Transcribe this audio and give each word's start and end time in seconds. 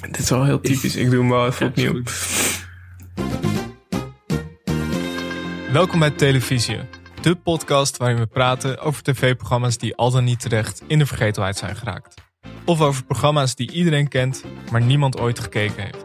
Dit 0.00 0.18
is 0.18 0.30
wel 0.30 0.44
heel 0.44 0.60
typisch. 0.60 0.96
Ik 0.96 1.10
doe 1.10 1.18
hem 1.20 1.28
wel 1.28 1.46
even 1.46 1.66
Ja, 1.66 1.70
opnieuw. 1.70 2.02
Welkom 5.72 5.98
bij 5.98 6.10
Televisie, 6.10 6.78
de 7.22 7.34
podcast 7.34 7.96
waarin 7.96 8.18
we 8.18 8.26
praten 8.26 8.78
over 8.78 9.02
tv-programma's 9.02 9.78
die 9.78 9.96
al 9.96 10.10
dan 10.10 10.24
niet 10.24 10.40
terecht 10.40 10.82
in 10.86 10.98
de 10.98 11.06
vergetelheid 11.06 11.56
zijn 11.56 11.76
geraakt. 11.76 12.14
Of 12.64 12.80
over 12.80 13.04
programma's 13.04 13.54
die 13.54 13.70
iedereen 13.70 14.08
kent, 14.08 14.44
maar 14.70 14.82
niemand 14.82 15.20
ooit 15.20 15.38
gekeken 15.38 15.82
heeft. 15.82 15.99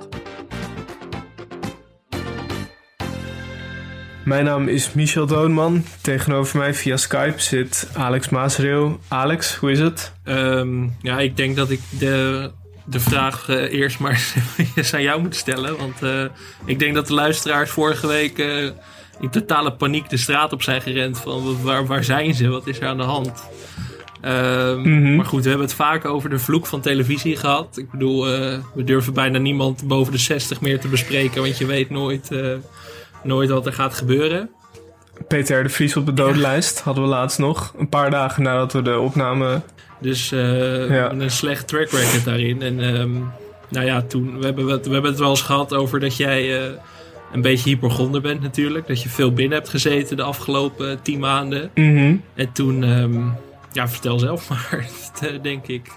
Mijn 4.26 4.46
naam 4.46 4.68
is 4.68 4.94
Michel 4.94 5.26
Doonman. 5.26 5.84
Tegenover 6.02 6.58
mij 6.58 6.74
via 6.74 6.98
Skype 6.98 7.42
zit 7.42 7.90
Alex 7.94 8.30
Maasreel. 8.30 9.00
Alex, 9.08 9.56
hoe 9.56 9.72
is 9.72 9.80
het? 9.80 10.12
Ehm, 10.24 10.84
ja, 11.02 11.20
ik 11.20 11.38
denk 11.38 11.56
dat 11.56 11.70
ik 11.70 11.80
de, 12.00 12.50
de 12.86 13.00
vraag 13.00 13.50
eh, 13.50 13.74
eerst 13.74 14.00
maar 14.00 14.34
eens 14.76 14.94
aan 14.94 15.02
jou 15.02 15.22
moet 15.22 15.36
stellen. 15.36 15.78
Want 15.78 16.04
eh, 16.04 16.24
ik 16.66 16.80
denk 16.80 16.96
dat 16.96 17.08
de 17.08 17.14
luisteraars 17.14 17.70
vorige 17.70 18.08
week 18.08 18.40
eh, 18.40 18.64
in 19.20 19.30
totale 19.32 19.72
paniek 19.74 20.10
de 20.10 20.18
straat 20.18 20.54
op 20.54 20.62
zijn 20.64 20.82
gerend. 20.82 21.20
Van 21.20 21.62
waar, 21.64 21.86
waar 21.86 22.04
zijn 22.04 22.34
ze? 22.34 22.48
Wat 22.48 22.68
is 22.68 22.80
er 22.80 22.88
aan 22.88 22.98
de 22.98 23.04
hand? 23.04 23.44
Ehm, 24.22 24.80
Mhm. 24.82 25.16
Maar 25.16 25.26
goed, 25.26 25.44
we 25.44 25.50
hebben 25.50 25.68
het 25.68 25.76
vaak 25.76 26.06
over 26.06 26.30
de 26.30 26.40
vloek 26.40 26.66
van 26.66 26.82
televisie 26.82 27.36
gehad. 27.36 27.78
Ik 27.78 27.92
bedoel, 27.92 28.24
we 28.74 28.84
durven 28.84 29.14
bijna 29.14 29.38
niemand 29.38 29.88
boven 29.88 30.12
de 30.12 30.18
60 30.20 30.62
meer 30.62 30.80
te 30.80 30.88
bespreken. 30.88 31.42
Want 31.42 31.58
je 31.58 31.66
weet 31.66 31.90
nooit, 31.90 32.30
nooit 33.26 33.50
wat 33.50 33.66
er 33.66 33.74
gaat 33.74 33.94
gebeuren. 33.94 34.50
Peter 35.28 35.64
de 35.64 35.70
Vries 35.70 35.96
op 35.96 36.06
de 36.06 36.14
dodenlijst 36.14 36.80
hadden 36.80 37.04
we 37.04 37.10
laatst 37.10 37.40
nog. 37.40 37.74
Een 37.78 37.90
paar 37.90 38.12
dagen 38.12 38.44
nadat 38.44 38.74
we 38.74 38.82
de 38.82 39.00
opname... 39.00 39.62
Dus 40.00 40.32
eh, 40.32 41.10
een 41.12 41.32
slecht 41.32 41.68
track 41.68 41.90
record 41.90 42.26
daarin. 42.26 42.62
En 42.62 42.80
ehm, 42.80 43.12
nou 43.70 43.86
ja, 43.86 44.02
toen, 44.02 44.40
we 44.40 44.46
hebben, 44.46 44.68
het, 44.68 44.88
we 44.88 44.94
hebben 44.94 45.12
het 45.12 45.20
wel 45.20 45.30
eens 45.30 45.42
gehad 45.42 45.74
over 45.74 46.00
dat 46.00 46.18
jij 46.18 46.60
eh, 46.60 46.72
een 47.34 47.42
beetje 47.42 47.70
hypochonder 47.70 48.22
bent 48.22 48.42
natuurlijk. 48.42 48.88
Dat 48.88 49.02
je 49.02 49.10
veel 49.10 49.34
binnen 49.34 49.58
hebt 49.58 49.70
gezeten 49.70 50.18
de 50.18 50.24
afgelopen 50.24 51.02
tien 51.02 51.20
maanden. 51.20 51.70
Mhm. 51.76 52.16
En 52.36 52.52
toen, 52.52 52.84
ehm, 52.84 53.22
ja, 53.72 53.88
vertel 53.88 54.20
zelf 54.20 54.48
maar, 54.50 54.88
denk 55.42 55.68
ik. 55.68 55.92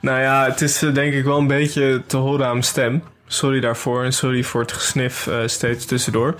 Nou 0.00 0.20
ja, 0.20 0.44
het 0.44 0.60
is 0.60 0.82
eh, 0.82 0.94
denk 0.94 1.12
ik 1.12 1.24
wel 1.24 1.38
een 1.38 1.46
beetje 1.46 2.02
te 2.06 2.16
horen 2.16 2.46
aan 2.46 2.52
mijn 2.52 2.64
stem. 2.64 3.02
Sorry 3.30 3.60
daarvoor 3.60 4.04
en 4.04 4.12
sorry 4.12 4.42
voor 4.42 4.60
het 4.60 4.72
gesnif 4.72 5.26
eh, 5.26 5.38
steeds 5.46 5.84
tussendoor. 5.84 6.34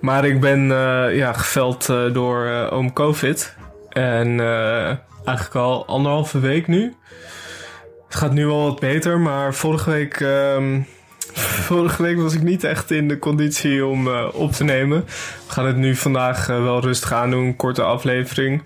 Maar 0.00 0.24
ik 0.24 0.40
ben 0.40 0.60
eh, 0.70 1.16
ja, 1.16 1.32
geveld 1.32 1.88
eh, 1.88 2.12
door 2.12 2.68
oom 2.70 2.92
COVID. 2.92 3.54
En 3.88 4.40
eigenlijk 5.24 5.54
al 5.56 5.86
anderhalve 5.86 6.40
week 6.40 6.66
nu. 6.66 6.94
Het 8.08 8.14
gaat 8.20 8.32
nu 8.32 8.46
wel 8.46 8.62
wat 8.62 8.80
beter, 8.80 9.18
maar 9.18 9.54
vorige 9.54 9.90
week... 9.90 10.20
ehm, 10.20 10.80
Vorige 11.68 12.02
week 12.02 12.16
was 12.16 12.34
ik 12.34 12.42
niet 12.42 12.64
echt 12.64 12.90
in 12.90 13.08
de 13.08 13.18
conditie 13.18 13.86
om 13.86 14.08
op 14.32 14.52
te 14.52 14.64
nemen. 14.64 15.04
We 15.46 15.52
gaan 15.52 15.66
het 15.66 15.76
nu 15.76 15.94
vandaag 15.96 16.46
wel 16.46 16.80
rustig 16.80 17.12
aandoen, 17.12 17.44
een 17.44 17.56
korte 17.56 17.82
aflevering. 17.82 18.62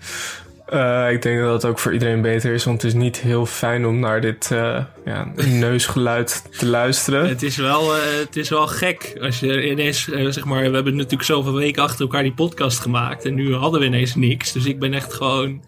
Eh, 0.67 1.11
ik 1.11 1.21
denk 1.21 1.41
dat 1.41 1.53
het 1.53 1.65
ook 1.71 1.79
voor 1.79 1.93
iedereen 1.93 2.21
beter 2.21 2.53
is, 2.53 2.63
want 2.63 2.81
het 2.81 2.91
is 2.93 2.97
niet 2.99 3.17
heel 3.19 3.45
fijn 3.45 3.85
om 3.85 3.99
naar 3.99 4.21
dit 4.21 4.51
eh, 4.51 4.83
ja, 5.05 5.31
neusgeluid 5.45 6.43
te 6.57 6.65
luisteren. 6.65 7.27
Het 7.27 7.43
is 7.43 7.55
wel, 7.57 7.95
eh, 7.95 8.01
het 8.19 8.35
is 8.35 8.49
wel 8.49 8.67
gek 8.67 9.17
als 9.21 9.39
je 9.39 9.69
ineens, 9.69 10.03
zeg 10.29 10.45
maar, 10.45 10.69
we 10.69 10.75
hebben 10.75 10.95
natuurlijk 10.95 11.23
zoveel 11.23 11.53
weken 11.53 11.83
achter 11.83 12.01
elkaar 12.01 12.23
die 12.23 12.33
podcast 12.33 12.79
gemaakt. 12.79 13.25
En 13.25 13.33
nu 13.33 13.55
hadden 13.55 13.79
we 13.79 13.85
ineens 13.85 14.15
niks. 14.15 14.51
Dus 14.51 14.65
ik 14.65 14.79
ben 14.79 14.93
echt 14.93 15.13
gewoon, 15.13 15.61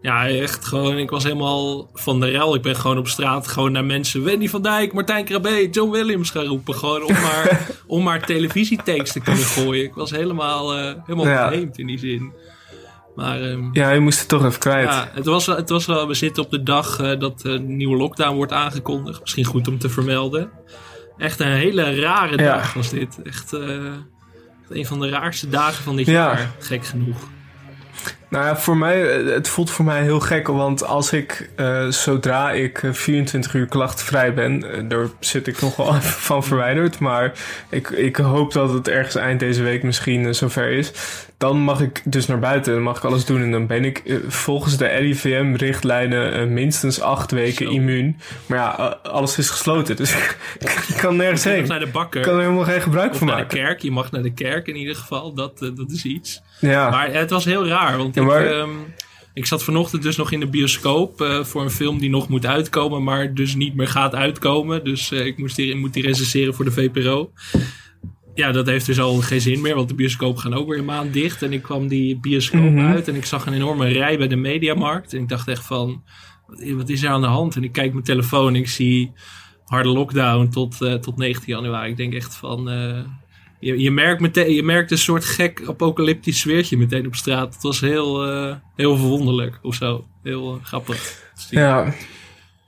ja, 0.00 0.28
echt 0.28 0.64
gewoon, 0.64 0.98
ik 0.98 1.10
was 1.10 1.22
helemaal 1.24 1.90
van 1.94 2.20
de 2.20 2.28
rel. 2.28 2.54
Ik 2.54 2.62
ben 2.62 2.76
gewoon 2.76 2.98
op 2.98 3.08
straat 3.08 3.48
gewoon 3.48 3.72
naar 3.72 3.84
mensen, 3.84 4.24
Wendy 4.24 4.48
van 4.48 4.62
Dijk, 4.62 4.92
Martijn 4.92 5.24
Krabbe, 5.24 5.68
John 5.70 5.90
Williams 5.90 6.30
gaan 6.30 6.46
roepen. 6.46 6.74
Gewoon 6.74 7.02
om 7.02 7.12
maar, 7.12 7.68
om 7.86 8.02
maar 8.02 8.26
televisietakes 8.26 9.12
te 9.12 9.20
kunnen 9.20 9.44
gooien. 9.44 9.84
Ik 9.84 9.94
was 9.94 10.10
helemaal, 10.10 10.72
helemaal 11.06 11.26
Ja. 11.28 11.48
verheemd 11.48 11.78
in 11.78 11.86
die 11.86 11.98
zin. 11.98 12.32
Maar 13.14 13.40
ehm, 13.42 13.68
Ja, 13.72 13.90
je 13.90 14.00
moest 14.00 14.18
het 14.18 14.28
toch 14.28 14.44
even 14.44 14.58
kwijt. 14.58 14.88
ja, 14.88 15.08
het 15.12 15.26
was, 15.26 15.46
het 15.46 15.68
was 15.68 15.86
wel, 15.86 16.06
we 16.08 16.14
zitten 16.14 16.42
op 16.42 16.50
de 16.50 16.62
dag 16.62 16.98
eh, 17.00 17.18
dat 17.18 17.40
de 17.40 17.58
nieuwe 17.60 17.96
lockdown 17.96 18.34
wordt 18.36 18.52
aangekondigd. 18.52 19.20
Misschien 19.20 19.44
goed 19.44 19.68
om 19.68 19.78
te 19.78 19.88
vermelden. 19.88 20.50
Echt 21.16 21.40
een 21.40 21.52
hele 21.52 22.00
rare 22.00 22.38
Ja. 22.42 22.54
dag 22.56 22.72
was 22.74 22.90
dit. 22.90 23.22
Echt 23.22 23.52
eh, 23.52 23.92
een 24.68 24.86
van 24.86 25.00
de 25.00 25.08
raarste 25.08 25.48
dagen 25.48 25.82
van 25.84 25.96
dit 25.96 26.06
Ja. 26.06 26.12
jaar. 26.12 26.50
Gek 26.58 26.84
genoeg. 26.86 27.16
Nou 28.28 28.44
ja, 28.44 28.56
voor 28.56 28.76
mij, 28.76 29.10
eh, 29.18 29.32
het 29.34 29.48
voelt 29.48 29.70
voor 29.70 29.84
mij 29.84 30.02
heel 30.02 30.20
gek, 30.20 30.46
want 30.46 30.84
als 30.84 31.12
ik, 31.12 31.50
eh, 31.56 31.86
zodra 31.88 32.50
ik 32.52 32.82
eh, 32.82 32.92
24 32.92 33.54
uur 33.54 33.66
klachtvrij 33.66 34.34
ben, 34.34 34.72
eh, 34.72 34.82
daar 34.88 35.06
zit 35.20 35.46
ik 35.46 35.60
nog 35.60 35.76
wel 35.76 35.86
even 35.96 36.02
van 36.30 36.44
verwijderd, 36.44 36.98
maar 36.98 37.32
ik, 37.70 37.88
ik 37.90 38.16
hoop 38.16 38.52
dat 38.52 38.72
het 38.72 38.88
ergens 38.88 39.14
eind 39.14 39.40
deze 39.40 39.62
week 39.62 39.82
misschien 39.82 40.26
eh, 40.26 40.32
zover 40.32 40.70
is. 40.70 40.92
Dan 41.38 41.56
mag 41.58 41.80
ik 41.80 42.00
dus 42.04 42.26
naar 42.26 42.38
buiten, 42.38 42.72
dan 42.72 42.82
mag 42.82 42.96
ik 42.96 43.04
alles 43.04 43.24
doen 43.24 43.42
en 43.42 43.50
dan 43.50 43.66
ben 43.66 43.84
ik 43.84 43.98
eh, 43.98 44.16
volgens 44.28 44.76
de 44.76 44.86
RIVM-richtlijnen 44.86 46.32
eh, 46.34 46.46
minstens 46.46 47.00
acht 47.00 47.30
weken 47.30 47.66
Zo. 47.66 47.72
immuun. 47.72 48.16
Maar 48.46 48.58
ja, 48.58 48.78
eh, 49.02 49.10
alles 49.12 49.38
is 49.38 49.50
gesloten, 49.50 49.96
dus 49.96 50.14
ik 50.88 50.94
kan 51.00 51.16
nergens 51.16 51.42
Je 51.42 51.48
mag 51.48 51.58
heen. 51.58 51.68
naar 51.68 51.78
de 51.78 51.86
Ik 51.86 51.92
bakker. 51.92 52.20
kan 52.22 52.34
er 52.34 52.40
helemaal 52.40 52.64
geen 52.64 52.80
gebruik 52.82 53.14
van 53.14 53.26
naar 53.26 53.36
de 53.36 53.42
maken. 53.42 53.58
kerk. 53.58 53.80
Je 53.80 53.90
mag 53.90 54.10
naar 54.10 54.22
de 54.22 54.32
kerk 54.34 54.66
in 54.66 54.76
ieder 54.76 54.96
geval. 54.96 55.34
Dat, 55.34 55.62
eh, 55.62 55.68
dat 55.74 55.90
is 55.90 56.04
iets. 56.04 56.42
Ja. 56.70 56.90
Maar 56.90 57.12
het 57.12 57.30
was 57.30 57.44
heel 57.44 57.66
raar. 57.66 57.96
Want 57.98 58.14
Ja, 58.14 58.22
maar- 58.22 58.44
ik, 58.44 58.50
ehm, 58.52 58.70
ik 59.34 59.46
zat 59.46 59.64
vanochtend 59.64 60.02
dus 60.02 60.16
nog 60.16 60.30
in 60.32 60.40
de 60.40 60.46
bioscoop 60.48 61.20
eh, 61.20 61.44
voor 61.44 61.62
een 61.62 61.70
film 61.70 61.98
die 61.98 62.10
nog 62.10 62.28
moet 62.28 62.46
uitkomen, 62.46 63.02
maar 63.02 63.34
dus 63.34 63.54
niet 63.54 63.74
meer 63.74 63.88
gaat 63.88 64.14
uitkomen. 64.14 64.84
Dus 64.84 65.12
eh, 65.12 65.26
ik 65.26 65.38
moest 65.38 65.56
die, 65.56 65.76
moet 65.76 65.92
die 65.94 66.02
recenseren 66.02 66.54
voor 66.54 66.64
de 66.64 66.70
VPRO. 66.72 67.32
Ja, 68.34 68.52
dat 68.52 68.66
heeft 68.66 68.86
dus 68.86 69.00
al 69.00 69.14
geen 69.14 69.40
zin 69.40 69.60
meer, 69.60 69.74
want 69.74 69.88
de 69.88 69.94
bioscoop 69.94 70.36
gaan 70.36 70.54
ook 70.54 70.68
weer 70.68 70.78
een 70.78 70.84
maand 70.84 71.12
dicht. 71.12 71.42
En 71.42 71.52
ik 71.52 71.62
kwam 71.62 71.88
die 71.88 72.20
bioscoop 72.20 72.60
Mhm. 72.70 72.86
uit 72.86 73.08
en 73.08 73.14
ik 73.14 73.24
zag 73.24 73.46
een 73.46 73.52
enorme 73.52 73.88
rij 73.88 74.18
bij 74.18 74.28
de 74.28 74.36
Mediamarkt. 74.36 75.12
En 75.14 75.20
ik 75.20 75.28
dacht 75.28 75.48
echt 75.48 75.64
van, 75.66 76.02
wat 76.74 76.88
is, 76.88 77.02
er 77.02 77.10
aan 77.10 77.20
de 77.20 77.26
hand? 77.26 77.56
En 77.56 77.64
ik 77.64 77.72
kijk 77.72 77.92
mijn 77.92 78.04
telefoon 78.04 78.48
en 78.48 78.54
ik 78.60 78.68
zie 78.68 79.12
harde 79.64 79.88
lockdown 79.88 80.48
tot, 80.48 80.82
eh, 80.82 80.94
tot 80.94 81.16
19 81.16 81.54
januari. 81.54 81.90
Ik 81.90 81.96
denk 81.96 82.14
echt 82.14 82.36
van... 82.36 82.68
je, 83.62 83.78
je, 83.78 83.90
merkt 83.90 84.20
meteen, 84.20 84.54
je 84.54 84.62
merkt 84.62 84.90
een 84.90 84.98
soort 84.98 85.24
gek 85.24 85.62
apocalyptisch 85.66 86.38
sfeertje 86.38 86.78
meteen 86.78 87.06
op 87.06 87.14
straat. 87.14 87.54
Het 87.54 87.62
was 87.62 87.80
heel, 87.80 88.24
eh, 88.24 88.56
heel 88.76 88.96
verwonderlijk 88.96 89.58
of 89.62 89.74
zo. 89.74 90.06
Heel 90.22 90.54
eh, 90.54 90.64
grappig. 90.64 91.20
Ja. 91.50 91.94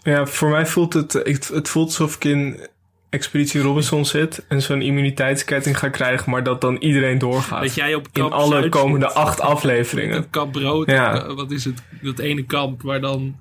ja, 0.03 0.27
voor 0.27 0.50
mij 0.50 0.66
voelt 0.66 0.93
het, 0.93 1.12
het 1.53 1.69
voelt 1.69 1.87
alsof 1.87 2.15
ik 2.15 2.25
in 2.25 2.69
Expeditie 3.10 3.60
Robinson 3.60 4.05
zit 4.05 4.44
en 4.49 4.62
zo'n 4.62 4.82
immuniteitsketting 4.82 5.78
ga 5.78 5.88
krijgen, 5.88 6.31
maar 6.31 6.43
dat 6.43 6.60
dan 6.60 6.77
iedereen 6.77 7.19
doorgaat. 7.19 7.62
Dat 7.62 7.75
jij 7.75 7.94
op 7.94 8.06
in 8.06 8.12
kamp 8.12 8.32
alle 8.32 8.59
Zuid 8.59 8.69
komende 8.69 9.06
zit. 9.06 9.16
acht 9.16 9.41
afleveringen. 9.41 10.31
Kamp 10.31 10.53
brood. 10.53 10.91
Ja. 10.91 11.34
Wat 11.34 11.50
is 11.50 11.65
het? 11.65 11.82
Dat 12.03 12.19
ene 12.19 12.44
kamp 12.44 12.82
waar 12.82 13.00
dan 13.00 13.37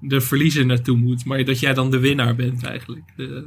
de 0.00 0.20
verliezer 0.20 0.66
naartoe 0.66 0.96
moet. 0.96 1.24
Maar 1.24 1.44
dat 1.44 1.60
jij 1.60 1.74
dan 1.74 1.90
de 1.90 1.98
winnaar 1.98 2.34
bent 2.34 2.64
eigenlijk. 2.64 3.04
De, 3.16 3.46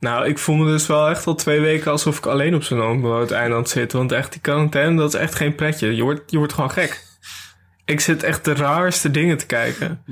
Nou, 0.00 0.26
ik 0.26 0.38
voel 0.38 0.56
me 0.56 0.70
dus 0.70 0.86
wel 0.86 1.08
echt 1.08 1.26
al 1.26 1.34
twee 1.34 1.60
weken 1.60 1.90
alsof 1.90 2.18
ik 2.18 2.26
alleen 2.26 2.54
op 2.54 2.62
zo'n 2.62 2.82
onbewoond 2.82 3.30
eiland 3.30 3.68
zit. 3.68 3.92
Want 3.92 4.12
echt, 4.12 4.32
die 4.32 4.40
quarantaine, 4.40 4.96
dat 4.96 5.14
is 5.14 5.20
echt 5.20 5.34
geen 5.34 5.54
pretje. 5.54 5.96
Je 5.96 6.02
wordt, 6.02 6.30
je 6.30 6.38
wordt 6.38 6.52
gewoon 6.52 6.70
gek. 6.70 7.06
Ik 7.84 8.00
zit 8.00 8.22
echt 8.22 8.44
de 8.44 8.54
raarste 8.54 9.10
dingen 9.10 9.36
te 9.36 9.46
kijken. 9.46 10.02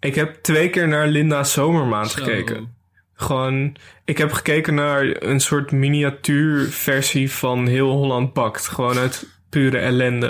Ik 0.00 0.14
heb 0.14 0.42
twee 0.42 0.70
keer 0.70 0.88
naar 0.88 1.06
Linda's 1.06 1.52
Zomermaand 1.52 2.10
Zo. 2.10 2.22
gekeken. 2.22 2.74
Gewoon, 3.14 3.76
ik 4.04 4.18
heb 4.18 4.32
gekeken 4.32 4.74
naar 4.74 5.22
een 5.22 5.40
soort 5.40 5.72
miniatuurversie 5.72 7.32
van 7.32 7.66
Heel 7.66 7.90
Holland 7.90 8.32
Bakt. 8.32 8.68
Gewoon 8.68 8.98
uit 8.98 9.26
pure 9.48 9.78
ellende. 9.78 10.26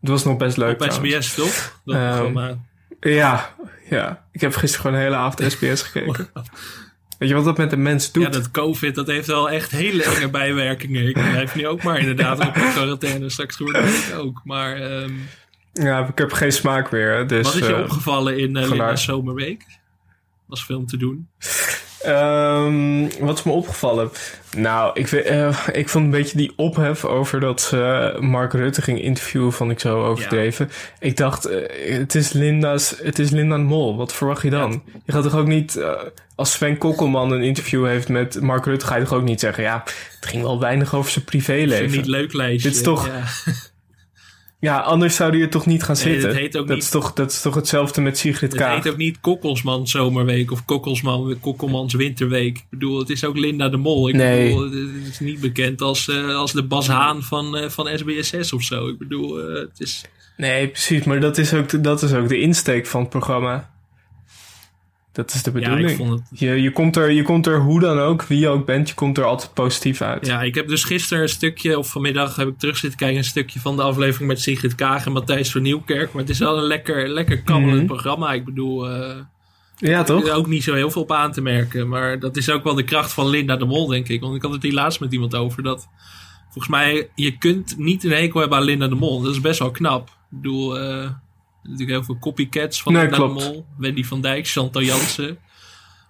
Het 0.00 0.10
was 0.10 0.24
nog 0.24 0.36
best 0.36 0.56
leuk 0.56 0.72
op 0.82 0.88
trouwens. 0.88 1.26
SBS 1.26 1.34
toch? 1.34 1.80
Dat 1.84 1.94
Ehm. 1.94 2.54
Ja, 3.00 3.54
ja. 3.90 4.26
Ik 4.32 4.40
heb 4.40 4.54
gisteren 4.54 4.84
gewoon 4.84 4.96
de 4.96 5.02
hele 5.02 5.16
avond 5.16 5.52
SBS 5.52 5.82
gekeken. 5.82 6.28
Weet 7.18 7.28
je 7.28 7.34
wat 7.34 7.44
dat 7.44 7.58
met 7.58 7.70
de 7.70 7.76
mens 7.76 8.12
doet? 8.12 8.22
Ja, 8.22 8.28
dat 8.28 8.50
COVID, 8.50 8.94
dat 8.94 9.06
heeft 9.06 9.26
wel 9.26 9.50
echt 9.50 9.70
hele 9.70 10.02
enge 10.02 10.30
bijwerkingen. 10.30 11.06
Ik 11.06 11.12
blijf 11.12 11.54
nu 11.54 11.66
ook 11.66 11.82
maar 11.82 11.98
inderdaad 11.98 12.38
op 12.38 12.54
de 12.54 12.70
quarantaine. 12.74 13.28
Straks 13.28 13.60
ik 13.60 14.14
ook. 14.16 14.40
Maar 14.44 14.76
ehm, 14.76 15.12
Ja, 15.72 16.06
ik 16.06 16.18
heb 16.18 16.32
geen 16.32 16.52
smaak 16.52 16.90
meer. 16.90 17.26
Dus, 17.26 17.44
wat 17.44 17.54
is 17.54 17.66
je 17.66 17.74
eh, 17.74 17.80
opgevallen 17.80 18.38
in 18.38 18.56
uh. 18.56 18.68
Linda's 18.68 19.04
Zomerweek? 19.04 19.66
Was 20.46 20.64
film 20.64 20.86
te 20.86 20.96
doen. 20.96 21.28
Ehm, 22.02 23.08
wat 23.20 23.38
is 23.38 23.44
me 23.44 23.52
opgevallen? 23.52 24.10
Nou, 24.56 24.90
ik, 25.00 25.12
eh, 25.12 25.58
ik 25.72 25.88
vond 25.88 26.04
een 26.04 26.10
beetje 26.10 26.36
die 26.36 26.52
ophef 26.56 27.04
over 27.04 27.40
dat 27.40 27.60
ze 27.60 28.16
Mark 28.20 28.52
Rutte 28.52 28.82
ging 28.82 29.02
interviewen, 29.02 29.52
vond 29.52 29.70
ik 29.70 29.80
zo 29.80 30.04
overdreven. 30.04 30.70
Ik 31.00 31.16
dacht, 31.16 31.44
eh, 31.44 31.98
het 31.98 32.14
is 32.14 32.32
Linda's, 32.32 32.94
het 33.02 33.18
is 33.18 33.30
Linda 33.30 33.56
Mol. 33.56 33.96
Wat 33.96 34.14
verwacht 34.14 34.42
je 34.42 34.50
dan? 34.50 34.82
Je 35.04 35.12
gaat 35.12 35.22
toch 35.22 35.36
ook 35.36 35.46
niet, 35.46 35.76
eh, 35.76 35.90
als 36.34 36.52
Sven 36.52 36.78
Kokkelman 36.78 37.30
een 37.32 37.42
interview 37.42 37.86
heeft 37.86 38.08
met 38.08 38.40
Mark 38.40 38.64
Rutte, 38.64 38.86
ga 38.86 38.96
je 38.96 39.04
toch 39.04 39.12
ook 39.18 39.22
niet 39.24 39.40
zeggen, 39.40 39.62
ja, 39.62 39.82
het 40.20 40.26
ging 40.30 40.42
wel 40.42 40.60
weinig 40.60 40.94
over 40.94 41.10
zijn 41.10 41.24
privéleven. 41.24 41.90
Niet 41.96 42.06
leuk 42.06 42.32
lijstje. 42.32 42.68
Dit 42.68 42.76
is 42.78 42.84
toch- 42.84 43.06
Ja. 43.06 43.52
Ja, 44.64 44.78
anders 44.78 45.16
zou 45.16 45.30
die 45.32 45.42
er 45.42 45.48
toch 45.50 45.66
niet 45.66 45.82
gaan 45.82 45.94
Nee, 45.94 46.04
zitten. 46.04 46.28
dat 46.28 46.38
heet 46.38 46.56
ook 46.56 46.66
dat, 46.66 46.76
niet- 46.76 46.84
is 46.84 46.90
toch, 46.90 47.12
dat 47.12 47.30
is 47.30 47.40
toch 47.40 47.54
hetzelfde 47.54 48.00
met 48.00 48.18
Sigrid 48.18 48.52
Het 48.52 48.60
Kaag. 48.60 48.74
heet 48.82 48.92
ook 48.92 48.98
niet 48.98 49.20
Kokkelsman 49.20 49.88
Zomerweek 49.88 50.50
of 50.50 50.64
Kokkelsman, 50.64 51.36
Kokkelmans 51.40 51.94
Winterweek. 51.94 52.56
Ik 52.58 52.64
bedoel, 52.70 52.98
het 52.98 53.10
is 53.10 53.24
ook 53.24 53.36
Linda 53.36 53.68
de 53.68 53.76
Mol. 53.76 54.08
Ik 54.08 54.14
Nee. 54.14 54.48
bedoel, 54.48 54.70
het 54.70 55.06
is 55.10 55.20
niet 55.20 55.40
bekend 55.40 55.80
als, 55.80 56.08
eh, 56.08 56.36
als 56.36 56.52
de 56.52 56.62
Bas 56.62 56.86
Haan 56.88 57.22
van, 57.22 57.56
eh, 57.56 57.68
van 57.68 57.88
SBSS 57.98 58.52
of 58.52 58.62
zo. 58.62 58.88
Ik 58.88 58.98
bedoel, 58.98 59.40
eh, 59.40 59.54
het 59.54 59.80
is... 59.80 60.04
Nee, 60.36 60.68
precies. 60.68 61.04
Maar 61.04 61.20
dat 61.20 61.38
is, 61.38 61.54
ook 61.54 61.68
de, 61.68 61.80
dat 61.80 62.02
is 62.02 62.12
ook 62.12 62.28
de 62.28 62.40
insteek 62.40 62.86
van 62.86 63.00
het 63.00 63.10
programma. 63.10 63.70
Dat 65.14 65.34
is 65.34 65.42
de 65.42 65.50
Ja, 65.54 65.60
bedoeling. 65.60 65.90
ik 65.90 65.96
vond 65.96 66.10
het... 66.10 66.40
je, 66.40 66.62
je, 66.62 66.72
komt 66.72 66.96
er, 66.96 67.10
je 67.10 67.22
komt 67.22 67.46
er 67.46 67.60
hoe 67.60 67.80
dan 67.80 67.98
ook, 67.98 68.22
wie 68.22 68.38
je 68.38 68.48
ook 68.48 68.66
bent, 68.66 68.88
je 68.88 68.94
komt 68.94 69.18
er 69.18 69.24
altijd 69.24 69.54
positief 69.54 70.00
uit. 70.00 70.26
Ja, 70.26 70.42
ik 70.42 70.54
heb 70.54 70.68
dus 70.68 70.84
gisteren 70.84 71.22
een 71.22 71.28
stukje, 71.28 71.78
of 71.78 71.90
vanmiddag 71.90 72.36
heb 72.36 72.48
ik 72.48 72.58
terug 72.58 72.76
zitten 72.76 72.98
kijken, 72.98 73.18
een 73.18 73.24
stukje 73.24 73.60
van 73.60 73.76
de 73.76 73.82
aflevering 73.82 74.28
met 74.28 74.40
Sigrid 74.40 74.74
Kaag 74.74 75.06
en 75.06 75.12
Matthijs 75.12 75.50
van 75.52 75.62
Nieuwkerk. 75.62 76.12
Maar 76.12 76.22
het 76.22 76.30
is 76.30 76.38
wel 76.38 76.56
een 76.58 76.64
lekker, 76.64 77.08
lekker 77.08 77.42
kabbelend 77.42 77.76
Mhm. 77.76 77.86
programma. 77.86 78.32
Ik 78.32 78.44
bedoel, 78.44 78.88
eh, 78.90 79.16
Ja, 79.76 79.98
er 79.98 80.04
toch? 80.04 80.22
is 80.22 80.30
ook 80.30 80.46
niet 80.46 80.62
zo 80.64 80.74
heel 80.74 80.90
veel 80.90 81.02
op 81.02 81.12
aan 81.12 81.32
te 81.32 81.40
merken. 81.40 81.88
Maar 81.88 82.18
dat 82.18 82.36
is 82.36 82.50
ook 82.50 82.64
wel 82.64 82.74
de 82.74 82.84
kracht 82.84 83.12
van 83.12 83.28
Linda 83.28 83.56
de 83.56 83.64
Mol, 83.64 83.86
denk 83.86 84.08
ik. 84.08 84.20
Want 84.20 84.34
ik 84.36 84.42
had 84.42 84.52
het 84.52 84.62
hier 84.62 84.72
laatst 84.72 85.00
met 85.00 85.12
iemand 85.12 85.34
over. 85.34 85.62
Dat 85.62 85.88
volgens 86.44 86.68
mij, 86.68 87.08
je 87.14 87.38
kunt 87.38 87.74
niet 87.78 88.04
een 88.04 88.10
hekel 88.12 88.40
hebben 88.40 88.58
aan 88.58 88.64
Linda 88.64 88.88
de 88.88 88.94
Mol. 88.94 89.22
Dat 89.22 89.32
is 89.32 89.40
best 89.40 89.58
wel 89.58 89.70
knap. 89.70 90.08
Ik 90.08 90.40
bedoel, 90.40 90.78
eh, 90.78 91.02
er 91.02 91.22
natuurlijk 91.64 91.90
heel 91.90 92.04
veel 92.04 92.18
copycats 92.18 92.82
van 92.82 92.92
Nee, 92.92 93.02
Linda 93.02 93.16
de 93.16 93.32
Mol. 93.32 93.66
Wendy 93.78 94.04
van 94.04 94.20
Dijk, 94.20 94.48
Chantal 94.48 94.82
Jansen. 94.82 95.38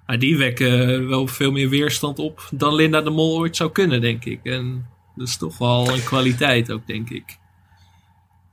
Maar 0.07 0.19
die 0.19 0.39
wekken 0.39 1.09
wel 1.09 1.27
veel 1.27 1.51
meer 1.51 1.69
weerstand 1.69 2.19
op 2.19 2.49
dan 2.51 2.75
Linda 2.75 3.01
de 3.01 3.11
Mol 3.11 3.39
ooit 3.39 3.57
zou 3.57 3.71
kunnen, 3.71 4.01
denk 4.01 4.25
ik. 4.25 4.41
En 4.43 4.87
dat 5.17 5.29
is 5.29 5.37
toch 5.37 5.59
wel 5.59 5.93
een 5.93 6.05
kwaliteit 6.05 6.73
ook, 6.73 6.87
denk 6.87 7.11
ik. 7.11 7.39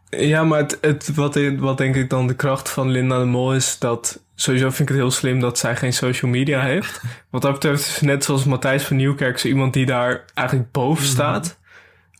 Ja, 0.09 0.43
maar 0.43 0.59
het, 0.59 0.77
het, 0.81 1.15
wat, 1.15 1.39
wat 1.57 1.77
denk 1.77 1.95
ik 1.95 2.09
dan 2.09 2.27
de 2.27 2.35
kracht 2.35 2.69
van 2.69 2.89
Linda 2.89 3.19
de 3.19 3.25
Mol 3.25 3.55
is, 3.55 3.79
dat 3.79 4.23
sowieso 4.35 4.69
vind 4.69 4.79
ik 4.79 4.87
het 4.87 4.97
heel 4.97 5.11
slim 5.11 5.39
dat 5.39 5.57
zij 5.57 5.75
geen 5.75 5.93
social 5.93 6.31
media 6.31 6.61
heeft. 6.61 7.01
Wat 7.29 7.41
dat 7.41 7.51
betreft 7.51 7.87
is 7.87 8.01
net 8.01 8.23
zoals 8.23 8.45
Matthijs 8.45 8.83
van 8.83 8.95
Nieuwkerk 8.95 9.37
zo 9.37 9.47
iemand 9.47 9.73
die 9.73 9.85
daar 9.85 10.25
eigenlijk 10.33 10.71
boven 10.71 11.05
staat. 11.05 11.59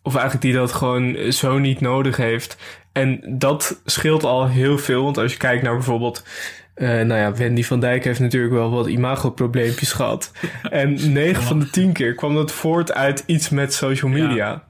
Of 0.03 0.13
eigenlijk 0.13 0.43
die 0.43 0.53
dat 0.53 0.71
gewoon 0.73 1.31
zo 1.31 1.57
niet 1.57 1.81
nodig 1.81 2.17
heeft. 2.17 2.57
En 2.91 3.35
dat 3.37 3.81
scheelt 3.85 4.23
al 4.23 4.47
heel 4.47 4.77
veel, 4.77 5.03
want 5.03 5.17
als 5.17 5.31
je 5.31 5.37
kijkt 5.37 5.63
naar 5.63 5.73
bijvoorbeeld... 5.75 6.25
eh, 6.73 6.87
nou 6.87 7.13
ja, 7.19 7.33
Wendy 7.35 7.63
van 7.63 7.79
Dijk 7.79 8.03
heeft 8.03 8.19
natuurlijk 8.19 8.53
wel 8.53 8.69
wat 8.71 8.87
imagoprobleempjes 8.87 9.91
gehad. 9.91 10.31
En 10.69 11.11
9 11.13 11.43
van 11.43 11.59
de 11.59 11.69
10 11.69 11.93
keer 11.93 12.15
kwam 12.15 12.33
dat 12.35 12.51
voort 12.51 12.93
uit 12.93 13.23
iets 13.25 13.49
met 13.49 13.73
social 13.73 14.11
Ja. 14.11 14.27
media. 14.27 14.63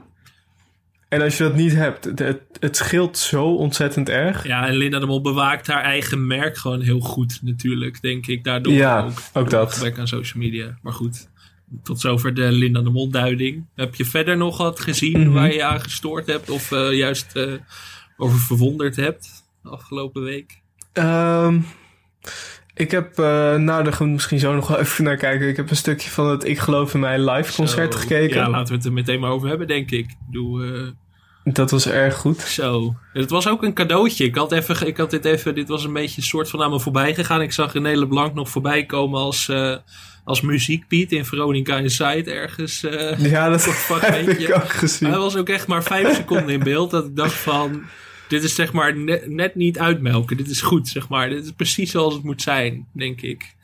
En 1.09 1.21
als 1.21 1.38
je 1.38 1.44
dat 1.44 1.56
niet 1.56 1.73
hebt, 1.73 2.06
het, 2.15 2.39
het, 2.59 2.77
scheelt 2.77 3.18
zo 3.18 3.45
ontzettend 3.56 4.09
erg. 4.09 4.47
Ja, 4.47 4.68
en 4.68 4.75
Linda 4.75 5.00
de 5.00 5.06
Mol 5.06 5.21
bewaakt 5.21 5.68
haar 5.68 5.83
eigen 5.83 6.27
merk 6.27 6.57
gewoon 6.57 6.81
heel 6.81 7.00
goed, 7.00 7.39
natuurlijk, 7.41 8.01
denk 8.01 8.27
ik. 8.27 8.44
Daardoor 8.44 8.73
Ja, 8.73 9.01
ook. 9.03 9.12
ook 9.33 9.50
dat. 9.50 9.73
Gebrek 9.73 10.00
aan 10.00 10.07
social 10.07 10.44
media. 10.44 10.77
Maar 10.81 10.94
goed, 10.94 11.29
tot 11.83 12.00
zover 12.00 12.33
de 12.33 12.41
Linda 12.51 12.81
de 12.81 12.89
Mol 12.89 13.09
duiding. 13.09 13.65
Heb 13.75 13.95
je 13.95 14.06
verder 14.06 14.38
nog 14.38 14.57
wat 14.57 14.79
gezien 14.79 15.19
Mhm. 15.21 15.31
waar 15.31 15.47
je 15.47 15.53
je 15.53 15.63
aan 15.63 15.81
gestoord 15.81 16.27
hebt? 16.27 16.50
Of 16.50 16.71
eh, 16.71 16.94
juist 16.94 17.35
eh, 17.35 17.44
over 18.21 18.39
verwonderd 18.39 18.95
hebt 18.95 19.29
de 19.63 19.69
afgelopen 19.69 20.23
week? 20.23 20.62
Ehm, 20.94 21.59
ik 22.73 22.91
heb, 22.91 23.18
nou 23.18 23.65
daar 23.83 23.94
gaan 23.94 24.06
we 24.07 24.13
misschien 24.13 24.39
zo 24.39 24.53
nog 24.53 24.68
wel 24.68 24.79
even 24.79 25.03
naar 25.03 25.18
kijken. 25.18 25.47
Ik 25.47 25.57
heb 25.57 25.69
een 25.69 25.75
stukje 25.75 26.09
van 26.09 26.29
het 26.29 26.44
Ik 26.47 26.59
Geloof 26.59 26.94
in 26.94 27.00
Mij 27.00 27.19
live 27.31 27.53
concert 27.56 27.94
Zo. 27.94 28.00
gekeken. 28.00 28.38
Ja, 28.38 28.50
laten 28.50 28.68
we 28.68 28.73
het 28.75 28.85
er 28.85 28.94
meteen 28.94 29.19
maar 29.19 29.31
over 29.31 29.47
hebben, 29.50 29.68
denk 29.68 29.91
ik. 29.91 30.06
Bedoel, 30.27 30.62
eh, 30.62 30.88
Dat 31.44 31.71
was 31.71 31.88
erg 31.88 32.15
goed. 32.15 32.39
Zo. 32.41 32.95
Het 33.13 33.29
was 33.29 33.47
ook 33.47 33.63
een 33.63 33.73
cadeautje. 33.73 34.23
Ik 34.25 34.35
had, 34.35 34.51
even, 34.51 34.88
ik 34.88 34.97
had 34.97 35.09
dit 35.09 35.25
even, 35.25 35.56
dit 35.56 35.68
was 35.68 35.83
een 35.83 35.94
beetje 35.94 36.21
een 36.21 36.27
soort 36.27 36.50
van 36.50 36.62
aan 36.62 36.69
me 36.69 36.79
voorbij 36.79 37.13
gegaan. 37.13 37.41
Ik 37.41 37.51
zag 37.51 37.73
René 37.73 37.95
Leblanc 38.00 38.33
nog 38.33 38.50
voorbij 38.50 38.85
komen 38.85 39.19
als, 39.19 39.50
eh 39.50 39.75
als 40.23 40.41
muziekpiet 40.41 41.12
in 41.12 41.25
Veronica 41.25 41.77
Inside 41.77 42.31
ergens. 42.31 42.83
eh. 42.83 43.19
Ja, 43.19 43.50
dat 43.50 43.65
heb 43.89 44.27
ik 44.27 44.56
ook 44.56 44.69
gezien. 44.69 45.09
Hij 45.09 45.18
was 45.18 45.35
ook 45.35 45.50
echt 45.50 45.68
maar 45.68 45.83
vijf 45.83 46.15
seconden 46.15 46.50
in 46.50 46.63
beeld. 46.63 46.91
Dat 46.91 47.06
ik 47.06 47.15
dacht 47.15 47.33
van, 47.33 47.83
dit 48.31 48.44
is 48.44 48.56
zeg 48.56 48.74
maar 48.74 48.98
net, 48.98 49.28
net 49.28 49.56
niet 49.56 49.80
uitmelken. 49.80 50.38
Dit 50.38 50.50
is 50.50 50.62
goed, 50.62 50.88
zeg 50.88 51.10
maar. 51.10 51.30
Dit 51.30 51.44
is 51.44 51.51
precies 51.51 51.92
zoals 51.92 52.13
het 52.13 52.24
moet 52.24 52.42
zijn, 52.42 52.88
denk 52.94 53.22
ik. 53.22 53.56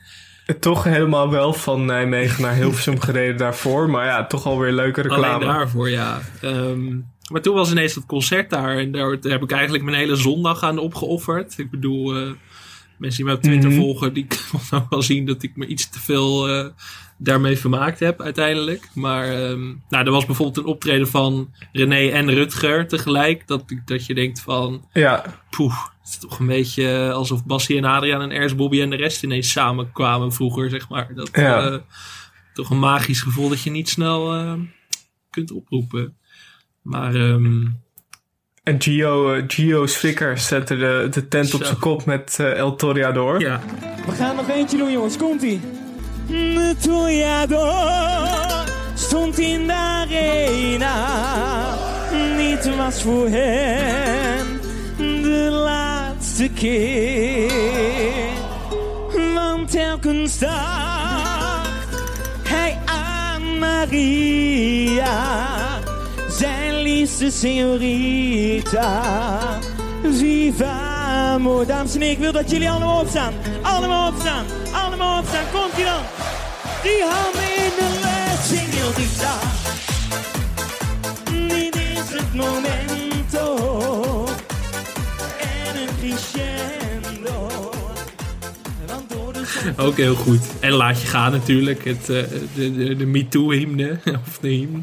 Toch 0.60 0.84
helemaal 0.84 1.30
wel 1.30 1.52
van 1.52 1.84
Nijmegen 1.84 2.42
naar 2.42 2.54
Hilversum 2.54 3.00
gereden 3.08 3.36
daarvoor. 3.36 3.90
Maar 3.90 4.06
ja, 4.06 4.26
toch 4.26 4.46
alweer 4.46 4.72
leuke 4.72 5.00
reclame. 5.00 5.26
Alleen 5.26 5.46
daarvoor, 5.46 5.90
ja. 5.90 6.20
Ehm, 6.40 6.96
maar 7.30 7.40
toen 7.40 7.54
was 7.54 7.70
ineens 7.70 7.94
dat 7.94 8.06
concert 8.06 8.50
daar. 8.50 8.76
En 8.78 8.92
daar 8.92 9.16
heb 9.20 9.42
ik 9.42 9.52
eigenlijk 9.52 9.84
mijn 9.84 9.96
hele 9.96 10.16
zondag 10.16 10.62
aan 10.62 10.78
opgeofferd. 10.78 11.58
Ik 11.58 11.70
bedoel, 11.70 12.16
eh, 12.16 12.30
mensen 12.98 13.16
die 13.16 13.24
mij 13.26 13.34
op 13.34 13.42
Twitter 13.42 13.70
Mhm. 13.70 13.78
volgen, 13.78 14.12
die 14.12 14.26
ook 14.70 14.90
wel 14.90 15.02
zien 15.02 15.26
dat 15.26 15.42
ik 15.42 15.56
me 15.56 15.66
iets 15.66 15.88
te 15.90 16.00
veel 16.00 16.48
eh, 16.48 16.66
daarmee 17.18 17.56
vermaakt 17.58 18.00
heb 18.00 18.20
uiteindelijk. 18.20 18.88
Maar 18.94 19.24
ehm, 19.24 19.66
nou, 19.88 20.04
er 20.06 20.10
was 20.10 20.26
bijvoorbeeld 20.26 20.56
een 20.58 20.72
optreden 20.72 21.08
van 21.08 21.54
René 21.72 22.08
en 22.08 22.30
Rutger 22.34 22.88
tegelijk. 22.88 23.46
Dat, 23.46 23.64
dat 23.84 24.06
je 24.06 24.14
denkt 24.14 24.40
van, 24.40 24.88
Ja, 24.92 25.24
poeh, 25.50 25.74
het 26.00 26.08
is 26.08 26.18
toch 26.18 26.38
een 26.38 26.46
beetje 26.46 27.12
alsof 27.12 27.44
Bassie 27.44 27.76
en 27.76 27.84
Adriaan 27.84 28.20
en 28.22 28.30
Ernst 28.30 28.56
Bobby 28.56 28.80
en 28.80 28.90
de 28.90 28.96
rest 28.96 29.22
ineens 29.22 29.50
samenkwamen 29.50 30.32
vroeger, 30.32 30.70
zeg 30.70 30.88
maar. 30.88 31.14
Dat, 31.14 31.28
Ja. 31.32 31.70
eh, 31.70 31.78
toch 32.52 32.70
een 32.70 32.78
magisch 32.78 33.20
gevoel 33.22 33.48
dat 33.48 33.62
je 33.62 33.70
niet 33.70 33.88
snel 33.88 34.34
eh, 34.34 34.54
kunt 35.30 35.50
oproepen. 35.50 36.16
Maar 36.82 37.14
ehm, 37.14 37.64
en 38.68 38.80
Gio, 38.82 39.32
eh, 39.32 39.42
Gio 39.46 39.86
Swicker 39.86 40.38
zette 40.38 40.76
de, 40.76 41.08
de 41.10 41.28
tent 41.28 41.54
op 41.54 41.64
zijn 41.64 41.78
kop 41.78 42.04
met 42.04 42.36
eh, 42.40 42.58
El 42.58 42.76
Toreador. 42.76 43.40
ja, 43.40 43.60
We 44.06 44.12
gaan 44.12 44.36
nog 44.36 44.50
eentje 44.50 44.76
doen, 44.76 44.92
jongens. 44.92 45.16
Komt-ie. 45.16 45.60
De 46.26 46.74
Toreador 46.80 48.64
stond 48.94 49.38
in 49.38 49.66
de 49.66 49.72
arena. 49.72 51.06
Dit 52.36 52.76
was 52.76 53.02
voor 53.02 53.28
hem 53.28 54.60
de 54.96 55.48
laatste 55.50 56.48
keer. 56.54 57.52
Want 59.34 59.70
telkens 59.70 60.38
dacht 60.38 61.88
hij 62.42 62.78
aan 62.84 63.58
Maria. 63.58 65.26
Zijn 66.38 66.82
liefste 66.82 67.30
señorita. 67.30 69.02
Viva 70.02 70.98
amor. 71.34 71.66
Dames 71.66 71.94
en 71.94 72.00
heren, 72.00 72.16
ik 72.16 72.18
wil 72.18 72.32
dat 72.32 72.50
jullie 72.50 72.70
allemaal 72.70 73.00
opstaan. 73.00 73.32
Allemaal 73.62 74.12
opstaan. 74.12 74.44
Allemaal 74.72 75.18
opstaan. 75.18 75.44
Komt 75.52 75.78
ie 75.78 75.84
dan. 75.84 76.02
Die 76.82 77.02
handen 77.02 77.42
in 77.64 77.72
de 77.78 77.88
lucht, 78.02 78.44
señorita. 78.52 79.34
Dit 81.30 81.76
is 81.76 82.10
het 82.18 82.34
momento. 82.34 83.46
En 85.40 85.80
een 85.80 85.88
crescendo. 86.00 87.70
Ook 89.76 89.96
heel 89.96 90.14
goed. 90.14 90.42
En 90.60 90.72
laat 90.72 91.00
je 91.00 91.06
gaan 91.06 91.32
natuurlijk. 91.32 91.84
Het, 91.84 92.10
eh, 92.10 92.22
de, 92.54 92.76
de, 92.76 92.96
de 92.96 93.06
MeToo-hymne. 93.06 93.98
Of 94.26 94.38
de 94.40 94.48
hymne. 94.48 94.82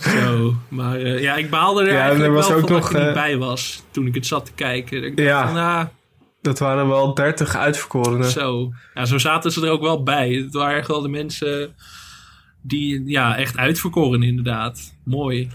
Zo, 0.00 0.54
maar 0.68 0.96
eh, 1.00 1.20
ja, 1.22 1.34
ik 1.36 1.50
baalde 1.50 1.80
er 1.82 1.86
Ja, 1.86 1.92
en 1.92 1.96
er 1.98 2.02
eigenlijk 2.04 2.34
was 2.34 2.48
wel 2.48 2.56
ook 2.56 2.66
van 2.66 2.72
nog, 2.72 2.80
dat 2.82 2.90
ik 2.90 2.96
er 2.96 3.06
niet 3.06 3.16
eh, 3.16 3.22
bij 3.22 3.36
was. 3.36 3.82
Toen 3.90 4.06
ik 4.06 4.14
het 4.14 4.26
zat 4.26 4.44
te 4.46 4.52
kijken. 4.54 5.04
Ik 5.04 5.16
dacht 5.16 5.28
Ja. 5.28 5.46
van, 5.46 5.56
ah, 5.56 5.84
Dat 6.42 6.58
waren 6.58 6.88
wel 6.88 7.14
30 7.14 7.56
uitverkorenen. 7.56 8.30
Zo. 8.30 8.72
Ja, 8.94 9.04
zo 9.04 9.18
zaten 9.18 9.52
ze 9.52 9.64
er 9.66 9.70
ook 9.70 9.80
wel 9.80 10.02
bij. 10.02 10.30
Het 10.30 10.52
waren 10.54 10.76
echt 10.78 10.88
wel 10.88 11.00
de 11.00 11.08
mensen 11.08 11.74
die 12.62 13.02
ja, 13.06 13.36
echt 13.36 13.56
uitverkoren 13.56 14.22
inderdaad. 14.22 14.94
Mooi. 15.04 15.48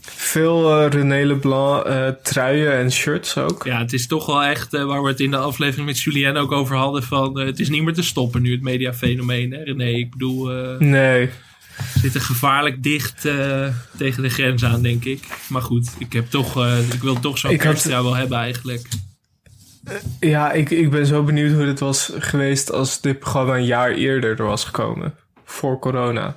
Veel 0.00 0.80
eh, 0.80 0.90
René 0.90 1.24
Leblanc 1.26 1.84
eh, 1.84 2.08
truien 2.22 2.72
en 2.72 2.92
shirts 2.92 3.36
ook. 3.38 3.64
Ja, 3.64 3.78
het 3.78 3.92
is 3.92 4.06
toch 4.06 4.26
wel 4.26 4.42
echt 4.42 4.72
waar 4.72 5.02
we 5.02 5.08
het 5.08 5.20
in 5.20 5.30
de 5.30 5.36
aflevering 5.36 5.86
met 5.86 6.00
Julien 6.00 6.36
ook 6.36 6.52
over 6.52 6.76
hadden. 6.76 7.02
Van, 7.02 7.38
het 7.38 7.58
is 7.60 7.68
niet 7.68 7.82
meer 7.82 7.94
te 7.94 8.02
stoppen 8.02 8.42
nu, 8.42 8.52
het 8.52 8.62
mediafenomeen. 8.62 9.52
Hè, 9.52 9.62
René, 9.62 9.84
ik 9.88 10.10
bedoel, 10.10 10.46
Nee. 10.78 11.30
We 11.94 11.98
zitten 12.00 12.20
gevaarlijk 12.20 12.82
dicht 12.82 13.24
eh, 13.24 13.66
tegen 13.96 14.22
de 14.22 14.28
grens 14.28 14.64
aan, 14.64 14.82
denk 14.82 15.04
ik. 15.04 15.28
Maar 15.48 15.62
goed, 15.62 15.90
ik, 15.98 16.12
heb 16.12 16.30
toch, 16.30 16.56
eh, 16.56 16.78
ik 16.92 17.02
wil 17.02 17.20
toch 17.20 17.38
zo'n 17.38 17.50
had- 17.50 17.60
kersttrui 17.60 18.02
wel 18.02 18.14
hebben 18.14 18.38
eigenlijk. 18.38 18.88
Ja, 20.20 20.52
ik, 20.52 20.70
ik 20.70 20.90
ben 20.90 21.06
zo 21.06 21.22
benieuwd 21.22 21.52
hoe 21.52 21.64
het 21.66 21.78
was 21.80 22.12
geweest 22.18 22.72
als 22.72 23.00
dit 23.00 23.18
programma 23.18 23.56
een 23.56 23.64
jaar 23.64 23.90
eerder 23.90 24.38
er 24.40 24.46
was 24.46 24.64
gekomen. 24.64 25.14
Voor 25.44 25.78
corona. 25.78 26.36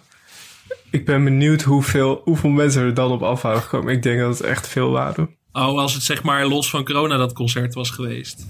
Ik 0.91 1.05
ben 1.05 1.23
benieuwd 1.23 1.61
hoeveel, 1.61 2.21
hoeveel 2.23 2.49
mensen 2.49 2.81
er 2.83 2.93
dan 2.93 3.11
op 3.11 3.23
af 3.23 3.41
waren 3.41 3.61
gekomen. 3.61 3.93
Ik 3.93 4.03
denk 4.03 4.19
dat 4.19 4.37
het 4.37 4.47
echt 4.47 4.67
veel 4.67 4.89
waren. 4.91 5.29
Oh, 5.53 5.79
als 5.79 5.93
het 5.93 6.03
zeg 6.03 6.23
maar 6.23 6.45
los 6.45 6.69
van 6.69 6.83
corona 6.85 7.17
dat 7.17 7.33
concert 7.33 7.73
was 7.73 7.89
geweest. 7.89 8.45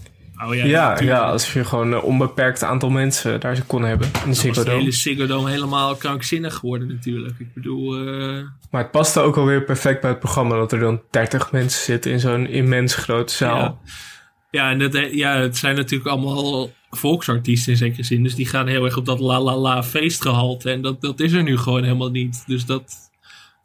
Oh 0.45 0.55
ja, 0.55 0.99
Ja, 0.99 1.19
als 1.19 1.53
je 1.53 1.65
gewoon 1.65 1.91
een 1.91 2.01
onbeperkt 2.01 2.63
aantal 2.63 2.89
mensen 2.89 3.39
daar 3.39 3.63
kon 3.67 3.83
hebben. 3.83 4.07
In 4.23 4.29
de 4.29 4.35
Ziggo 4.35 4.63
Dome. 4.63 4.77
hele 4.77 4.91
Ziggo 4.91 5.25
Dome 5.25 5.49
helemaal 5.49 5.95
krankzinnig 5.95 6.55
geworden 6.55 6.87
natuurlijk. 6.87 7.39
Ik 7.39 7.53
bedoel, 7.53 7.95
eh, 7.95 8.43
Maar 8.71 8.81
het 8.81 8.91
paste 8.91 9.19
ook 9.19 9.37
alweer 9.37 9.63
perfect 9.63 10.01
bij 10.01 10.09
het 10.09 10.19
programma 10.19 10.55
dat 10.55 10.71
er 10.71 10.79
dan 10.79 11.01
30 11.09 11.51
mensen 11.51 11.83
zitten 11.83 12.11
in 12.11 12.19
zo'n 12.19 12.47
immens 12.47 12.95
grote 12.95 13.33
zaal. 13.33 13.57
Ja, 13.57 13.77
ja 14.51 14.71
en 14.71 14.79
dat, 14.79 14.93
eh, 14.93 15.13
ja, 15.13 15.37
het 15.37 15.57
zijn 15.57 15.75
natuurlijk 15.75 16.09
allemaal 16.09 16.71
volksartiesten 16.89 17.71
in 17.71 17.77
zekere 17.77 18.03
zin. 18.03 18.23
Dus 18.23 18.35
die 18.35 18.45
gaan 18.45 18.67
heel 18.67 18.85
erg 18.85 18.97
op 18.97 19.05
dat 19.05 19.19
la 19.19 19.41
la 19.41 19.57
la 19.57 19.83
feestgehalte. 19.83 20.71
En 20.71 20.81
dat, 20.81 21.01
dat 21.01 21.19
is 21.19 21.31
er 21.31 21.43
nu 21.43 21.57
gewoon 21.57 21.83
helemaal 21.83 22.11
niet. 22.11 22.43
Dus 22.47 22.65
dat... 22.65 23.09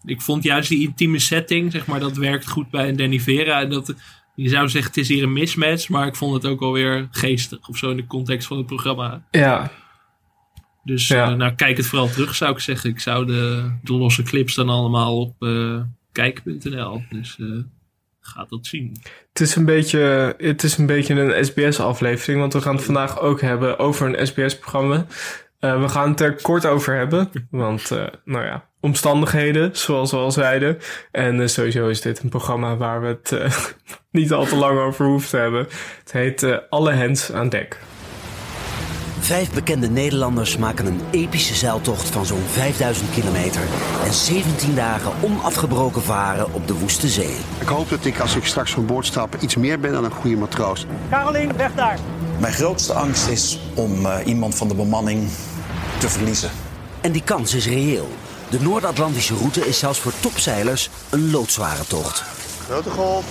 Ik 0.04 0.20
vond 0.20 0.42
juist 0.42 0.68
die 0.68 0.86
intieme 0.86 1.18
setting, 1.18 1.72
zeg 1.72 1.86
maar, 1.86 2.00
dat 2.00 2.16
werkt 2.16 2.48
goed 2.48 2.70
bij 2.70 2.88
een 2.88 2.96
Danny 2.96 3.20
Vera. 3.20 3.60
En 3.60 3.70
dat, 3.70 3.94
je 4.36 4.48
zou 4.48 4.68
zeggen, 4.68 4.90
het 4.90 5.00
is 5.00 5.08
hier 5.08 5.22
een 5.22 5.32
mismatch. 5.32 5.88
Maar 5.88 6.06
ik 6.06 6.16
vond 6.16 6.34
het 6.42 6.52
ook 6.52 6.60
alweer 6.60 7.08
geestig 7.10 7.68
of 7.68 7.76
zo 7.76 7.90
in 7.90 7.96
de 7.96 8.06
context 8.06 8.46
van 8.46 8.56
het 8.56 8.66
programma. 8.66 9.22
Ja, 9.30 9.70
Dus 10.84 11.08
Ja. 11.08 11.30
eh, 11.30 11.36
nou, 11.36 11.54
kijk 11.54 11.76
het 11.76 11.86
vooral 11.86 12.08
terug, 12.08 12.34
zou 12.34 12.52
ik 12.52 12.58
zeggen. 12.58 12.90
Ik 12.90 13.00
zou 13.00 13.26
de, 13.26 13.70
de 13.82 13.92
losse 13.92 14.22
clips 14.22 14.54
dan 14.54 14.68
allemaal 14.68 15.20
op 15.20 15.34
eh 15.42 15.80
kijk.nl. 16.12 17.02
Dus 17.10 17.36
eh 17.40 17.46
ga 18.20 18.46
dat 18.48 18.66
zien. 18.66 18.96
het 19.32 19.40
is 19.40 19.56
een 19.56 19.64
beetje, 19.64 20.34
het 20.38 20.62
is 20.62 20.76
een, 20.78 20.86
beetje 20.86 21.14
een 21.14 21.44
SBS-aflevering, 21.44 22.40
want 22.40 22.52
we 22.52 22.60
gaan 22.60 22.74
het 22.74 22.84
vandaag 22.84 23.20
ook 23.20 23.40
hebben 23.40 23.78
over 23.78 24.06
een 24.18 24.26
SBS-programma. 24.26 25.06
We 25.60 25.88
gaan 25.88 26.10
het 26.10 26.20
er 26.20 26.42
kort 26.42 26.66
over 26.66 26.96
hebben, 26.96 27.30
want, 27.50 27.90
nou 28.24 28.44
ja, 28.44 28.68
omstandigheden, 28.86 29.70
zoals 29.72 30.10
we 30.10 30.16
al 30.16 30.30
zeiden. 30.30 30.78
En 31.10 31.40
eh, 31.40 31.46
sowieso 31.46 31.88
is 31.88 32.00
dit 32.00 32.22
een 32.22 32.28
programma 32.28 32.76
waar 32.76 33.00
we 33.00 33.06
het 33.06 33.32
eh, 33.32 33.56
niet 34.20 34.32
al 34.32 34.44
te 34.44 34.56
lang 34.56 34.78
over 34.78 35.06
hoeven 35.06 35.30
te 35.30 35.36
hebben. 35.36 35.66
Het 35.98 36.12
heet 36.12 36.42
eh, 36.42 36.56
Alle 36.70 36.92
Hens 36.92 37.32
aan 37.32 37.48
Dek. 37.48 37.78
Vijf 39.18 39.52
bekende 39.52 39.88
Nederlanders 39.88 40.56
maken 40.56 40.86
een 40.86 41.00
epische 41.10 41.54
zeiltocht 41.54 42.08
van 42.08 42.26
zo'n 42.26 42.42
5000 42.50 43.10
kilometer 43.10 43.60
en 44.04 44.12
17 44.12 44.74
dagen 44.74 45.12
onafgebroken 45.22 46.02
varen 46.02 46.54
op 46.54 46.66
de 46.66 46.74
woeste 46.74 47.08
zee. 47.08 47.36
Ik 47.60 47.68
hoop 47.68 47.88
dat 47.88 48.04
ik 48.04 48.20
als 48.20 48.36
ik 48.36 48.44
straks 48.44 48.72
van 48.72 48.86
boord 48.86 49.06
stap 49.06 49.36
iets 49.40 49.56
meer 49.56 49.80
ben 49.80 49.92
dan 49.92 50.04
een 50.04 50.10
goede 50.10 50.36
matroos. 50.36 50.86
Carolien, 51.10 51.56
weg 51.56 51.74
daar. 51.74 51.98
Mijn 52.40 52.52
grootste 52.52 52.92
angst 52.92 53.28
is 53.28 53.58
om 53.74 54.06
eh, 54.06 54.26
iemand 54.26 54.54
van 54.54 54.68
de 54.68 54.74
bemanning 54.74 55.28
te 55.98 56.08
verliezen. 56.08 56.50
En 57.00 57.12
die 57.12 57.22
kans 57.22 57.54
is 57.54 57.66
reëel. 57.66 58.08
De 58.48 58.60
Noord-Atlantische 58.60 59.34
route 59.34 59.68
is 59.68 59.78
zelfs 59.78 59.98
voor 59.98 60.12
topzeilers 60.20 60.90
een 61.10 61.30
loodzware 61.30 61.86
tocht. 61.86 62.22
Grote 62.64 62.90
golf. 62.90 63.24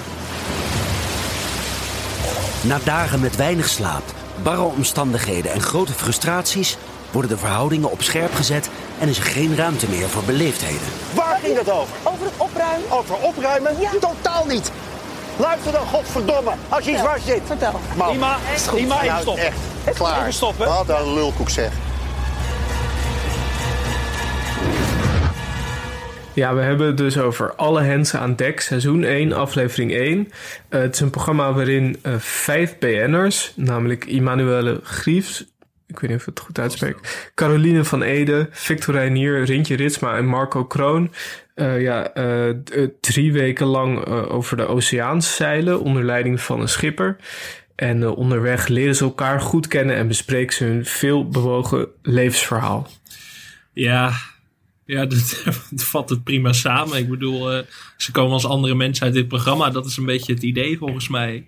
Na 2.62 2.80
dagen 2.84 3.20
met 3.20 3.36
weinig 3.36 3.68
slaap, 3.70 4.04
barre 4.44 4.62
omstandigheden 4.62 5.52
en 5.52 5.62
grote 5.62 5.94
frustraties 5.94 6.78
worden 7.12 7.32
de 7.32 7.38
verhoudingen 7.38 7.92
op 7.92 8.02
scherp 8.02 8.34
gezet 8.34 8.70
en 9.00 9.08
is 9.08 9.18
er 9.18 9.24
geen 9.24 9.56
ruimte 9.56 9.90
meer 9.90 10.10
voor 10.10 10.24
beleefdheden. 10.24 10.88
Waar 11.14 11.40
ging 11.44 11.58
het 11.58 11.70
over? 11.70 11.96
Over 12.04 12.26
het 12.26 12.34
opruimen? 12.38 12.92
Over 12.92 13.16
opruimen? 13.16 13.80
Ja. 13.80 13.92
Totaal 14.00 14.46
niet. 14.46 14.72
Luister 15.38 15.72
dan, 15.72 15.88
godverdomme, 15.88 16.52
als 16.70 16.86
je 16.86 16.92
iets 16.92 17.02
waar 17.02 17.20
zit. 17.26 17.42
Vertel. 17.46 17.80
Man, 17.96 18.14
Ima, 18.14 18.38
Ima, 18.76 19.02
even 19.02 19.08
nou, 19.08 19.22
stoppen. 19.22 19.44
echt, 19.86 19.98
klaar. 19.98 20.20
Even 20.20 20.34
stoppen. 20.34 20.68
Wat 20.68 20.90
een 20.90 21.14
lulkoek 21.14 21.50
zeg. 21.50 21.72
Ja, 26.36 26.56
we 26.56 26.62
hebben 26.62 26.88
het 26.88 26.98
dus 26.98 27.18
over 27.18 27.54
Alle 27.56 27.82
Hensen 27.82 28.20
aan 28.20 28.36
Dek, 28.36 28.60
seizoen 28.60 29.04
1, 29.04 29.34
aflevering 29.34 29.94
1. 29.94 30.32
Eh, 30.70 30.80
het 30.80 30.94
is 30.94 31.00
een 31.00 31.10
programma 31.10 31.54
waarin 31.54 31.98
eh, 32.02 32.16
vijf 32.18 32.78
BN'ers, 32.78 33.54
namelijk 33.56 34.06
Immanuele 34.06 34.80
Griefs, 34.84 35.46
ik 35.88 36.00
weet 36.00 36.10
niet 36.10 36.20
of 36.20 36.28
ik 36.28 36.34
het 36.34 36.40
goed 36.40 36.60
uitspreek, 36.60 37.32
Caroline 37.36 37.84
van 37.84 38.02
Ede, 38.02 38.48
Victor 38.52 38.94
Reinier, 38.94 39.44
Rintje 39.44 39.76
Ritsma 39.76 40.18
en 40.18 40.26
Marco 40.26 40.66
Kroon, 40.66 41.12
eh, 41.54 41.82
ja, 41.82 42.12
drie 43.00 43.34
weken 43.34 43.66
lang 43.66 44.06
over 44.08 44.58
de 44.58 44.68
oceaan 44.68 45.22
zeilen 45.22 45.82
onder 45.82 46.04
leiding 46.04 46.42
van 46.42 46.62
een 46.62 46.70
schipper. 46.70 47.16
En 47.76 48.08
onderweg 48.08 48.68
leren 48.68 48.96
ze 48.96 49.04
elkaar 49.04 49.42
goed 49.42 49.68
kennen 49.68 49.96
en 49.96 50.08
bespreken 50.08 50.56
ze 50.56 50.64
hun 50.64 50.86
veel 50.86 51.28
bewogen 51.28 51.88
levensverhaal. 52.02 52.88
Ja, 53.74 54.12
ja 54.86 55.06
dat, 55.12 55.42
dat 55.70 55.84
vat 55.84 56.10
het 56.10 56.24
prima 56.24 56.54
samen. 56.54 56.98
Ik 56.98 57.10
bedoel, 57.10 57.52
eh, 57.54 57.64
ze 57.98 58.12
komen 58.12 58.32
als 58.34 58.46
andere 58.46 58.76
mensen 58.76 59.06
uit 59.06 59.14
dit 59.14 59.28
programma. 59.28 59.70
Dat 59.70 59.86
is 59.86 59.98
een 59.98 60.06
beetje 60.06 60.34
het 60.34 60.44
idee 60.44 60.78
volgens 60.78 61.08
mij. 61.08 61.48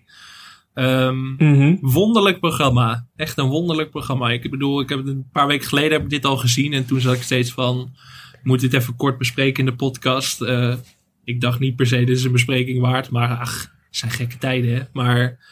Ehm, 0.74 1.34
Mhm. 1.36 1.76
wonderlijk 1.82 2.40
programma. 2.40 3.08
Echt 3.16 3.38
een 3.38 3.48
wonderlijk 3.48 3.90
programma. 3.90 4.30
Ik 4.32 4.50
bedoel, 4.52 4.80
ik 4.82 4.90
heb 4.90 4.98
het 4.98 5.08
een 5.08 5.30
paar 5.32 5.48
weken 5.48 5.68
geleden 5.68 5.92
heb 5.92 6.02
ik 6.04 6.10
dit 6.10 6.26
al 6.26 6.38
gezien. 6.38 6.74
En 6.74 6.86
toen 6.86 7.00
zat 7.02 7.16
ik 7.16 7.22
steeds 7.22 7.52
van, 7.52 7.96
moet 8.44 8.60
dit 8.60 8.74
even 8.74 8.96
kort 8.96 9.18
bespreken 9.18 9.60
in 9.66 9.70
de 9.70 9.76
podcast. 9.76 10.42
Eh, 10.42 10.76
ik 11.24 11.42
dacht 11.42 11.60
niet 11.60 11.76
per 11.76 11.88
se, 11.88 11.98
dit 12.04 12.18
is 12.18 12.24
een 12.24 12.32
bespreking 12.32 12.80
waard. 12.82 13.10
Maar 13.10 13.38
ach, 13.38 13.62
het 13.62 13.98
zijn 13.98 14.12
gekke 14.12 14.38
tijden 14.38 14.76
hè. 14.76 14.82
Maar 14.94 15.46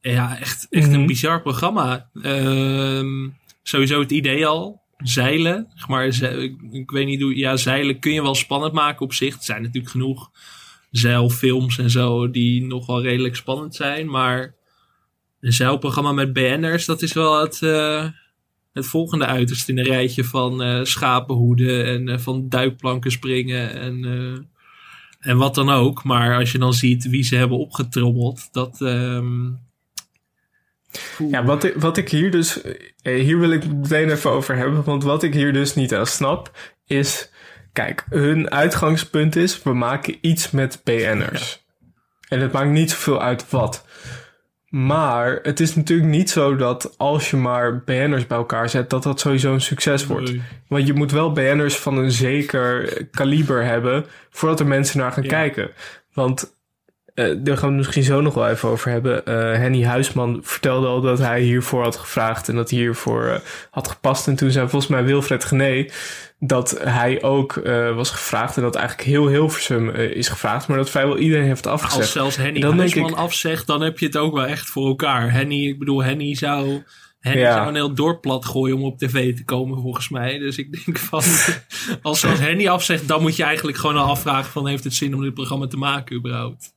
ja, 0.00 0.38
echt, 0.38 0.66
echt 0.70 0.86
Mhm. 0.86 0.94
een 1.00 1.06
bizar 1.06 1.42
programma. 1.42 2.08
Ehm, 2.22 3.28
sowieso 3.62 4.00
het 4.00 4.10
idee 4.10 4.46
al. 4.46 4.80
Zeilen, 5.04 5.68
maar, 5.86 6.06
ik, 6.70 6.90
weet 6.90 7.06
niet 7.06 7.22
hoe, 7.22 7.36
ja, 7.36 7.56
zeilen 7.56 7.98
kun 7.98 8.12
je 8.12 8.22
wel 8.22 8.34
spannend 8.34 8.72
maken 8.72 9.00
op 9.04 9.12
zich. 9.12 9.34
Er 9.34 9.42
zijn 9.42 9.62
natuurlijk 9.62 9.92
genoeg 9.92 10.30
zeilfilms 10.90 11.78
en 11.78 11.90
zo 11.90 12.30
die 12.30 12.64
nog 12.64 12.86
wel 12.86 13.02
redelijk 13.02 13.36
spannend 13.36 13.74
zijn. 13.74 14.10
Maar 14.10 14.54
een 15.40 15.52
zeilprogramma 15.52 16.12
met 16.12 16.32
BN'ers, 16.32 16.84
dat 16.84 17.02
is 17.02 17.12
wel 17.12 17.40
het, 17.40 17.62
eh, 17.62 18.06
het 18.72 18.86
volgende 18.86 19.26
uiterste 19.26 19.72
in 19.72 19.78
een 19.78 19.84
rijtje 19.84 20.24
van 20.24 20.62
eh 20.62 20.84
schapenhoeden 20.84 21.84
en 21.86 22.08
eh, 22.08 22.18
van 22.18 22.48
duikplanken 22.48 23.10
springen 23.10 23.74
en, 23.74 24.04
en 25.20 25.36
wat 25.36 25.54
dan 25.54 25.70
ook. 25.70 26.04
Maar 26.04 26.38
als 26.38 26.52
je 26.52 26.58
dan 26.58 26.74
ziet 26.74 27.08
wie 27.08 27.22
ze 27.22 27.36
hebben 27.36 27.58
opgetrommeld, 27.58 28.48
dat... 28.52 28.80
ehm, 28.80 29.46
Ja, 31.30 31.44
wat 31.44 31.64
ik, 31.64 31.74
wat 31.76 31.96
ik 31.96 32.08
hier 32.10 32.30
dus. 32.30 32.62
eh, 33.02 33.20
Hier 33.22 33.38
wil 33.38 33.50
ik 33.50 33.62
het 33.62 33.76
meteen 33.76 34.10
even 34.10 34.30
over 34.30 34.56
hebben. 34.56 34.84
Want 34.84 35.02
wat 35.02 35.22
ik 35.22 35.34
hier 35.34 35.52
dus 35.52 35.74
niet 35.74 35.94
aan 35.94 36.06
snap. 36.06 36.50
Is. 36.86 37.30
Kijk, 37.72 38.04
hun 38.10 38.50
uitgangspunt 38.50 39.36
is. 39.36 39.62
We 39.62 39.72
maken 39.74 40.16
iets 40.20 40.50
met 40.50 40.80
BN'ers. 40.84 41.64
En 42.28 42.40
het 42.40 42.52
maakt 42.52 42.70
niet 42.70 42.90
zoveel 42.90 43.22
uit 43.22 43.50
wat. 43.50 43.86
Maar 44.68 45.38
het 45.42 45.60
is 45.60 45.74
natuurlijk 45.74 46.08
niet 46.08 46.30
zo 46.30 46.56
dat 46.56 46.94
als 46.98 47.30
je 47.30 47.36
maar 47.36 47.82
BN'ers 47.84 48.26
bij 48.26 48.36
elkaar 48.38 48.68
zet. 48.68 48.90
dat 48.90 49.02
dat 49.02 49.20
sowieso 49.20 49.52
een 49.52 49.60
succes 49.60 50.06
wordt. 50.06 50.30
Nee. 50.30 50.42
Want 50.68 50.86
je 50.86 50.92
moet 50.92 51.10
wel 51.12 51.32
BN'ers 51.32 51.76
van 51.76 51.96
een 51.98 52.10
zeker 52.10 53.06
kaliber 53.10 53.64
hebben. 53.64 54.06
voordat 54.30 54.60
er 54.60 54.66
mensen 54.66 54.98
naar 54.98 55.12
gaan 55.12 55.22
Ja. 55.22 55.28
kijken. 55.28 55.70
Want 56.12 56.57
eh, 57.18 57.34
daar 57.38 57.56
gaan 57.56 57.68
we 57.68 57.74
het 57.74 57.76
misschien 57.76 58.02
zo 58.02 58.20
nog 58.20 58.34
wel 58.34 58.48
even 58.48 58.68
over 58.68 58.90
hebben. 58.90 59.24
Eh, 59.26 59.34
Henny 59.34 59.84
Huisman 59.84 60.40
vertelde 60.42 60.86
al 60.86 61.00
dat 61.00 61.18
hij 61.18 61.40
hiervoor 61.40 61.82
had 61.82 61.96
gevraagd 61.96 62.48
en 62.48 62.54
dat 62.54 62.70
hij 62.70 62.78
hiervoor 62.78 63.24
eh, 63.26 63.38
had 63.70 63.88
gepast. 63.88 64.26
En 64.28 64.36
toen 64.36 64.50
zei 64.50 64.68
volgens 64.68 64.90
mij 64.90 65.04
Wilfred 65.04 65.44
Gené 65.44 65.88
dat 66.40 66.78
hij 66.84 67.22
ook 67.22 67.54
was 67.94 68.10
gevraagd 68.10 68.56
en 68.56 68.62
dat 68.62 68.74
eigenlijk 68.74 69.08
heel 69.08 69.28
Hilversum 69.28 69.90
eh, 69.90 70.10
is 70.10 70.28
gevraagd, 70.28 70.68
maar 70.68 70.76
dat 70.76 70.90
vrijwel 70.90 71.18
iedereen 71.18 71.46
heeft 71.46 71.66
afgezegd. 71.66 72.00
Als 72.02 72.12
zelfs 72.12 72.36
Henny 72.36 72.60
Huisman 72.60 73.10
ik- 73.10 73.16
afzegt, 73.16 73.66
dan 73.66 73.80
heb 73.80 73.98
je 73.98 74.06
het 74.06 74.16
ook 74.16 74.34
wel 74.34 74.46
echt 74.46 74.68
voor 74.68 74.86
elkaar. 74.86 75.32
Henny, 75.32 75.66
ik 75.66 75.78
bedoel, 75.78 76.02
Henny 76.04 76.34
zou, 76.34 76.82
Henny 77.20 77.40
Ja. 77.40 77.52
zou 77.54 77.68
een 77.68 77.74
heel 77.74 77.94
dorp 77.94 78.20
plat 78.20 78.44
gooien 78.46 78.76
om 78.76 78.82
op 78.84 78.98
tv 78.98 79.36
te 79.36 79.44
komen, 79.44 79.80
volgens 79.80 80.08
mij. 80.08 80.38
Dus 80.38 80.56
ik 80.58 80.84
denk 80.84 80.98
van, 80.98 81.22
als 82.02 82.20
zelfs 82.20 82.40
Henny 82.40 82.68
afzegt, 82.68 83.08
dan 83.08 83.22
moet 83.22 83.36
je 83.36 83.42
eigenlijk 83.42 83.78
gewoon 83.78 83.96
al 83.96 84.08
afvragen 84.10 84.50
van, 84.52 84.66
heeft 84.68 84.84
het 84.84 84.94
zin 84.94 85.14
om 85.14 85.22
dit 85.22 85.34
programma 85.34 85.66
te 85.66 85.76
maken 85.76 86.16
überhaupt? 86.16 86.76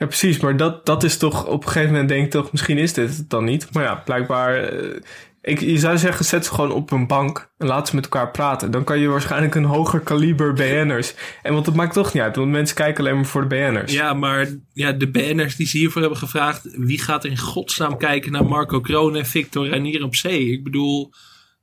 Ja, 0.00 0.06
precies. 0.06 0.38
Maar 0.40 0.56
dat, 0.56 0.86
dat 0.86 1.02
is 1.04 1.16
toch 1.16 1.46
op 1.46 1.62
een 1.64 1.68
gegeven 1.70 1.90
moment 1.92 2.08
denk 2.08 2.24
ik 2.24 2.30
toch, 2.30 2.52
misschien 2.52 2.78
is 2.78 2.92
dit 2.92 3.16
het 3.16 3.30
dan 3.30 3.44
niet. 3.44 3.68
Maar 3.72 3.82
ja, 3.82 3.94
blijkbaar. 3.94 4.54
eh, 4.64 5.00
ik, 5.42 5.60
je 5.60 5.78
zou 5.78 5.98
zeggen, 5.98 6.24
zet 6.24 6.44
ze 6.44 6.54
gewoon 6.54 6.72
op 6.72 6.90
een 6.90 7.06
bank 7.06 7.50
en 7.58 7.66
laat 7.66 7.88
ze 7.88 7.94
met 7.94 8.04
elkaar 8.04 8.30
praten. 8.30 8.70
Dan 8.70 8.84
kan 8.84 8.98
je 8.98 9.08
waarschijnlijk 9.08 9.54
een 9.54 9.64
hoger 9.64 10.00
kaliber 10.00 10.52
BN'ers. 10.52 11.14
En 11.42 11.52
want 11.52 11.66
het 11.66 11.74
maakt 11.74 11.92
toch 11.94 12.12
niet 12.14 12.22
uit, 12.22 12.36
want 12.36 12.50
mensen 12.50 12.76
kijken 12.76 13.04
alleen 13.04 13.16
maar 13.16 13.24
voor 13.26 13.40
de 13.40 13.46
BN'ers. 13.56 13.92
Ja, 13.92 14.14
maar 14.14 14.48
ja, 14.72 14.92
de 14.92 15.08
BN'ers 15.10 15.56
die 15.56 15.66
ze 15.66 15.78
hiervoor 15.78 16.00
hebben 16.00 16.18
gevraagd, 16.18 16.68
wie 16.76 17.00
gaat 17.00 17.24
er 17.24 17.30
in 17.30 17.38
godsnaam 17.38 17.96
kijken 17.98 18.32
naar 18.32 18.44
Marco 18.44 18.80
Kroon 18.80 19.16
en 19.16 19.26
Victor 19.26 19.68
Ranier 19.68 20.04
op 20.04 20.14
zee? 20.16 20.52
Ik 20.52 20.64
bedoel, 20.64 21.10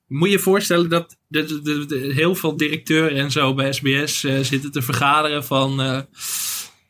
moet 0.08 0.32
je 0.32 0.40
voorstellen 0.40 0.90
dat 0.90 1.18
de- 1.28 1.62
de- 1.88 2.12
heel 2.14 2.36
veel 2.36 2.58
directeuren 2.58 3.18
en 3.18 3.32
zo 3.32 3.54
bij 3.54 3.74
SBS 3.74 4.24
eh, 4.24 4.40
zitten 4.40 4.72
te 4.72 4.82
vergaderen 4.82 5.44
van, 5.46 5.82
eh, 5.82 6.00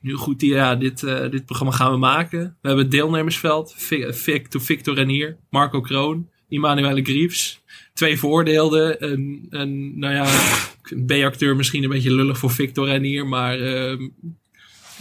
nu 0.01 0.13
goed, 0.13 0.42
ja, 0.42 0.75
dit, 0.75 1.04
eh, 1.04 1.30
dit 1.30 1.46
programma 1.46 1.74
gaan 1.74 1.92
we 1.92 1.98
maken. 1.98 2.39
We 2.39 2.68
hebben 2.68 2.86
het 2.86 2.94
deelnemersveld, 2.94 3.74
Vi- 3.77 4.13
Victor, 4.13 4.62
Victor 4.62 4.96
Ranier, 4.96 5.38
Marco 5.50 5.82
Kroon, 5.82 6.30
Immanuele 6.50 7.01
Griefs. 7.04 7.62
Twee 7.94 8.20
veroordeelden, 8.20 9.04
een, 9.12 9.48
een 9.50 10.00
nou 10.00 10.13
ja, 10.13 10.25
een 10.84 11.06
B-acteur 11.06 11.56
misschien 11.56 11.84
een 11.84 11.89
beetje 11.89 12.13
lullig 12.13 12.38
voor 12.38 12.51
Victor 12.51 12.88
Ranier, 12.88 13.27
maar 13.27 13.60
ehm, 13.60 14.08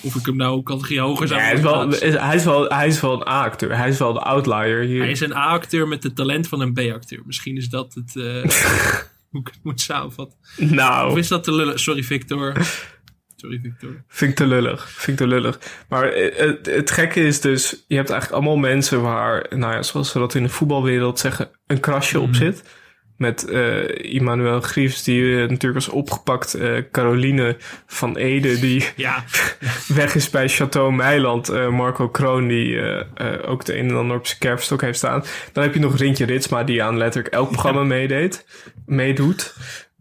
of 0.02 0.14
ik 0.14 0.26
hem 0.26 0.36
nou 0.36 0.62
categorie 0.62 1.00
hoger 1.00 1.28
zou 1.28 1.40
Ja, 1.40 1.46
hij, 1.46 1.54
is 1.54 1.60
wel, 1.62 1.88
hij, 2.20 2.34
is 2.36 2.44
wel, 2.44 2.68
hij 2.68 2.86
is 2.86 3.00
wel 3.00 3.12
een 3.20 3.28
A-acteur. 3.28 3.76
Hij 3.76 3.88
is 3.88 3.98
wel 3.98 4.12
de 4.12 4.20
outlier 4.20 4.80
hier. 4.82 5.00
Hij 5.00 5.10
is 5.10 5.20
een 5.20 5.34
A-acteur 5.36 5.88
met 5.88 6.02
het 6.02 6.16
talent 6.16 6.48
van 6.48 6.60
een 6.60 6.72
B-acteur. 6.72 7.22
Misschien 7.26 7.56
is 7.56 7.68
dat 7.68 7.94
het, 7.94 8.16
eh, 8.16 8.50
hoe 9.30 9.40
ik 9.40 9.46
het 9.46 9.58
moet 9.62 9.80
samenvatten. 9.80 10.38
nou, 10.56 11.10
Of 11.10 11.16
is 11.18 11.28
dat 11.28 11.44
te 11.44 11.52
lullen? 11.52 11.78
Sorry, 11.78 12.02
Victor. 12.02 12.52
Sorry, 13.36 13.60
Victor. 13.62 14.04
Vind 14.08 14.30
ik 14.30 14.36
te 14.36 14.46
lullig. 14.46 14.90
Vind 14.90 15.20
ik 15.20 15.26
te 15.26 15.34
lullig. 15.34 15.58
Maar 15.88 16.08
eh, 16.08 16.36
het, 16.38 16.66
het 16.66 16.90
gekke 16.90 17.20
is 17.20 17.40
dus, 17.40 17.84
je 17.88 17.96
hebt 17.96 18.10
eigenlijk 18.10 18.42
allemaal 18.42 18.60
mensen 18.70 19.02
waar, 19.02 19.46
nou 19.50 19.72
ja, 19.74 19.82
zoals 19.82 20.10
ze 20.10 20.18
dat 20.18 20.34
in 20.34 20.42
de 20.42 20.48
voetbalwereld 20.48 21.18
zeggen, 21.18 21.50
een 21.66 21.80
krasje 21.80 22.20
op 22.20 22.34
zit. 22.34 22.62
Met 23.16 23.48
eh 23.48 24.14
Immanuel 24.14 24.60
Griefs, 24.60 25.02
die 25.04 25.34
eh, 25.34 25.38
natuurlijk 25.40 25.74
was 25.74 25.88
opgepakt. 25.88 26.54
eh, 26.54 26.82
Caroline 26.92 27.56
van 27.86 28.16
Ede, 28.16 28.58
die 28.60 28.84
Ja, 28.96 29.24
weg 29.94 30.14
is 30.14 30.30
bij 30.30 30.48
Chateau 30.48 30.92
Meiland. 30.92 31.48
eh, 31.48 31.68
Marco 31.68 32.08
Kroon, 32.08 32.48
die 32.48 32.80
ook 33.42 33.64
de 33.64 33.78
een 33.78 33.88
en 33.88 33.96
ander 33.96 34.16
op 34.16 34.26
zijn 34.26 34.38
kerfstok 34.38 34.80
heeft 34.80 34.98
staan. 34.98 35.24
Dan 35.52 35.62
heb 35.62 35.74
je 35.74 35.80
nog 35.80 35.96
Rintje 35.96 36.24
Ritsma, 36.24 36.64
die 36.64 36.82
aan 36.82 36.96
letterlijk 36.96 37.34
elk 37.34 37.50
programma 37.50 37.82
meedeed, 37.82 38.46
meedoet. 38.86 39.54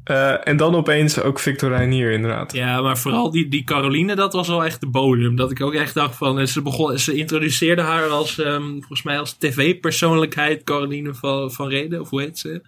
Eh, 0.05 0.47
en 0.47 0.57
dan 0.57 0.75
opeens 0.75 1.21
ook 1.21 1.39
Victor 1.39 1.69
Reinier, 1.69 2.11
inderdaad. 2.11 2.53
ja, 2.53 2.81
maar 2.81 2.97
vooral 2.97 3.31
die, 3.31 3.47
die 3.47 3.63
Caroline, 3.63 4.15
dat 4.15 4.33
was 4.33 4.47
wel 4.47 4.63
echt 4.65 4.79
de 4.81 4.87
bodem. 4.87 5.35
Dat 5.35 5.51
ik 5.51 5.61
ook 5.61 5.73
echt 5.73 5.93
dacht 5.93 6.15
van, 6.15 6.39
eh, 6.39 6.45
ze, 6.45 6.61
begon, 6.61 6.99
ze 6.99 7.15
introduceerde 7.15 7.81
haar 7.81 8.07
als, 8.07 8.39
ehm, 8.39 8.69
volgens 8.71 9.03
mij 9.03 9.19
als 9.19 9.33
tv-persoonlijkheid, 9.33 10.63
Caroline 10.63 11.13
van, 11.13 11.51
van 11.51 11.69
Reden, 11.69 12.01
of 12.01 12.09
hoe 12.09 12.21
heet 12.21 12.37
ze? 12.39 12.61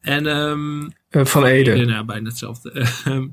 En 0.00 0.26
ehm, 0.26 0.88
Eh, 1.10 1.24
van 1.24 1.44
Ede. 1.44 1.76
Ja, 1.76 1.84
nou, 1.84 2.04
bijna 2.04 2.28
hetzelfde. 2.28 2.70
Ehm, 3.04 3.26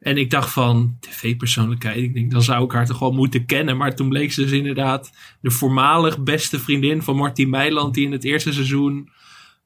en 0.00 0.16
ik 0.16 0.30
dacht 0.30 0.52
van, 0.52 0.96
tv-persoonlijkheid. 1.00 1.96
Ik 1.96 2.14
denk, 2.14 2.30
dan 2.30 2.42
zou 2.42 2.64
ik 2.64 2.72
haar 2.72 2.86
toch 2.86 2.98
wel 2.98 3.12
moeten 3.12 3.46
kennen. 3.46 3.76
Maar 3.76 3.94
toen 3.94 4.08
bleek 4.08 4.32
ze 4.32 4.40
dus 4.42 4.50
inderdaad 4.50 5.12
de 5.40 5.50
voormalig 5.50 6.22
beste 6.22 6.58
vriendin 6.58 7.02
van 7.02 7.16
Martien 7.16 7.50
Meiland. 7.50 7.94
Die 7.94 8.04
in 8.04 8.12
het 8.12 8.24
eerste 8.24 8.52
seizoen 8.52 9.08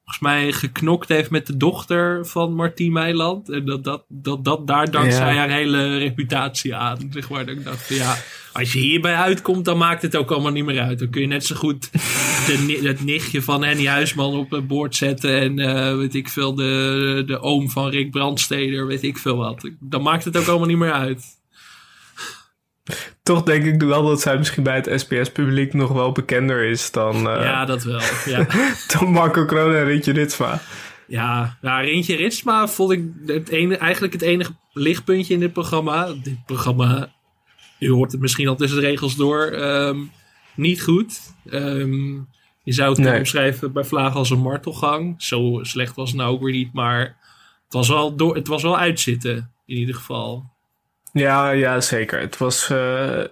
volgens 0.07 0.19
mij 0.19 0.51
geknokt 0.51 1.09
heeft 1.09 1.29
met 1.29 1.47
de 1.47 1.57
dochter 1.57 2.25
van 2.25 2.53
Martien 2.53 2.91
Meiland. 2.91 3.49
En 3.49 3.65
dat, 3.65 3.83
dat, 3.83 4.03
dat, 4.07 4.45
dat 4.45 4.67
daar 4.67 4.91
dankzij 4.91 5.33
Ja. 5.33 5.37
haar 5.39 5.49
hele 5.49 5.97
reputatie 5.97 6.75
aan. 6.75 7.09
Zeg 7.11 7.29
maar, 7.29 7.45
dat 7.45 7.55
ik 7.55 7.63
dacht 7.63 7.87
ja, 7.89 8.17
als 8.53 8.73
je 8.73 8.79
hierbij 8.79 9.15
uitkomt, 9.15 9.65
dan 9.65 9.77
maakt 9.77 10.01
het 10.01 10.15
ook 10.15 10.31
allemaal 10.31 10.51
niet 10.51 10.65
meer 10.65 10.81
uit. 10.81 10.99
Dan 10.99 11.09
kun 11.09 11.21
je 11.21 11.27
net 11.27 11.45
zo 11.45 11.55
goed 11.55 11.91
de, 11.91 12.79
het 12.83 13.03
nichtje 13.03 13.41
van 13.41 13.63
Henny 13.63 13.85
Huisman 13.87 14.35
op 14.35 14.51
het 14.51 14.67
boord 14.67 14.95
zetten. 14.95 15.39
En 15.39 15.59
eh, 15.59 15.95
weet 15.97 16.15
ik 16.15 16.29
veel, 16.29 16.55
de, 16.55 17.23
de 17.25 17.39
oom 17.39 17.69
van 17.69 17.89
Rick 17.89 18.11
Brandsteder, 18.11 18.87
weet 18.87 19.03
ik 19.03 19.17
veel 19.17 19.37
wat. 19.37 19.69
Dan 19.79 20.01
maakt 20.01 20.23
het 20.23 20.37
ook 20.37 20.47
allemaal 20.47 20.67
niet 20.67 20.77
meer 20.77 20.93
uit. 20.93 21.25
Toch 23.27 23.43
denk 23.43 23.65
ik 23.65 23.81
wel 23.81 24.05
dat 24.05 24.21
zij 24.21 24.37
misschien 24.37 24.63
bij 24.63 24.75
het 24.75 25.01
SPS-publiek 25.01 25.73
nog 25.73 25.91
wel 25.91 26.11
bekender 26.11 26.63
is 26.63 26.91
dan, 26.91 27.15
eh, 27.15 27.43
ja, 27.43 27.65
dat 27.65 27.83
wel. 27.83 27.99
Ja. 28.25 28.47
dan 28.87 29.11
Marco 29.11 29.45
Kroon 29.45 29.75
en 29.75 29.85
Rintje 29.85 30.11
Ritsma. 30.11 30.61
Ja, 31.07 31.57
ja 31.61 31.79
Rintje 31.79 32.15
Ritsma 32.15 32.67
vond 32.67 32.91
ik 32.91 33.03
het 33.25 33.49
ene, 33.49 33.77
eigenlijk 33.77 34.13
het 34.13 34.21
enige 34.21 34.51
lichtpuntje 34.73 35.33
in 35.33 35.39
dit 35.39 35.53
programma. 35.53 36.13
Dit 36.23 36.45
programma, 36.45 37.11
u 37.79 37.89
hoort 37.91 38.11
het 38.11 38.21
misschien 38.21 38.47
al 38.47 38.55
tussen 38.55 38.79
de 38.81 38.85
regels 38.87 39.15
door, 39.15 39.41
ehm, 39.45 39.97
niet 40.55 40.81
goed. 40.83 41.19
Ehm, 41.49 42.13
je 42.63 42.73
zou 42.73 42.87
het 42.87 42.95
kunnen 42.95 43.11
Nee. 43.11 43.19
omschrijven 43.21 43.71
bij 43.73 43.83
Vlagen 43.83 44.17
als 44.17 44.29
een 44.29 44.39
martelgang. 44.39 45.15
Zo 45.17 45.59
slecht 45.61 45.95
was 45.95 46.09
het 46.09 46.17
nou 46.19 46.33
ook 46.33 46.41
weer 46.41 46.53
niet, 46.53 46.73
maar 46.73 46.99
het 47.63 47.73
was 47.73 47.87
wel, 47.87 48.15
door, 48.15 48.35
het 48.35 48.47
was 48.47 48.61
wel 48.61 48.77
uitzitten 48.77 49.51
in 49.65 49.77
ieder 49.77 49.95
geval. 49.95 50.55
Ja, 51.17 51.49
ja, 51.49 51.81
zeker. 51.81 52.19
Het 52.19 52.37
was. 52.37 52.69
eh, 52.69 53.23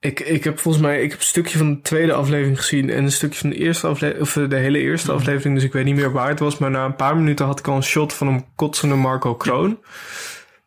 ik, 0.00 0.20
ik 0.20 0.44
heb 0.44 0.58
volgens 0.58 0.84
mij 0.84 1.02
ik 1.02 1.10
heb 1.10 1.18
een 1.18 1.24
stukje 1.26 1.58
van 1.58 1.74
de 1.74 1.80
tweede 1.80 2.12
aflevering 2.12 2.58
gezien 2.58 2.90
en 2.90 3.04
een 3.04 3.12
stukje 3.12 3.38
van 3.38 3.50
de 3.50 3.56
eerste 3.56 3.86
aflevering, 3.86 4.22
of 4.26 4.36
eh, 4.36 4.48
de 4.48 4.56
hele 4.56 4.78
eerste 4.78 5.12
aflevering, 5.12 5.54
dus 5.54 5.64
ik 5.64 5.72
weet 5.72 5.84
niet 5.84 5.94
meer 5.94 6.12
waar 6.12 6.28
het 6.28 6.38
was. 6.38 6.58
Maar 6.58 6.70
na 6.70 6.84
een 6.84 6.96
paar 6.96 7.16
minuten 7.16 7.46
had 7.46 7.58
ik 7.58 7.68
al 7.68 7.76
een 7.76 7.82
shot 7.82 8.12
van 8.12 8.26
een 8.26 8.44
kotsende 8.56 8.94
Marco 8.94 9.34
Kroon. 9.34 9.78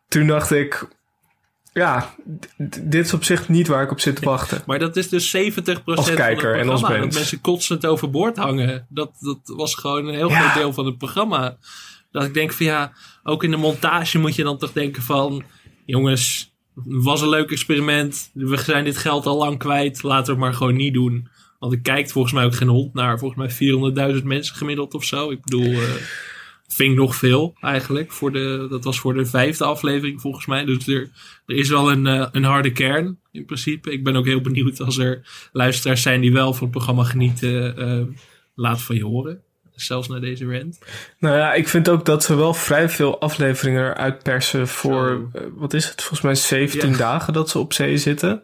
Toen 0.08 0.26
dacht 0.26 0.50
ik, 0.50 0.88
ja, 1.72 2.14
dit 2.82 3.04
is 3.04 3.12
op 3.14 3.24
zich 3.24 3.48
niet 3.48 3.66
waar 3.66 3.82
ik 3.82 3.90
op 3.90 4.00
zit 4.00 4.16
te 4.16 4.24
wachten. 4.24 4.62
Maar 4.66 4.78
dat 4.78 4.96
is 4.96 5.08
dus 5.08 5.36
70% 5.36 5.40
Als 5.84 6.14
kijker 6.14 6.40
van 6.42 6.50
het 6.50 6.60
en 6.60 6.68
als. 6.68 6.80
Dat 6.80 6.90
mens. 6.90 7.14
mensen 7.14 7.40
kotsend 7.40 7.86
overboord 7.86 8.36
hangen. 8.36 8.86
Dat, 8.88 9.10
dat 9.20 9.38
was 9.44 9.74
gewoon 9.74 10.06
een 10.06 10.14
heel 10.14 10.28
Ja. 10.30 10.40
groot 10.40 10.54
deel 10.54 10.72
van 10.72 10.86
het 10.86 10.98
programma. 10.98 11.56
Dat 12.10 12.24
ik 12.24 12.34
denk 12.34 12.52
van 12.52 12.66
ja, 12.66 12.92
ook 13.22 13.44
in 13.44 13.50
de 13.50 13.56
montage 13.56 14.18
moet 14.18 14.34
je 14.34 14.42
dan 14.42 14.58
toch 14.58 14.72
denken 14.72 15.02
van... 15.02 15.42
Jongens, 15.86 16.54
was 16.84 17.20
een 17.20 17.28
leuk 17.28 17.50
experiment. 17.50 18.30
We 18.32 18.56
zijn 18.56 18.84
dit 18.84 18.96
geld 18.96 19.26
al 19.26 19.38
lang 19.38 19.58
kwijt. 19.58 20.02
Laten 20.02 20.24
we 20.24 20.30
het 20.30 20.40
maar 20.40 20.54
gewoon 20.54 20.76
niet 20.76 20.94
doen. 20.94 21.28
Want 21.58 21.72
er 21.72 21.80
kijkt 21.80 22.12
volgens 22.12 22.34
mij 22.34 22.44
ook 22.44 22.54
geen 22.54 22.68
hond 22.68 22.94
naar. 22.94 23.18
Volgens 23.18 23.58
mij 23.58 24.14
400.000 24.18 24.24
mensen 24.24 24.56
gemiddeld 24.56 24.94
of 24.94 25.04
zo. 25.04 25.30
Ik 25.30 25.42
bedoel, 25.42 25.72
eh 25.72 25.94
vind 26.68 26.90
ik 26.90 26.96
nog 26.96 27.16
veel 27.16 27.56
eigenlijk. 27.60 28.12
Voor 28.12 28.32
de, 28.32 28.66
dat 28.70 28.84
was 28.84 28.98
voor 28.98 29.14
de 29.14 29.26
vijfde 29.26 29.64
aflevering 29.64 30.20
volgens 30.20 30.46
mij. 30.46 30.64
Dus 30.64 30.86
er, 30.86 31.10
er 31.46 31.56
is 31.56 31.68
wel 31.68 31.90
een, 31.90 32.06
eh, 32.06 32.26
een 32.32 32.44
harde 32.44 32.72
kern 32.72 33.18
in 33.32 33.44
principe. 33.44 33.92
Ik 33.92 34.04
ben 34.04 34.16
ook 34.16 34.26
heel 34.26 34.40
benieuwd 34.40 34.80
als 34.80 34.98
er 34.98 35.48
luisteraars 35.52 36.02
zijn 36.02 36.20
die 36.20 36.32
wel 36.32 36.52
van 36.52 36.62
het 36.62 36.70
programma 36.70 37.04
genieten. 37.04 37.76
eh, 37.76 38.02
laat 38.54 38.82
van 38.82 38.96
je 38.96 39.04
horen. 39.04 39.42
Zelfs 39.76 40.08
naar 40.08 40.20
deze 40.20 40.44
rant. 40.58 40.78
Nou 41.18 41.36
ja, 41.36 41.54
ik 41.54 41.68
vind 41.68 41.88
ook 41.88 42.04
dat 42.04 42.24
ze 42.24 42.34
wel 42.36 42.54
vrij 42.54 42.88
veel 42.88 43.20
afleveringen 43.20 43.82
eruit 43.90 44.22
persen 44.22 44.68
voor, 44.68 45.28
eh, 45.32 45.42
wat 45.54 45.74
is 45.74 45.84
het, 45.84 46.00
volgens 46.00 46.20
mij 46.20 46.34
17 46.34 46.90
Ja. 46.90 46.96
dagen 46.96 47.32
dat 47.32 47.50
ze 47.50 47.58
op 47.58 47.72
zee 47.72 47.96
zitten. 47.98 48.42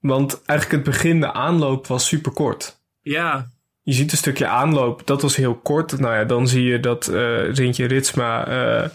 Want 0.00 0.42
eigenlijk 0.44 0.84
het 0.84 0.94
begin, 0.94 1.20
de 1.20 1.32
aanloop 1.32 1.86
was 1.86 2.06
super 2.06 2.32
kort. 2.32 2.80
Ja, 3.02 3.46
Je 3.82 3.92
ziet 3.94 4.12
een 4.12 4.18
stukje 4.18 4.46
aanloop, 4.46 5.06
dat 5.06 5.22
was 5.22 5.36
heel 5.36 5.54
kort. 5.54 5.98
Nou 5.98 6.14
ja, 6.14 6.24
dan 6.24 6.48
zie 6.48 6.62
je 6.64 6.80
dat 6.80 7.08
eh 7.08 7.52
Rintje 7.54 7.86
Ritsma 7.86 8.46
eh, 8.46 8.88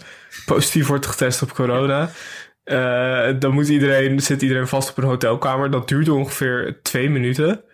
positief 0.46 0.86
wordt 0.86 1.06
getest 1.06 1.42
op 1.42 1.52
corona. 1.52 2.10
Dan 3.38 3.52
moet 3.52 3.68
iedereen, 3.68 4.20
zit 4.20 4.42
iedereen 4.42 4.68
vast 4.68 4.90
op 4.90 4.96
een 4.98 5.04
hotelkamer. 5.04 5.70
Dat 5.70 5.88
duurt 5.88 6.08
ongeveer 6.08 6.78
twee 6.82 7.10
minuten. 7.10 7.64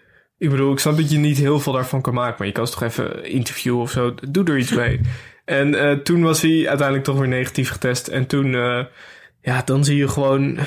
Ik 0.41 0.51
bedoel, 0.51 0.73
ik 0.73 0.79
snap 0.79 0.97
dat 0.97 1.11
je 1.11 1.19
niet 1.19 1.39
heel 1.39 1.61
veel 1.61 1.73
daarvan 1.73 2.01
kan 2.01 2.15
maken. 2.15 2.35
Maar 2.39 2.47
je 2.47 2.53
kan 2.53 2.67
ze 2.67 2.73
toch 2.73 2.83
even 2.83 3.31
interviewen 3.31 3.81
of 3.81 3.91
zo. 3.91 4.15
Doe 4.29 4.45
er 4.45 4.59
iets 4.59 4.75
mee. 4.75 5.01
En 5.45 5.75
eh, 5.75 5.97
toen 5.97 6.23
was 6.23 6.43
hij 6.43 6.69
uiteindelijk 6.69 7.05
toch 7.05 7.19
weer 7.19 7.29
negatief 7.29 7.71
getest. 7.71 8.09
En 8.09 8.27
toen, 8.27 8.55
eh, 8.55 8.85
ja, 9.43 9.63
dan 9.65 9.85
zie 9.85 9.97
je 9.97 10.09
gewoon 10.09 10.59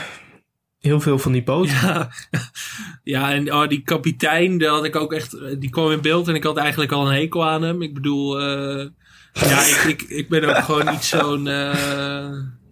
heel 0.79 0.99
veel 0.99 1.19
van 1.19 1.31
die 1.31 1.43
boot. 1.43 1.69
Ja, 1.69 2.09
ja 3.13 3.31
en 3.31 3.53
oh, 3.53 3.67
die 3.67 3.81
kapitein, 3.81 4.57
daar 4.57 4.69
had 4.69 4.83
ik 4.83 4.95
ook 4.95 5.13
echt, 5.13 5.59
die 5.59 5.69
kwam 5.69 5.91
in 5.91 6.01
beeld 6.01 6.27
en 6.27 6.35
ik 6.35 6.43
had 6.43 6.57
eigenlijk 6.57 6.91
al 6.91 7.07
een 7.07 7.15
hekel 7.15 7.45
aan 7.45 7.61
hem. 7.61 7.81
Ik 7.81 7.93
bedoel, 7.93 8.39
eh, 8.39 8.87
ja, 9.33 9.61
ik, 9.65 9.83
ik, 9.87 10.01
ik 10.01 10.29
ben 10.29 10.43
ook 10.43 10.63
gewoon 10.63 10.91
niet 10.91 11.03
zo'n 11.03 11.49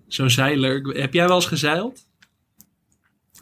zo'n 0.08 0.30
zeiler. 0.30 0.82
Heb 0.82 1.14
jij 1.14 1.28
wel 1.28 1.36
eens 1.36 1.46
gezeild? 1.46 2.06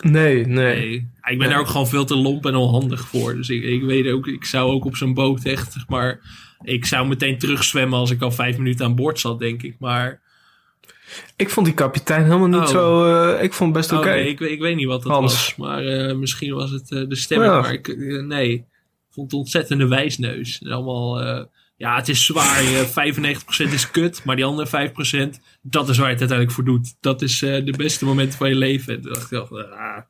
Nee, 0.04 0.46
nee. 0.46 1.10
Ik 1.30 1.38
ben 1.40 1.50
daar 1.50 1.60
ook 1.60 1.68
gewoon 1.68 1.88
veel 1.88 2.06
te 2.06 2.16
lomp 2.16 2.46
en 2.46 2.56
onhandig 2.56 3.08
voor. 3.08 3.36
Dus 3.36 3.50
ik, 3.50 3.64
ik 3.64 3.84
weet 3.84 4.08
ook, 4.12 4.28
ik 4.28 4.46
zou 4.46 4.72
ook 4.72 4.86
op 4.86 4.96
zo'n 4.96 5.14
boot 5.14 5.44
echt, 5.46 5.72
zeg 5.74 5.88
maar, 5.88 6.20
ik 6.62 6.86
zou 6.86 7.08
meteen 7.08 7.38
terugzwemmen 7.38 8.00
als 8.00 8.12
ik 8.12 8.22
al 8.22 8.32
vijf 8.32 8.58
minuten 8.58 8.86
aan 8.86 8.96
boord 8.96 9.20
zat, 9.20 9.40
denk 9.40 9.64
ik. 9.64 9.76
Maar, 9.80 10.22
Ik 11.36 11.50
vond 11.50 11.66
die 11.66 11.76
kapitein 11.76 12.24
helemaal 12.24 12.48
niet 12.48 12.60
Oh. 12.60 12.68
zo... 12.68 13.06
eh, 13.34 13.44
ik 13.44 13.54
vond 13.54 13.76
het 13.76 13.80
best 13.80 13.92
oh 13.94 14.00
oké. 14.00 14.10
nee, 14.10 14.28
ik, 14.30 14.40
weet- 14.40 14.52
ik 14.52 14.60
weet 14.60 14.76
niet 14.76 14.88
wat 14.88 15.04
dat 15.04 15.12
Hans. 15.12 15.34
was. 15.34 15.56
Maar 15.56 15.86
eh, 15.86 16.16
misschien 16.16 16.54
was 16.54 16.72
het 16.72 16.92
eh, 16.92 17.08
de 17.08 17.16
stemming. 17.16 17.52
Ja. 17.52 17.60
Maar 17.62 17.74
ik, 17.74 17.98
nee, 18.28 18.52
ik 18.54 18.64
vond 19.10 19.32
het 19.32 19.40
ontzettende 19.40 19.88
wijsneus. 19.88 20.62
En 20.62 20.72
allemaal, 20.72 21.20
ja, 21.80 21.96
het 21.96 22.10
is 22.10 22.26
zwaar. 22.26 22.64
Je 22.64 22.88
95% 23.70 23.74
is 23.74 23.92
kut, 23.92 24.24
maar 24.24 24.36
die 24.36 24.46
andere 24.46 24.92
5%, 25.38 25.40
dat 25.62 25.90
is 25.90 25.98
waar 25.98 26.08
je 26.08 26.14
het 26.14 26.30
uiteindelijk 26.30 26.52
voor 26.52 26.64
doet. 26.64 26.96
Dat 27.00 27.22
is 27.22 27.42
eh, 27.42 27.66
de 27.66 27.74
beste 27.78 28.06
momenten 28.06 28.38
van 28.38 28.50
je 28.50 28.56
leven. 28.56 28.96
En 28.96 29.02
toen 29.02 29.14
dacht 29.14 29.32
ik, 29.32 29.38
ah. 29.40 30.02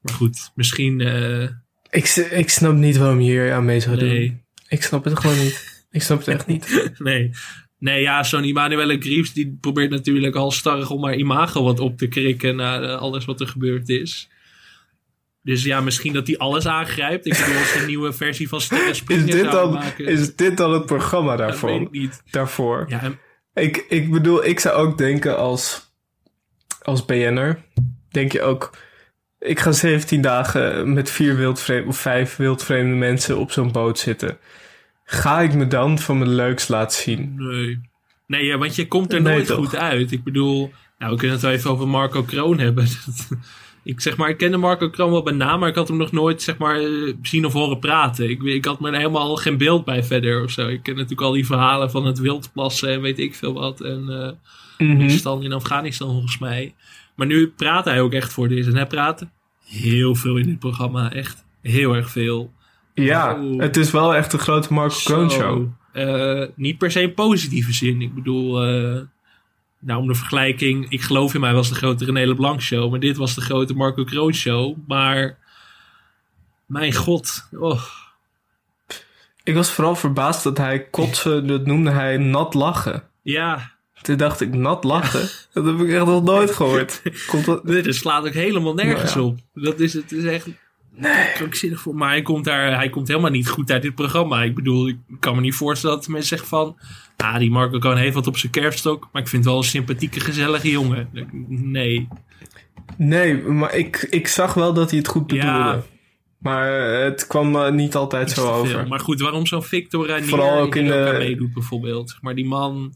maar 0.00 0.14
goed, 0.14 0.50
misschien, 0.54 1.00
eh, 1.00 1.42
Ik, 1.90 2.06
ik 2.30 2.50
snap 2.50 2.74
niet 2.74 2.96
waarom 2.96 3.20
je 3.20 3.30
hier 3.30 3.52
aan 3.52 3.64
mee 3.64 3.80
zou 3.80 3.96
doen. 3.96 4.08
nee. 4.08 4.44
Ik 4.68 4.82
snap 4.82 5.04
het 5.04 5.18
gewoon 5.18 5.38
niet. 5.38 5.84
Ik 5.90 6.02
snap 6.02 6.18
het 6.18 6.28
echt 6.28 6.46
niet. 6.46 6.90
nee. 6.98 7.30
Nee, 7.78 8.00
ja, 8.00 8.22
zo'n 8.22 8.44
Immanuele 8.44 9.00
Griefs 9.00 9.32
die 9.32 9.58
probeert 9.60 9.90
natuurlijk 9.90 10.34
al 10.34 10.50
starrig 10.50 10.90
om 10.90 11.04
haar 11.04 11.16
imago 11.16 11.62
wat 11.62 11.80
op 11.80 11.98
te 11.98 12.06
krikken 12.06 12.56
na 12.56 12.80
eh, 12.80 12.98
alles 12.98 13.24
wat 13.24 13.40
er 13.40 13.48
gebeurd 13.48 13.88
is. 13.88 14.28
Dus 15.42 15.62
ja, 15.64 15.80
misschien 15.80 16.12
dat 16.12 16.26
hij 16.26 16.38
alles 16.38 16.66
aangrijpt. 16.66 17.26
Ik 17.26 17.32
bedoel, 17.38 17.58
als 17.58 17.74
een 17.74 17.86
nieuwe 17.86 18.12
versie 18.12 18.48
van 18.48 18.60
Sterren 18.60 18.88
Is 18.90 19.04
dit, 19.24 19.50
dan, 19.50 19.72
maken. 19.72 20.06
is 20.06 20.36
dit 20.36 20.56
dan 20.56 20.72
het 20.72 20.86
programma 20.86 21.36
dat 21.36 21.60
weet 21.60 21.80
ik 21.80 21.90
niet. 21.90 22.22
Daarvoor? 22.30 22.84
Ja, 22.88 23.00
en- 23.02 23.18
Ik, 23.54 23.84
ik 23.88 24.10
bedoel, 24.10 24.44
ik 24.44 24.60
zou 24.60 24.74
ook 24.76 24.98
denken 24.98 25.36
als, 25.38 25.92
als 26.82 27.04
BN'er, 27.04 27.62
denk 28.10 28.32
je 28.32 28.42
ook... 28.42 28.70
Ik 29.38 29.60
ga 29.60 29.72
17 29.72 30.20
dagen 30.20 30.92
met 30.92 31.10
vier 31.10 31.36
wildvreemde 31.36 31.88
of 31.88 31.96
vijf 31.98 32.36
wildvreemde 32.36 32.94
mensen 32.94 33.38
op 33.38 33.52
zo'n 33.52 33.72
boot 33.72 33.98
zitten. 33.98 34.38
Ga 35.04 35.40
ik 35.40 35.54
me 35.54 35.66
dan 35.66 35.98
van 35.98 36.18
mijn 36.18 36.34
leuks 36.34 36.68
laten 36.68 37.00
zien? 37.02 37.34
nee. 37.36 37.90
Nee, 38.26 38.44
ja, 38.44 38.58
want 38.58 38.74
je 38.74 38.88
komt 38.88 39.12
er 39.12 39.22
Nee, 39.22 39.32
nooit 39.32 39.46
toch? 39.46 39.56
goed 39.56 39.76
uit. 39.76 40.12
Ik 40.12 40.24
bedoel, 40.24 40.72
nou, 40.98 41.12
we 41.12 41.16
kunnen 41.18 41.36
het 41.36 41.44
wel 41.44 41.52
even 41.54 41.70
over 41.70 41.88
Marco 41.88 42.22
Kroon 42.22 42.58
hebben. 42.58 42.86
ik 43.84 44.00
zeg 44.00 44.16
maar, 44.16 44.28
ik 44.28 44.36
kende 44.36 44.56
Marco 44.56 44.90
Kroon 44.90 45.10
wel 45.10 45.22
bij 45.22 45.32
naam, 45.32 45.60
maar 45.60 45.68
ik 45.68 45.74
had 45.74 45.88
hem 45.88 45.96
nog 45.96 46.12
nooit 46.12 46.42
zeg 46.42 46.58
maar 46.58 46.80
eh, 46.80 47.12
zien 47.22 47.44
of 47.44 47.52
horen 47.52 47.78
praten. 47.78 48.30
Ik, 48.30 48.42
ik 48.42 48.64
had 48.64 48.84
er 48.84 48.94
helemaal 48.94 49.36
geen 49.36 49.56
beeld 49.58 49.84
bij 49.84 50.04
verder 50.04 50.42
of 50.44 50.50
zo. 50.50 50.68
Ik 50.68 50.82
ken 50.82 50.94
natuurlijk 50.94 51.20
al 51.22 51.32
die 51.32 51.46
verhalen 51.46 51.90
van 51.90 52.06
het 52.06 52.18
wildplassen 52.18 52.88
en 52.88 53.00
weet 53.00 53.18
ik 53.18 53.34
veel 53.34 53.52
wat. 53.52 53.80
En 53.80 54.06
uh, 54.08 54.30
Mhm. 54.88 55.08
stand 55.08 55.44
in 55.44 55.52
Afghanistan 55.52 56.10
volgens 56.10 56.38
mij. 56.38 56.74
Maar 57.16 57.26
nu 57.26 57.48
praat 57.48 57.84
hij 57.84 58.00
ook 58.00 58.12
echt 58.12 58.32
voor 58.32 58.48
dit. 58.48 58.66
En 58.66 58.74
hij 58.76 58.86
praat 58.86 59.26
heel 59.64 60.14
veel 60.14 60.36
in 60.36 60.46
dit 60.46 60.58
programma. 60.58 61.12
Echt 61.12 61.44
heel 61.60 61.94
erg 61.94 62.10
veel. 62.10 62.52
Ja, 62.94 63.40
Oh. 63.40 63.60
het 63.60 63.76
is 63.76 63.90
wel 63.90 64.14
echt 64.14 64.32
een 64.32 64.38
grote 64.38 64.72
Marco 64.72 64.94
Kroon 65.04 65.30
show. 65.30 65.66
Eh, 65.92 66.42
niet 66.56 66.78
per 66.78 66.90
se 66.90 67.00
in 67.02 67.14
positieve 67.14 67.72
zin. 67.72 68.00
Ik 68.02 68.14
bedoel, 68.14 68.62
eh, 68.64 69.00
nou 69.84 70.00
om 70.00 70.08
de 70.08 70.14
vergelijking, 70.14 70.90
ik 70.90 71.00
geloof 71.02 71.34
in 71.34 71.40
mij 71.40 71.52
was 71.54 71.68
de 71.68 71.74
grote 71.74 72.04
René 72.04 72.26
Leblanc 72.26 72.60
show, 72.60 72.90
maar 72.90 73.00
dit 73.00 73.16
was 73.16 73.34
de 73.34 73.40
grote 73.40 73.74
Marco 73.74 74.04
Kroon 74.04 74.34
show. 74.34 74.76
Maar 74.86 75.38
mijn 76.66 76.94
god, 76.94 77.48
oh, 77.58 77.82
Ik 79.42 79.54
was 79.54 79.70
vooral 79.70 79.96
verbaasd 79.96 80.42
dat 80.42 80.58
hij 80.58 80.84
kotsen, 80.84 81.46
dat 81.52 81.66
noemde 81.66 81.90
hij 81.90 82.16
nat 82.16 82.54
lachen. 82.54 83.02
ja, 83.22 83.72
Toen 84.02 84.16
dacht 84.16 84.40
ik, 84.40 84.54
nat 84.54 84.84
lachen? 84.84 85.28
Dat 85.52 85.64
heb 85.64 85.80
ik 85.80 85.90
echt 85.90 86.06
nog 86.06 86.22
nooit 86.22 86.50
gehoord. 86.56 87.02
Komt 87.26 87.44
dat... 87.44 87.66
dit 87.66 87.94
slaat 87.94 88.26
ook 88.26 88.32
helemaal 88.32 88.74
nergens 88.74 89.14
Nou 89.14 89.26
ja. 89.26 89.32
op. 89.32 89.62
Dat 89.62 89.80
is 89.80 89.92
het 89.92 90.12
is 90.12 90.24
echt 90.24 90.46
krankzinnig 91.34 91.80
voor. 91.80 91.94
Maar 91.94 92.08
hij 92.08 92.22
komt 92.22 92.44
daar, 92.44 92.74
hij 92.76 92.90
komt 92.90 93.08
helemaal 93.08 93.30
niet 93.30 93.48
goed 93.48 93.70
uit 93.70 93.82
dit 93.82 93.94
programma. 93.94 94.42
Ik 94.42 94.54
bedoel, 94.54 94.88
ik 94.88 94.96
kan 95.20 95.34
me 95.34 95.40
niet 95.40 95.54
voorstellen 95.54 95.96
dat 95.96 96.08
mensen 96.08 96.28
zeggen 96.28 96.48
van, 96.48 96.76
ah, 97.16 97.38
die 97.38 97.50
Marco 97.50 97.78
Kroon 97.78 97.96
heeft 97.96 98.14
wat 98.14 98.26
op 98.26 98.36
zijn 98.36 98.52
kerfstok, 98.52 99.08
maar 99.12 99.22
ik 99.22 99.28
vind 99.28 99.42
het 99.44 99.52
wel 99.52 99.62
een 99.62 99.68
sympathieke, 99.68 100.20
gezellige 100.20 100.70
jongen. 100.70 101.08
Nee. 101.48 102.08
Nee, 102.96 103.42
maar 103.42 103.74
ik, 103.74 104.06
ik 104.10 104.28
zag 104.28 104.54
wel 104.54 104.72
dat 104.72 104.90
hij 104.90 104.98
het 104.98 105.08
goed 105.08 105.26
bedoelde. 105.26 105.48
Ja. 105.48 105.82
Maar 106.38 106.92
eh, 106.94 107.04
het 107.04 107.26
kwam 107.26 107.56
eh, 107.56 107.70
niet 107.70 107.94
altijd 107.94 108.30
zo 108.30 108.50
over. 108.50 108.66
veel. 108.78 108.86
Maar 108.86 109.00
goed, 109.00 109.20
waarom 109.20 109.46
zo'n 109.46 109.62
Victor 109.62 110.06
Ranier 110.06 110.28
Vooral 110.28 110.58
ook 110.60 110.74
in 110.74 110.86
de- 110.86 111.14
meedoet 111.18 111.52
bijvoorbeeld. 111.52 112.10
Zeg 112.10 112.22
Maar 112.22 112.34
die 112.34 112.46
man, 112.46 112.94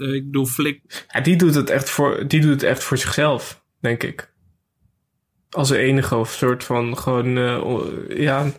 eh, 0.00 0.12
ik 0.12 0.24
bedoel, 0.24 0.46
Flik, 0.46 1.04
Ja, 1.12 1.20
die, 1.20 1.36
doet 1.36 1.54
het 1.54 1.70
echt 1.70 1.90
voor, 1.90 2.24
die 2.28 2.40
doet 2.40 2.50
het 2.50 2.62
echt 2.62 2.84
voor 2.84 2.98
zichzelf, 2.98 3.62
denk 3.80 4.02
ik. 4.02 4.32
Als 5.54 5.70
enige 5.70 6.16
of 6.16 6.30
soort 6.32 6.64
van 6.64 6.98
gewoon, 6.98 7.38
eh, 7.38 8.18
ja, 8.18 8.52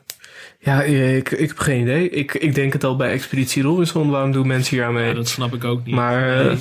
ja 0.59 0.83
ik, 0.83 1.31
ik 1.31 1.47
heb 1.47 1.57
geen 1.57 1.81
idee. 1.81 2.09
Ik, 2.09 2.33
ik 2.33 2.55
denk 2.55 2.73
het 2.73 2.83
al 2.83 2.95
bij 2.95 3.11
Expeditie 3.11 3.63
Robinson, 3.63 4.09
waarom 4.09 4.31
doen 4.31 4.47
mensen 4.47 4.75
hier 4.75 4.85
aan 4.85 4.93
mee? 4.93 5.07
ja, 5.07 5.13
dat 5.13 5.27
snap 5.27 5.53
ik 5.53 5.63
ook 5.63 5.85
niet. 5.85 5.95
Maar, 5.95 6.45
eh, 6.47 6.57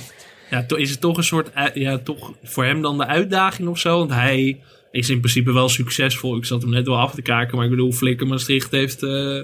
ja, 0.50 0.64
to- 0.66 0.76
is 0.76 0.90
het 0.90 1.00
toch 1.00 1.16
een 1.16 1.24
soort, 1.24 1.50
ja, 1.74 1.98
toch 1.98 2.32
voor 2.42 2.64
hem 2.64 2.82
dan 2.82 2.98
de 2.98 3.06
uitdaging 3.06 3.68
of 3.68 3.78
zo? 3.78 3.98
Want 3.98 4.10
hij 4.10 4.60
is 4.90 5.10
in 5.10 5.18
principe 5.20 5.52
wel 5.52 5.68
succesvol. 5.68 6.36
Ik 6.36 6.44
zat 6.44 6.62
hem 6.62 6.70
net 6.70 6.86
wel 6.86 6.98
af 6.98 7.14
te 7.14 7.22
kijken, 7.22 7.56
maar 7.56 7.64
ik 7.64 7.70
bedoel, 7.70 7.92
Flikker 7.92 8.26
Maastricht 8.26 8.70
heeft, 8.70 9.02
eh, 9.02 9.34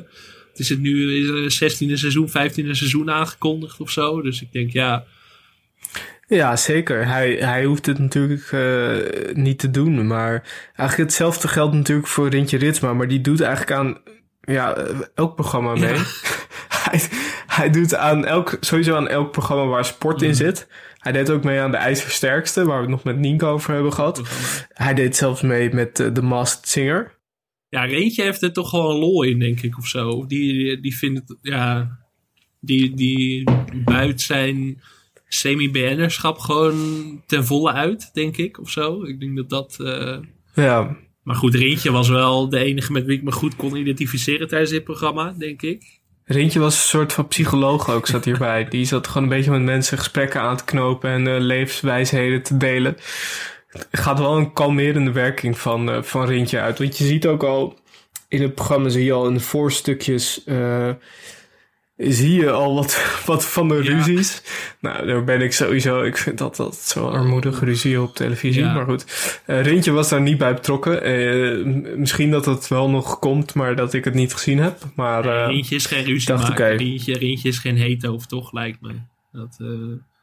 het 0.50 0.58
is 0.58 0.68
het 0.68 0.80
nu 0.80 1.14
is 1.14 1.28
er 1.28 1.50
16e 1.50 1.96
seizoen, 1.96 2.28
15e 2.28 2.74
seizoen 2.74 3.10
aangekondigd 3.10 3.80
of 3.80 3.90
zo. 3.90 4.22
Dus 4.22 4.42
ik 4.42 4.52
denk, 4.52 4.72
ja, 4.72 5.04
Ja, 6.30 6.56
zeker. 6.56 7.06
Hij, 7.06 7.32
hij 7.32 7.64
hoeft 7.64 7.86
het 7.86 7.98
natuurlijk 7.98 8.52
eh, 8.52 9.34
niet 9.34 9.58
te 9.58 9.70
doen. 9.70 10.06
Maar 10.06 10.42
eigenlijk 10.76 11.10
hetzelfde 11.10 11.48
geldt 11.48 11.74
natuurlijk 11.74 12.08
voor 12.08 12.28
Rintje 12.28 12.58
Ritsma. 12.58 12.92
Maar 12.92 13.08
die 13.08 13.20
doet 13.20 13.40
eigenlijk 13.40 13.72
aan 13.72 13.98
ja, 14.40 14.76
elk 15.14 15.34
programma 15.34 15.74
mee. 15.74 15.96
hij, 16.84 17.00
hij 17.46 17.70
doet 17.70 17.94
aan 17.94 18.24
elk, 18.24 18.56
sowieso 18.60 18.96
aan 18.96 19.08
elk 19.08 19.30
programma 19.30 19.64
waar 19.64 19.84
sport 19.84 20.22
in 20.22 20.34
zit. 20.34 20.68
Hij 20.98 21.12
deed 21.12 21.30
ook 21.30 21.44
mee 21.44 21.60
aan 21.60 21.70
de 21.70 21.76
IJzersterkste, 21.76 22.64
waar 22.64 22.76
we 22.76 22.82
het 22.82 22.90
nog 22.90 23.04
met 23.04 23.18
Nienke 23.18 23.46
over 23.46 23.72
hebben 23.74 23.92
gehad. 23.92 24.22
Hij 24.72 24.94
deed 24.94 25.16
zelfs 25.16 25.42
mee 25.42 25.74
met 25.74 26.00
eh, 26.00 26.06
The 26.06 26.22
Masked 26.22 26.68
Singer. 26.68 27.18
Ja, 27.68 27.86
eentje 27.86 28.22
heeft 28.22 28.42
er 28.42 28.52
toch 28.52 28.68
gewoon 28.68 28.96
lol 28.96 29.22
in, 29.22 29.38
denk 29.38 29.60
ik, 29.62 29.78
of 29.78 29.86
zo. 29.86 30.26
Die, 30.26 30.80
die 30.80 30.96
vindt 30.96 31.28
het, 31.28 31.38
ja, 31.42 31.98
die, 32.60 32.94
die 32.94 33.50
buit 33.84 34.20
zijn 34.20 34.80
semi-BN'erschap 35.34 36.38
gewoon 36.38 36.76
ten 37.26 37.44
volle 37.46 37.72
uit, 37.72 38.10
denk 38.12 38.36
ik, 38.36 38.60
of 38.60 38.70
zo. 38.70 39.04
Ik 39.04 39.20
denk 39.20 39.36
dat 39.36 39.48
dat... 39.50 39.76
eh, 39.78 40.16
Ja, 40.54 40.96
Maar 41.22 41.36
goed, 41.36 41.54
Rintje 41.54 41.90
was 41.92 42.08
wel 42.08 42.48
de 42.48 42.58
enige 42.58 42.92
met 42.92 43.04
wie 43.04 43.16
ik 43.16 43.22
me 43.22 43.32
goed 43.32 43.56
kon 43.56 43.76
identificeren 43.76 44.48
tijdens 44.48 44.70
dit 44.70 44.84
programma, 44.84 45.34
denk 45.38 45.62
ik. 45.62 45.98
Rintje 46.24 46.58
was 46.58 46.74
een 46.74 46.80
soort 46.88 47.12
van 47.12 47.28
psycholoog 47.28 47.90
ook, 47.90 48.06
zat 48.06 48.24
hierbij. 48.24 48.64
Die 48.70 48.84
zat 48.84 49.06
gewoon 49.06 49.22
een 49.22 49.28
beetje 49.36 49.50
met 49.50 49.62
mensen 49.62 49.98
gesprekken 49.98 50.40
aan 50.40 50.56
te 50.56 50.64
knopen 50.64 51.10
en 51.10 51.26
eh, 51.26 51.40
levenswijsheden 51.40 52.42
te 52.42 52.56
delen. 52.56 52.96
Het 53.68 53.86
gaat 53.90 54.18
wel 54.18 54.36
een 54.36 54.52
kalmerende 54.52 55.12
werking 55.12 55.58
van, 55.58 55.90
eh, 55.90 56.02
van 56.02 56.26
Rintje 56.26 56.60
uit. 56.60 56.78
Want 56.78 56.98
je 56.98 57.04
ziet 57.04 57.26
ook 57.26 57.42
al 57.42 57.78
in 58.28 58.42
het 58.42 58.54
programma, 58.54 58.88
zie 58.88 59.04
je 59.04 59.12
al 59.12 59.26
in 59.26 59.34
de 59.34 59.40
voorstukjes, 59.40 60.44
zie 62.00 62.40
je 62.40 62.50
al 62.50 62.74
wat, 62.74 63.20
wat 63.26 63.44
van 63.46 63.68
de 63.68 63.74
Ja. 63.74 63.80
ruzies. 63.80 64.42
Nou, 64.80 65.06
daar 65.06 65.24
ben 65.24 65.40
ik 65.40 65.52
sowieso, 65.52 66.02
ik 66.02 66.16
vind 66.16 66.38
dat 66.38 66.56
dat 66.56 66.76
zo 66.76 67.08
armoedig 67.08 67.60
ruzie 67.60 68.00
op 68.00 68.14
televisie. 68.14 68.62
Ja. 68.62 68.74
Maar 68.74 68.84
goed, 68.84 69.38
Eh, 69.46 69.62
Rintje 69.62 69.90
was 69.90 70.08
daar 70.08 70.20
niet 70.20 70.38
bij 70.38 70.54
betrokken. 70.54 71.02
Eh, 71.02 71.64
misschien 71.96 72.30
dat 72.30 72.44
het 72.46 72.68
wel 72.68 72.90
nog 72.90 73.18
komt, 73.18 73.54
maar 73.54 73.76
dat 73.76 73.92
ik 73.94 74.04
het 74.04 74.14
niet 74.14 74.32
gezien 74.32 74.58
heb. 74.58 74.78
Maar 74.94 75.24
eh, 75.24 75.46
Rintje 75.46 75.74
is 75.74 75.86
geen 75.86 76.04
ruzie 76.04 76.28
dacht, 76.28 76.48
maken. 76.48 76.64
oké. 76.66 76.74
Rintje, 76.76 77.18
Rintje 77.18 77.48
is 77.48 77.58
geen 77.58 77.76
hetero, 77.76 78.18
toch, 78.28 78.52
lijkt 78.52 78.80
me. 78.80 78.92
Dat, 79.32 79.56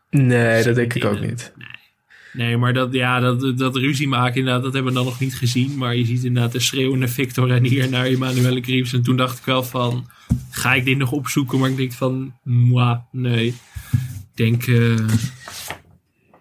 nee, 0.09 0.63
dat 0.63 0.75
denk 0.75 0.93
ik 0.93 1.05
ook 1.05 1.19
niet. 1.19 1.53
Nee, 1.55 1.67
maar 2.37 2.73
dat, 2.73 2.93
ja, 2.93 3.19
dat, 3.19 3.57
dat 3.57 3.75
ruzie 3.75 4.07
maken, 4.07 4.35
inderdaad, 4.39 4.63
dat 4.63 4.73
hebben 4.73 4.91
we 4.91 4.97
dan 4.97 5.07
nog 5.07 5.19
niet 5.19 5.35
gezien. 5.35 5.77
Maar 5.77 5.95
je 5.95 6.05
ziet 6.05 6.23
inderdaad 6.23 6.51
de 6.51 6.59
schreeuwende 6.59 7.07
Victor 7.07 7.51
en 7.51 7.63
hier 7.63 7.89
naar 7.89 8.05
Emanuele 8.05 8.61
Greaves. 8.61 8.93
En 8.93 9.01
toen 9.01 9.17
dacht 9.17 9.37
ik 9.37 9.45
wel 9.45 9.63
van, 9.63 10.09
ga 10.49 10.73
ik 10.73 10.85
dit 10.85 10.97
nog 10.97 11.11
opzoeken? 11.11 11.59
Maar 11.59 11.69
ik 11.69 11.77
denk 11.77 11.93
van, 11.93 12.33
moi, 12.43 12.97
nee. 13.11 13.47
Ik 13.47 13.55
denk, 14.33 14.67
eh, 14.67 14.95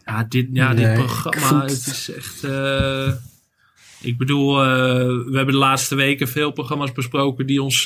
ja, 0.04 0.24
dit, 0.28 0.48
ja, 0.52 0.72
Nee, 0.72 0.84
dit 0.86 0.94
programma, 1.04 1.62
het 1.62 1.70
is 1.86 2.10
echt... 2.16 2.44
eh, 2.44 3.12
ik 4.00 4.18
bedoel, 4.18 4.62
eh, 4.62 4.68
we 5.06 5.30
hebben 5.32 5.54
de 5.54 5.60
laatste 5.60 5.94
weken 5.94 6.28
veel 6.28 6.50
programma's 6.50 6.92
besproken 6.92 7.46
die 7.46 7.62
ons, 7.62 7.84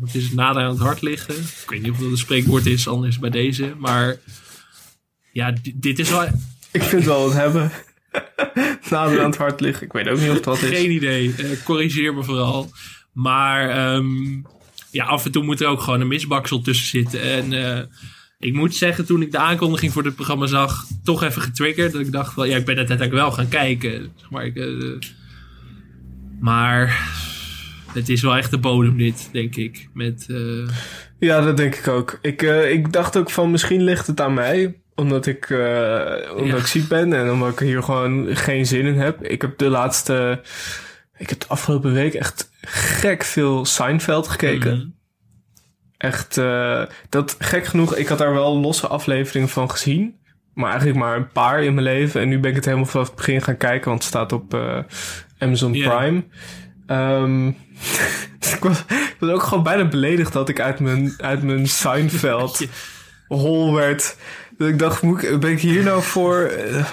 wat 0.00 0.14
is 0.14 0.24
het, 0.24 0.34
nader 0.34 0.62
aan 0.62 0.70
het 0.70 0.78
hart 0.78 1.02
liggen. 1.02 1.34
Ik 1.34 1.64
weet 1.66 1.82
niet 1.82 1.90
of 1.90 1.98
dat 1.98 2.10
een 2.10 2.16
spreekwoord 2.18 2.66
is, 2.66 2.88
anders 2.88 3.18
bij 3.18 3.30
deze. 3.30 3.74
Maar 3.78 4.16
ja, 5.32 5.50
di- 5.62 5.74
dit 5.76 5.98
is 5.98 6.10
wel 6.10 6.26
Ik 6.74 6.82
vind 6.82 7.04
wel 7.04 7.22
wat 7.22 7.32
hebben. 7.32 7.70
Nader 8.90 9.20
aan 9.20 9.30
het 9.30 9.36
hart 9.36 9.60
liggen. 9.60 9.86
Ik 9.86 9.92
weet 9.92 10.08
ook 10.08 10.20
niet 10.20 10.30
of 10.30 10.40
dat 10.40 10.62
is. 10.62 10.78
Geen 10.78 10.90
idee. 10.90 11.34
Eh, 11.38 11.44
corrigeer 11.64 12.14
me 12.14 12.22
vooral. 12.22 12.70
Maar 13.12 13.70
ehm, 13.70 14.42
ja, 14.90 15.04
af 15.04 15.24
en 15.24 15.32
toe 15.32 15.44
moet 15.44 15.60
er 15.60 15.66
ook 15.66 15.80
gewoon 15.80 16.00
een 16.00 16.08
misbaksel 16.08 16.60
tussen 16.60 16.86
zitten. 16.86 17.20
En 17.20 17.52
eh, 17.52 17.84
ik 18.38 18.54
moet 18.54 18.74
zeggen, 18.74 19.06
toen 19.06 19.22
ik 19.22 19.32
de 19.32 19.38
aankondiging 19.38 19.92
voor 19.92 20.02
dit 20.02 20.14
programma 20.14 20.46
zag, 20.46 20.86
toch 21.04 21.22
even 21.22 21.42
getriggerd. 21.42 21.92
Dat 21.92 22.00
ik 22.00 22.12
dacht, 22.12 22.34
wel, 22.34 22.44
ja, 22.44 22.56
ik 22.56 22.64
ben 22.64 22.78
het 22.78 22.88
uiteindelijk 22.88 23.26
wel 23.26 23.32
gaan 23.32 23.48
kijken. 23.48 24.12
Zeg 24.16 24.30
maar, 24.30 24.44
ik, 24.44 24.56
eh, 24.56 24.98
maar 26.40 27.08
het 27.92 28.08
is 28.08 28.22
wel 28.22 28.36
echt 28.36 28.50
de 28.50 28.58
bodem 28.58 28.96
dit, 28.96 29.28
denk 29.32 29.56
ik. 29.56 29.88
Met, 29.92 30.26
eh, 30.28 30.68
Ja, 31.18 31.40
dat 31.40 31.56
denk 31.56 31.74
ik 31.74 31.88
ook. 31.88 32.18
Ik, 32.22 32.42
eh, 32.42 32.72
ik 32.72 32.92
dacht 32.92 33.16
ook 33.16 33.30
van 33.30 33.50
misschien 33.50 33.82
ligt 33.82 34.06
het 34.06 34.20
aan 34.20 34.34
mij. 34.34 34.82
Omdat 34.94 35.26
ik, 35.26 35.50
eh, 35.50 36.30
omdat 36.30 36.46
Ja. 36.46 36.56
ik 36.56 36.66
ziek 36.66 36.88
ben 36.88 37.12
en 37.12 37.30
omdat 37.30 37.52
ik 37.52 37.58
hier 37.58 37.82
gewoon 37.82 38.36
geen 38.36 38.66
zin 38.66 38.86
in 38.86 38.98
heb. 38.98 39.24
Ik 39.24 39.42
heb 39.42 39.58
de 39.58 39.68
laatste... 39.68 40.40
Ik 41.16 41.28
heb 41.28 41.40
de 41.40 41.46
afgelopen 41.48 41.92
week 41.92 42.14
echt 42.14 42.50
gek 42.68 43.22
veel 43.24 43.64
Seinfeld 43.64 44.28
gekeken. 44.28 44.76
mhm. 44.76 44.86
Echt, 45.98 46.38
eh, 46.38 46.82
dat 47.08 47.36
gek 47.38 47.64
genoeg, 47.66 47.96
ik 47.96 48.08
had 48.08 48.18
daar 48.18 48.32
wel 48.32 48.58
losse 48.58 48.86
afleveringen 48.86 49.48
van 49.48 49.70
gezien. 49.70 50.18
Maar 50.54 50.68
eigenlijk 50.70 50.98
maar 50.98 51.16
een 51.16 51.28
paar 51.32 51.62
in 51.62 51.74
mijn 51.74 51.86
leven. 51.86 52.20
En 52.20 52.28
nu 52.28 52.38
ben 52.38 52.50
ik 52.50 52.56
het 52.56 52.64
helemaal 52.64 52.86
vanaf 52.86 53.06
het 53.06 53.16
begin 53.16 53.42
gaan 53.42 53.56
kijken, 53.56 53.88
want 53.88 53.98
het 54.00 54.08
staat 54.08 54.32
op 54.32 54.54
eh, 54.54 54.78
Amazon. 55.38 55.72
Prime. 55.72 56.24
Ehm, 56.86 57.48
ik, 58.54 58.58
was, 58.60 58.78
ik 58.88 59.16
was 59.18 59.30
ook 59.30 59.42
gewoon 59.42 59.64
bijna 59.64 59.84
beledigd 59.88 60.32
dat 60.32 60.48
ik 60.48 60.60
uit 60.60 60.80
mijn, 60.80 61.14
uit 61.18 61.42
mijn 61.42 61.66
Seinfeld 61.68 62.66
hol 63.28 63.74
werd. 63.74 64.16
Dat 64.58 64.68
ik 64.68 64.78
dacht, 64.78 65.02
ben 65.40 65.50
ik 65.52 65.60
hier 65.60 65.82
nou 65.82 66.02
voor? 66.02 66.40
Eh, 66.42 66.90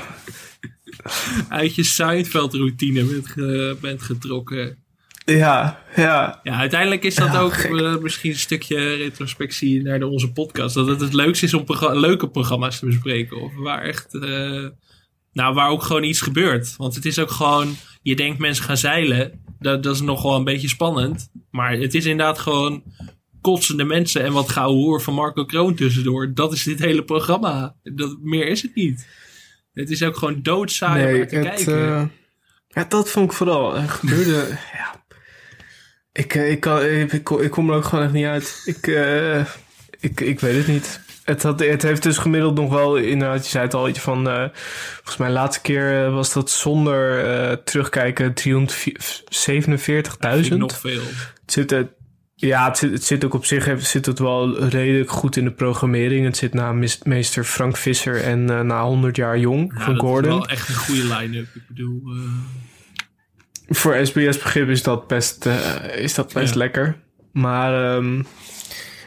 uit 1.50 1.76
je 1.76 1.84
Seinfeld-routine 1.84 3.04
bent, 3.04 3.28
ge- 3.28 3.78
bent 3.82 4.02
getrokken. 4.02 4.78
ja, 5.26 5.84
ja. 5.96 6.40
Ja, 6.44 6.56
uiteindelijk 6.58 7.04
is 7.04 7.16
dat 7.16 7.34
Ja, 7.34 7.40
ook 7.40 7.54
eh, 7.54 7.98
misschien 7.98 8.32
een 8.32 8.38
stukje 8.38 8.94
retrospectie 8.96 9.82
naar 9.82 10.00
de, 10.00 10.08
onze 10.08 10.32
podcast. 10.32 10.76
Dat 10.76 10.88
het 10.88 11.02
het 11.02 11.14
leukste 11.14 11.46
is 11.46 11.54
om 11.54 11.66
leuke 11.92 12.30
programma's 12.30 12.80
te 12.80 12.86
bespreken. 12.86 13.42
Of 13.42 13.52
waar 13.56 13.82
echt, 13.82 14.14
eh, 14.14 14.68
nou, 15.34 15.54
waar 15.54 15.70
ook 15.70 15.84
gewoon 15.84 16.04
iets 16.04 16.22
gebeurt. 16.22 16.76
Want 16.78 16.96
het 16.96 17.06
is 17.06 17.20
ook 17.20 17.32
gewoon, 17.32 17.76
je 18.02 18.16
denkt 18.16 18.40
mensen 18.40 18.64
gaan 18.66 18.78
zeilen. 18.78 19.32
Dat, 19.60 19.84
dat 19.84 19.96
is 19.96 20.02
nog 20.02 20.22
wel 20.22 20.36
een 20.36 20.44
beetje 20.44 20.68
spannend. 20.70 21.30
Maar 21.52 21.72
het 21.78 21.94
is 21.94 22.06
inderdaad 22.06 22.40
gewoon 22.40 22.84
kotsende 23.42 23.84
mensen 23.84 24.24
en 24.24 24.32
wat 24.34 24.50
gauw 24.50 24.74
hoor 24.74 25.02
van 25.02 25.14
Marco 25.14 25.46
Kroon 25.46 25.76
tussendoor. 25.76 26.34
Dat 26.34 26.54
is 26.54 26.64
dit 26.64 26.80
hele 26.80 27.04
programma. 27.04 27.76
Dat, 27.84 28.18
meer 28.22 28.48
is 28.48 28.62
het 28.62 28.76
niet. 28.76 29.08
Het 29.74 29.90
is 29.90 30.04
ook 30.04 30.18
gewoon 30.18 30.42
doodsaai 30.42 31.06
om 31.06 31.12
Nee, 31.12 31.26
te 31.26 31.36
het, 31.36 31.46
kijken. 31.46 31.96
eh, 31.96 32.04
Ja, 32.68 32.86
dat 32.90 33.10
vond 33.10 33.32
ik 33.32 33.38
vooral. 33.38 33.76
Er 33.76 33.90
gebeurde. 33.90 34.48
ja. 34.74 35.04
Ik, 36.14 36.36
eh, 36.36 36.52
ik, 36.52 36.60
kan, 36.60 36.86
ik, 36.86 37.12
ik, 37.14 37.24
kom- 37.24 37.42
ik 37.42 37.52
kom 37.52 37.70
er 37.70 37.76
ook 37.76 37.86
gewoon 37.86 38.04
echt 38.04 38.14
niet 38.14 38.26
uit. 38.26 38.62
Ik, 38.66 38.88
eh, 38.88 39.46
ik, 40.00 40.22
ik 40.22 40.40
weet 40.40 40.58
het 40.58 40.68
niet. 40.68 41.02
Het, 41.24 41.44
had, 41.44 41.60
het 41.60 41.82
heeft 41.82 42.04
dus 42.04 42.18
gemiddeld 42.18 42.56
nog 42.56 42.70
wel, 42.74 42.96
inderdaad, 42.98 43.44
je 43.44 43.50
zei 43.50 43.64
het 43.64 43.74
al, 43.74 43.90
iets 43.90 44.00
van. 44.00 44.30
eh, 44.30 44.46
volgens 44.96 45.18
mij, 45.18 45.28
de 45.28 45.34
laatste 45.34 45.62
keer 45.62 46.06
eh, 46.06 46.14
was 46.14 46.34
dat 46.34 46.50
zonder 46.50 47.26
eh, 47.26 47.52
terugkijken 47.58 48.34
347.000. 48.34 50.58
Nog 50.58 50.80
veel. 50.80 51.02
Het 51.42 51.52
zit, 51.52 51.72
er- 51.72 51.94
ja, 52.48 52.68
het 52.68 52.78
zit, 52.78 52.92
het 52.92 53.04
zit 53.04 53.26
ook 53.26 53.34
op 53.34 53.46
zich 53.46 53.66
heeft- 53.66 53.86
zit 53.88 54.06
het 54.06 54.20
wel 54.20 54.60
redelijk 54.64 55.10
goed 55.12 55.36
in 55.38 55.44
de 55.44 55.52
programmering. 55.52 56.26
Het 56.26 56.38
zit 56.38 56.54
na 56.54 56.74
meester 57.04 57.44
Frank 57.44 57.78
Visser 57.78 58.24
en 58.24 58.50
eh, 58.50 58.60
na 58.62 58.84
100 58.84 59.16
jaar 59.16 59.40
jong 59.40 59.72
Ja, 59.78 59.84
van 59.84 59.94
dat 59.94 60.04
Gordon. 60.04 60.32
is 60.32 60.38
wel 60.38 60.48
echt 60.48 60.70
een 60.70 60.76
goede 60.76 61.04
line-up. 61.16 61.48
Ik 61.56 61.62
bedoel, 61.68 62.02
eh, 62.06 62.32
Voor 63.68 64.06
SBS 64.06 64.38
begrip 64.38 64.70
is 64.70 64.84
dat 64.84 65.08
best, 65.08 65.46
eh, 65.46 65.98
is 65.98 66.14
dat 66.14 66.34
best 66.34 66.52
Ja. 66.54 66.58
lekker. 66.58 66.98
Maar 67.34 67.96
ehm, 67.96 68.22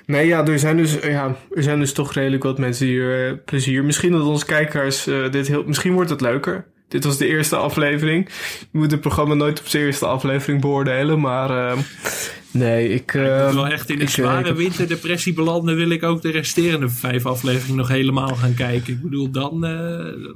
nee, 0.07 0.27
ja, 0.27 0.47
er 0.47 0.59
zijn, 0.59 0.77
dus, 0.77 0.95
ja, 1.03 1.37
er 1.55 1.63
zijn 1.63 1.79
dus 1.79 1.93
toch 1.93 2.13
redelijk 2.13 2.43
wat 2.43 2.59
mensen 2.59 2.87
die 2.87 3.01
er 3.01 3.29
eh, 3.33 3.39
plezier. 3.45 3.85
Misschien 3.85 4.13
dat 4.13 4.23
onze 4.23 4.45
kijkers 4.47 5.05
dit 5.31 5.49
heel. 5.49 5.65
Misschien 5.67 5.93
wordt 5.93 6.11
het 6.11 6.21
leuker. 6.21 6.67
Dit 6.89 7.05
was 7.05 7.17
de 7.19 7.27
eerste 7.27 7.57
aflevering. 7.57 8.29
Je 8.61 8.79
moet 8.79 8.91
het 8.91 9.01
programma 9.01 9.35
nooit 9.35 9.61
op 9.61 9.67
zijn 9.67 9.85
eerste 9.85 10.07
aflevering 10.07 10.61
beoordelen. 10.61 11.21
Maar 11.21 11.69
ehm, 11.71 11.79
nee, 12.51 12.89
ik. 12.89 12.95
ik 12.95 13.15
moet 13.15 13.25
ehm, 13.31 13.55
wel 13.55 13.67
echt 13.67 13.91
in 13.91 14.01
een 14.01 14.09
zware 14.09 14.47
heb- 14.47 14.57
winterdepressie 14.57 15.33
belanden. 15.33 15.77
Wil 15.77 15.91
ik 15.91 16.03
ook 16.03 16.23
de 16.23 16.31
resterende 16.31 16.89
vijf 16.89 17.27
afleveringen 17.27 17.77
nog 17.77 17.89
helemaal 17.89 18.35
gaan 18.35 18.55
kijken. 18.55 18.93
Ik 18.93 19.03
bedoel, 19.03 19.31
dan, 19.31 19.65
eh, 19.65 19.71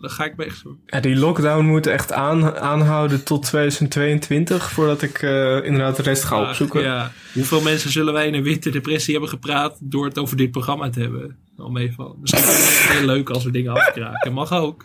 dan 0.00 0.10
ga 0.10 0.24
ik 0.24 0.36
me 0.36 0.44
echt. 0.44 0.62
Ja, 0.86 1.00
die 1.00 1.16
lockdown 1.16 1.64
moet 1.64 1.86
echt 1.86 2.12
aan, 2.12 2.56
aanhouden 2.58 3.24
tot 3.24 3.42
2022 3.44 4.70
voordat 4.70 5.02
ik 5.02 5.22
eh, 5.22 5.64
inderdaad 5.64 5.96
de 5.96 6.02
rest 6.02 6.24
ga 6.24 6.40
opzoeken. 6.48 6.82
Ja. 6.82 7.12
Hoeveel 7.32 7.60
mensen 7.60 7.90
zullen 7.90 8.12
wij 8.12 8.26
in 8.26 8.34
een 8.34 8.42
winterdepressie 8.42 9.12
hebben 9.12 9.30
gepraat 9.30 9.76
door 9.80 10.04
het 10.04 10.18
over 10.18 10.36
dit 10.36 10.50
programma 10.50 10.90
te 10.90 11.00
hebben? 11.00 11.36
Al 11.56 11.70
meevallen. 11.70 12.16
Misschien 12.20 12.42
is 12.42 12.78
het 12.88 12.96
heel 12.98 13.06
leuk 13.06 13.30
als 13.30 13.44
we 13.44 13.50
dingen 13.50 13.72
afkraken. 13.72 14.32
Mag 14.32 14.52
ook. 14.52 14.84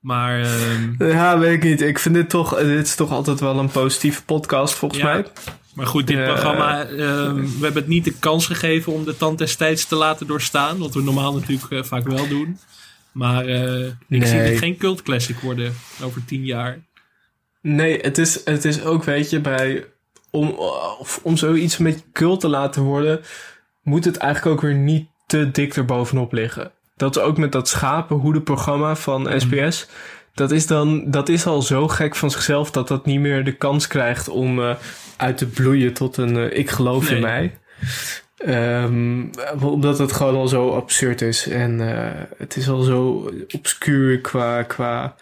Maar 0.00 0.40
ehm, 0.40 1.04
Ja, 1.08 1.38
weet 1.38 1.54
ik 1.54 1.62
niet. 1.62 1.80
Ik 1.80 1.98
vind 1.98 2.14
dit 2.14 2.30
toch, 2.30 2.58
dit 2.58 2.86
is 2.86 2.94
toch 2.94 3.10
altijd 3.10 3.40
wel 3.40 3.58
een 3.58 3.70
positieve 3.70 4.24
podcast 4.24 4.74
volgens 4.74 5.00
Ja. 5.00 5.06
mij. 5.06 5.24
Maar 5.74 5.86
goed, 5.86 6.06
dit 6.06 6.18
Eh, 6.18 6.24
programma, 6.26 6.82
ehm, 6.84 7.34
we 7.34 7.58
hebben 7.60 7.82
het 7.82 7.86
niet 7.86 8.04
de 8.04 8.14
kans 8.18 8.46
gegeven 8.46 8.92
om 8.92 9.04
de 9.04 9.16
tand 9.16 9.38
des 9.38 9.56
tijds 9.56 9.84
te 9.86 9.94
laten 9.94 10.26
doorstaan. 10.26 10.78
Wat 10.78 10.94
we 10.94 11.02
normaal 11.02 11.34
natuurlijk 11.34 11.70
eh, 11.72 11.82
vaak 11.82 12.08
wel 12.08 12.28
doen. 12.28 12.58
Maar 13.12 13.46
eh, 13.46 13.86
ik 13.86 13.94
Nee. 14.08 14.26
zie 14.26 14.38
het 14.38 14.58
geen 14.58 14.76
cult 14.76 15.02
classic 15.02 15.38
worden 15.38 15.74
over 16.02 16.24
tien 16.24 16.44
jaar. 16.44 16.78
Nee, 17.62 17.98
het 18.00 18.18
is, 18.18 18.44
het 18.44 18.64
is 18.64 18.82
ook, 18.84 19.04
weet 19.04 19.30
je, 19.30 19.40
bij, 19.40 19.84
om, 20.30 20.48
of 20.98 21.20
om 21.22 21.36
zoiets 21.36 21.76
met 21.76 22.04
cult 22.12 22.40
te 22.40 22.48
laten 22.48 22.82
worden, 22.82 23.20
moet 23.82 24.04
het 24.04 24.16
eigenlijk 24.16 24.54
ook 24.56 24.62
weer 24.62 24.74
niet 24.78 25.08
te 25.26 25.50
dik 25.50 25.76
erbovenop 25.76 26.32
liggen. 26.32 26.70
Dat 26.98 27.16
is 27.16 27.22
ook 27.22 27.38
met 27.38 27.52
dat 27.52 27.68
schapenhoedenprogramma 27.68 28.96
van 28.96 29.40
SBS. 29.40 29.88
Dat 30.34 30.50
is 30.50 30.66
dan, 30.66 31.10
dat 31.10 31.28
is 31.28 31.46
al 31.46 31.62
zo 31.62 31.88
gek 31.88 32.16
van 32.16 32.30
zichzelf 32.30 32.70
dat 32.70 32.88
dat 32.88 33.06
niet 33.06 33.20
meer 33.20 33.44
de 33.44 33.56
kans 33.56 33.86
krijgt 33.86 34.28
om 34.28 34.62
eh, 34.62 34.74
uit 35.16 35.38
te 35.38 35.46
bloeien 35.46 35.92
tot 35.92 36.16
een 36.16 36.36
eh, 36.36 36.58
ik 36.58 36.70
geloof 36.70 37.10
in 37.10 37.20
mij. 37.20 37.52
Ehm, 38.38 39.24
omdat 39.60 39.98
het 39.98 40.12
gewoon 40.12 40.34
al 40.34 40.48
zo 40.48 40.70
absurd 40.70 41.22
is. 41.22 41.48
En 41.48 41.96
eh, 41.96 42.22
het 42.36 42.56
is 42.56 42.68
al 42.68 42.82
zo 42.82 43.30
obscuur 43.54 44.20
qua, 44.20 44.62
qua 44.62 45.14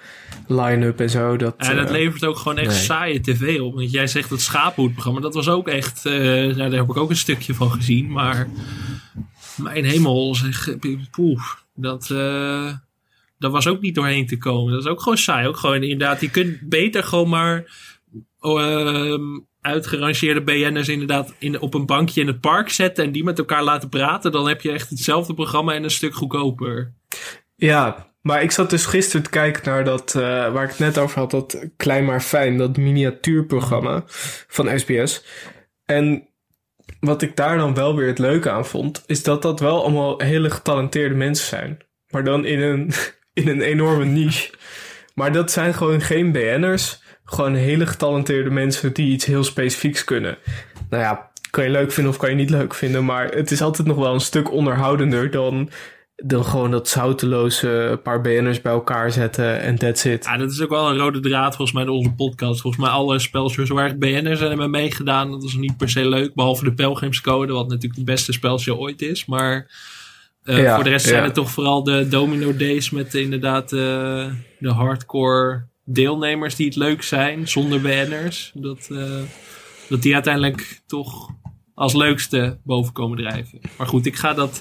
line-up 0.47 1.01
en 1.01 1.11
zo. 1.11 1.37
Dat, 1.37 1.55
En 1.57 1.77
dat 1.77 1.87
eh, 1.87 1.93
levert 1.93 2.25
ook 2.25 2.37
gewoon 2.37 2.59
echt 2.59 2.71
nee. 2.71 2.79
saaie 2.79 3.21
tv 3.21 3.61
op. 3.61 3.75
Want 3.75 3.91
jij 3.91 4.07
zegt 4.07 4.31
het 4.31 4.41
schapenhoedprogramma, 4.41 5.21
dat 5.21 5.35
was 5.35 5.49
ook 5.49 5.69
echt... 5.69 6.07
eh, 6.07 6.13
nou, 6.13 6.55
daar 6.55 6.71
heb 6.71 6.89
ik 6.89 6.97
ook 6.97 7.11
een 7.11 7.17
stukje 7.17 7.55
van 7.55 7.71
gezien. 7.71 8.11
Maar 8.11 8.49
mijn 9.57 9.85
hemel, 9.85 10.35
zeg, 10.35 10.69
poeh, 11.11 11.43
dat, 11.77 12.11
eh, 12.11 12.73
dat 13.39 13.53
was 13.53 13.67
ook 13.67 13.81
niet 13.81 13.95
doorheen 13.95 14.27
te 14.27 14.39
komen. 14.39 14.73
Dat 14.73 14.85
is 14.85 14.91
ook 14.91 15.01
gewoon 15.01 15.19
saai. 15.19 15.47
Ook 15.47 15.57
gewoon 15.57 15.83
inderdaad, 15.83 16.21
je 16.21 16.31
kunt 16.31 16.61
beter 16.61 17.03
gewoon 17.03 17.29
maar... 17.29 17.65
ehm, 18.41 19.39
uitgerangeerde 19.61 20.43
BN'ers 20.43 20.89
inderdaad 20.89 21.35
in, 21.39 21.61
op 21.61 21.75
een 21.75 21.87
bankje 21.87 22.21
in 22.21 22.27
het 22.27 22.41
park 22.41 22.69
zetten... 22.69 23.05
en 23.05 23.13
die 23.13 23.25
met 23.25 23.39
elkaar 23.39 23.63
laten 23.63 23.89
praten. 23.89 24.33
Dan 24.33 24.49
heb 24.49 24.61
je 24.61 24.73
echt 24.73 24.91
hetzelfde 24.91 25.35
programma 25.35 25.75
en 25.75 25.85
een 25.85 25.91
stuk 25.91 26.15
goedkoper. 26.15 26.93
Ja, 27.57 28.07
maar 28.21 28.43
ik 28.43 28.51
zat 28.51 28.71
dus 28.71 28.87
gisteren 28.87 29.23
te 29.23 29.31
kijken 29.31 29.63
naar 29.65 29.85
dat, 29.85 30.15
eh, 30.15 30.23
waar 30.23 30.65
ik 30.65 30.69
het 30.71 30.79
net 30.79 30.99
over 30.99 31.19
had, 31.19 31.31
dat 31.31 31.69
Klein 31.77 32.05
maar 32.05 32.21
Fijn, 32.21 32.57
dat 32.57 32.77
miniatuurprogramma 32.77 34.03
van 34.47 34.79
SBS. 34.79 35.25
En 35.85 36.29
wat 37.01 37.23
ik 37.23 37.37
daar 37.37 37.57
dan 37.57 37.75
wel 37.75 37.97
weer 37.97 38.07
het 38.07 38.19
leuke 38.19 38.51
aan 38.51 38.67
vond, 38.67 39.05
is 39.07 39.23
dat 39.23 39.43
dat 39.43 39.61
wel 39.61 39.83
allemaal 39.83 40.21
hele 40.21 40.51
getalenteerde 40.51 41.15
mensen 41.15 41.47
zijn. 41.47 41.79
Maar 42.11 42.25
dan 42.25 42.45
in 42.45 42.61
een, 42.61 42.93
in 43.43 43.49
een 43.49 43.61
enorme 43.61 44.05
niche. 44.05 44.53
Maar 45.15 45.33
dat 45.33 45.51
zijn 45.51 45.75
gewoon 45.75 46.01
geen 46.01 46.33
BN'ers, 46.33 47.03
gewoon 47.25 47.55
hele 47.55 47.87
getalenteerde 47.87 48.51
mensen 48.51 48.93
die 48.93 49.13
iets 49.13 49.25
heel 49.25 49.45
specifieks 49.45 50.05
kunnen. 50.05 50.39
Nou 50.91 51.03
ja, 51.03 51.31
kan 51.51 51.65
je 51.65 51.71
leuk 51.71 51.93
vinden 51.93 52.13
of 52.13 52.19
kan 52.19 52.31
je 52.31 52.37
niet 52.37 52.51
leuk 52.51 52.75
vinden, 52.75 53.05
maar 53.05 53.29
het 53.29 53.51
is 53.51 53.63
altijd 53.63 53.89
nog 53.89 53.97
wel 53.97 54.15
een 54.15 54.21
stuk 54.21 54.53
onderhoudender 54.53 55.31
dan 55.31 55.71
dan 56.17 56.45
gewoon 56.45 56.71
dat 56.71 56.89
zouteloze 56.89 58.01
paar 58.03 58.21
BN'ers 58.21 58.61
bij 58.61 58.73
elkaar 58.73 59.13
zetten 59.13 59.61
en 59.61 59.77
that's 59.77 60.05
it. 60.05 60.25
Ja, 60.25 60.37
dat 60.37 60.51
is 60.51 60.61
ook 60.63 60.71
wel 60.71 60.91
een 60.91 60.97
rode 60.97 61.21
draad 61.21 61.57
volgens 61.57 61.73
mij 61.73 61.83
in 61.83 61.89
onze 61.89 62.13
podcast. 62.13 62.61
Volgens 62.61 62.83
mij 62.83 62.93
alle 62.93 63.19
spelshows 63.19 63.69
waar 63.69 63.87
echt 63.87 63.99
BN'ers 63.99 64.39
zijn 64.39 64.51
hebben 64.51 64.71
meegedaan. 64.71 65.31
Dat 65.31 65.43
is 65.43 65.55
niet 65.55 65.77
per 65.77 65.89
se 65.89 66.09
leuk. 66.09 66.35
Behalve 66.35 66.65
de 66.65 66.75
Pelgrimscode, 66.75 67.53
wat 67.53 67.69
natuurlijk 67.69 67.95
de 67.95 68.05
beste 68.05 68.33
spelshow 68.33 68.81
ooit 68.81 69.03
is. 69.03 69.27
Maar 69.27 69.71
eh, 70.43 70.63
Ja, 70.63 70.75
voor 70.75 70.85
de 70.85 70.91
rest 70.91 71.05
ja. 71.05 71.11
zijn 71.11 71.25
het 71.25 71.35
toch 71.35 71.51
vooral 71.51 71.83
de 71.83 72.09
Domino 72.09 72.57
Days 72.57 72.91
met 72.91 73.15
inderdaad 73.15 73.73
eh, 73.73 74.27
de 74.59 74.71
hardcore 74.71 75.67
deelnemers 75.85 76.57
die 76.57 76.67
het 76.67 76.77
leuk 76.77 77.03
zijn. 77.03 77.49
Zonder 77.49 77.81
BN'ers. 77.81 78.51
Dat, 78.55 78.89
eh, 78.93 79.21
dat 79.89 80.03
die 80.03 80.15
uiteindelijk 80.15 80.81
toch 80.87 81.31
als 81.75 81.95
leukste 81.95 82.59
boven 82.65 82.93
komen 82.93 83.19
drijven. 83.19 83.61
Maar 83.79 83.87
goed, 83.87 84.07
ik 84.07 84.17
ga 84.17 84.35
dat... 84.35 84.61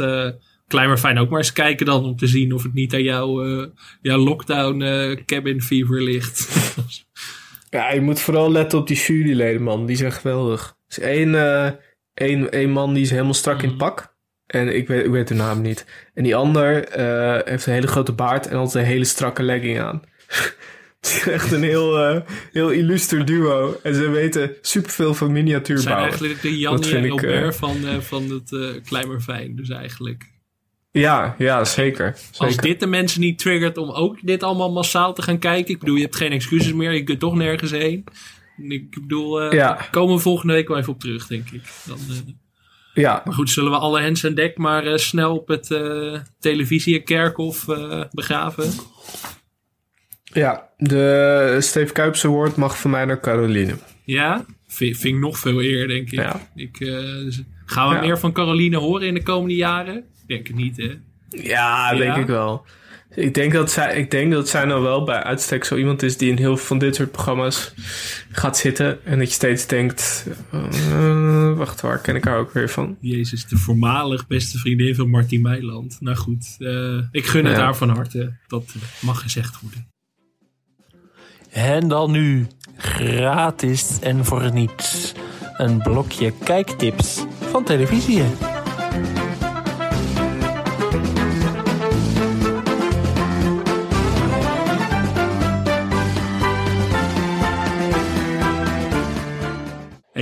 eh 0.65 0.71
Klein 0.71 0.88
maar 0.88 0.97
fijn 0.97 1.17
ook 1.17 1.30
maar 1.30 1.39
eens 1.39 1.54
kijken 1.54 1.86
dan 1.86 2.04
om 2.04 2.15
te 2.15 2.28
zien 2.28 2.54
of 2.54 2.63
het 2.63 2.73
niet 2.73 2.93
aan 2.93 3.04
jouw, 3.04 3.45
eh, 3.45 3.67
jouw 4.01 4.17
lockdown 4.17 4.82
eh, 4.82 5.25
cabin 5.25 5.62
fever 5.62 6.01
ligt. 6.01 6.47
Ja, 7.69 7.91
je 7.91 8.01
moet 8.01 8.19
vooral 8.19 8.51
letten 8.51 8.80
op 8.80 8.88
die 8.88 8.97
juryleden, 8.97 9.62
man. 9.62 9.86
Die 9.86 9.95
zijn 9.95 10.12
geweldig. 10.12 10.78
Er 10.88 10.97
is 10.97 10.99
één, 10.99 11.36
eh, 11.36 11.71
één, 12.13 12.51
één 12.51 12.69
man 12.69 12.93
die 12.93 13.04
is 13.04 13.10
helemaal 13.10 13.34
strak 13.34 13.62
in 13.62 13.69
het 13.69 13.78
pak. 13.78 14.15
En 14.45 14.75
ik 14.75 14.88
weet, 14.88 15.06
ik 15.06 15.12
weet 15.12 15.28
de 15.28 15.34
naam 15.34 15.62
niet. 15.62 15.86
En 16.13 16.23
die 16.23 16.36
ander 16.36 16.73
heeft 17.45 17.65
een 17.65 17.73
hele 17.73 17.88
grote 17.88 18.12
baard 18.12 18.47
en 18.47 18.58
altijd 18.58 18.86
een 18.86 18.91
hele 18.91 19.06
strakke 19.06 19.43
legging 19.43 19.80
aan. 19.80 20.01
Het 20.99 21.13
is 21.13 21.28
echt 21.28 21.51
een 21.51 21.63
heel, 21.63 22.23
heel 22.51 22.69
illuster 22.69 23.25
duo. 23.25 23.80
En 23.84 23.95
ze 23.95 24.10
weten 24.10 24.56
superveel 24.62 25.13
van 25.13 25.32
miniatuur 25.32 25.75
Het 25.75 25.86
zijn 25.86 25.97
eigenlijk 25.97 26.41
de 26.41 26.49
Dat 26.49 26.60
Jannie 26.60 26.89
vind 26.89 27.04
en 27.04 27.12
Albert 27.12 27.56
van, 27.56 28.01
van 28.01 28.30
het 28.30 29.23
Fijn. 29.23 29.56
Dus 29.56 29.69
eigenlijk. 29.69 30.35
Ja, 30.99 31.36
ja, 31.38 31.63
zeker. 31.65 32.17
Als 32.38 32.58
dit 32.58 32.79
de 32.79 32.88
mensen 32.88 33.21
niet 33.21 33.39
triggert 33.39 33.77
om 33.77 33.89
ook 33.89 34.17
dit 34.21 34.43
allemaal 34.43 34.71
massaal 34.71 35.13
te 35.13 35.21
gaan 35.21 35.39
kijken. 35.39 35.73
Ik 35.73 35.79
bedoel, 35.79 35.95
je 35.95 36.01
hebt 36.01 36.15
geen 36.15 36.31
excuses 36.31 36.73
meer. 36.73 36.91
Je 36.93 37.03
kunt 37.03 37.19
toch 37.19 37.36
nergens 37.36 37.71
heen. 37.71 38.03
Ik 38.69 38.89
bedoel, 39.01 39.53
Ja. 39.53 39.88
komen 39.91 40.15
we 40.15 40.21
volgende 40.21 40.53
week 40.53 40.67
wel 40.67 40.77
even 40.77 40.93
op 40.93 40.99
terug, 40.99 41.27
denk 41.27 41.49
ik. 41.51 41.62
Dan, 41.86 41.97
eh, 42.10 42.34
Ja, 42.93 43.21
maar 43.25 43.34
goed, 43.34 43.49
zullen 43.49 43.71
we 43.71 43.77
alle 43.77 44.01
hens 44.01 44.25
aan 44.25 44.34
dek 44.34 44.58
maar 44.58 44.86
eh, 44.86 44.97
snel 44.97 45.36
op 45.38 45.47
het 45.47 45.67
televisie 46.39 46.99
kerkhof 46.99 47.67
eh, 47.67 48.03
begraven? 48.12 48.71
ja, 50.23 50.69
de 50.77 51.58
Steve 51.60 51.93
Kuipse 51.93 52.27
Award 52.27 52.55
mag 52.55 52.79
van 52.79 52.91
mij 52.91 53.05
naar 53.05 53.19
Caroline. 53.19 53.75
Ja, 54.03 54.45
vind, 54.67 54.97
vind 54.97 55.15
ik 55.15 55.21
nog 55.21 55.38
veel 55.39 55.62
eer, 55.62 55.88
denk 55.88 56.08
ik. 56.12 56.19
Ja. 56.19 56.49
ik 56.55 56.77
dus 56.79 57.41
gaan 57.65 57.89
we 57.89 57.95
Ja. 57.95 58.01
meer 58.01 58.19
van 58.19 58.31
Caroline 58.34 58.77
horen 58.77 59.08
in 59.08 59.13
de 59.13 59.23
komende 59.23 59.55
jaren? 59.55 60.03
Ik 60.27 60.35
denk 60.35 60.47
het 60.47 60.55
niet, 60.55 60.77
hè? 60.77 60.97
Ja, 61.29 61.91
Ja? 61.91 61.95
denk 61.97 62.15
ik 62.15 62.27
wel. 62.27 62.65
Ik 63.15 63.33
denk, 63.33 63.53
dat 63.53 63.71
zij, 63.71 63.95
ik 63.95 64.11
denk 64.11 64.31
dat 64.31 64.49
zij 64.49 64.65
nou 64.65 64.81
wel 64.81 65.03
bij 65.03 65.23
uitstek 65.23 65.63
zo 65.63 65.75
iemand 65.75 66.03
is 66.03 66.17
die 66.17 66.29
in 66.29 66.38
heel 66.38 66.57
veel 66.57 66.65
van 66.65 66.77
dit 66.77 66.95
soort 66.95 67.11
programma's 67.11 67.73
gaat 68.31 68.57
zitten. 68.57 69.05
En 69.05 69.19
dat 69.19 69.27
je 69.27 69.33
steeds 69.33 69.67
denkt, 69.67 70.27
eh, 70.51 71.53
wacht, 71.53 71.81
waar 71.81 71.99
ken 71.99 72.15
ik 72.15 72.23
haar 72.23 72.38
ook 72.38 72.53
weer 72.53 72.69
van? 72.69 72.97
Jezus, 72.99 73.45
de 73.47 73.57
voormalig 73.57 74.27
beste 74.27 74.57
vriendin 74.57 74.95
van 74.95 75.09
Martin 75.09 75.41
Meiland. 75.41 75.97
Nou 75.99 76.17
goed, 76.17 76.55
eh, 76.59 76.97
ik 77.11 77.25
gun 77.25 77.45
het 77.45 77.55
Ja. 77.57 77.63
haar 77.63 77.75
van 77.75 77.89
harte. 77.89 78.33
Dat 78.47 78.75
mag 79.01 79.21
gezegd 79.21 79.61
worden. 79.61 79.88
En 81.51 81.88
dan 81.88 82.11
nu, 82.11 82.47
gratis 82.77 83.99
en 84.01 84.25
voor 84.25 84.53
niets, 84.53 85.13
een 85.57 85.77
blokje 85.77 86.33
kijktips 86.43 87.25
van 87.39 87.63
televisie. 87.63 88.23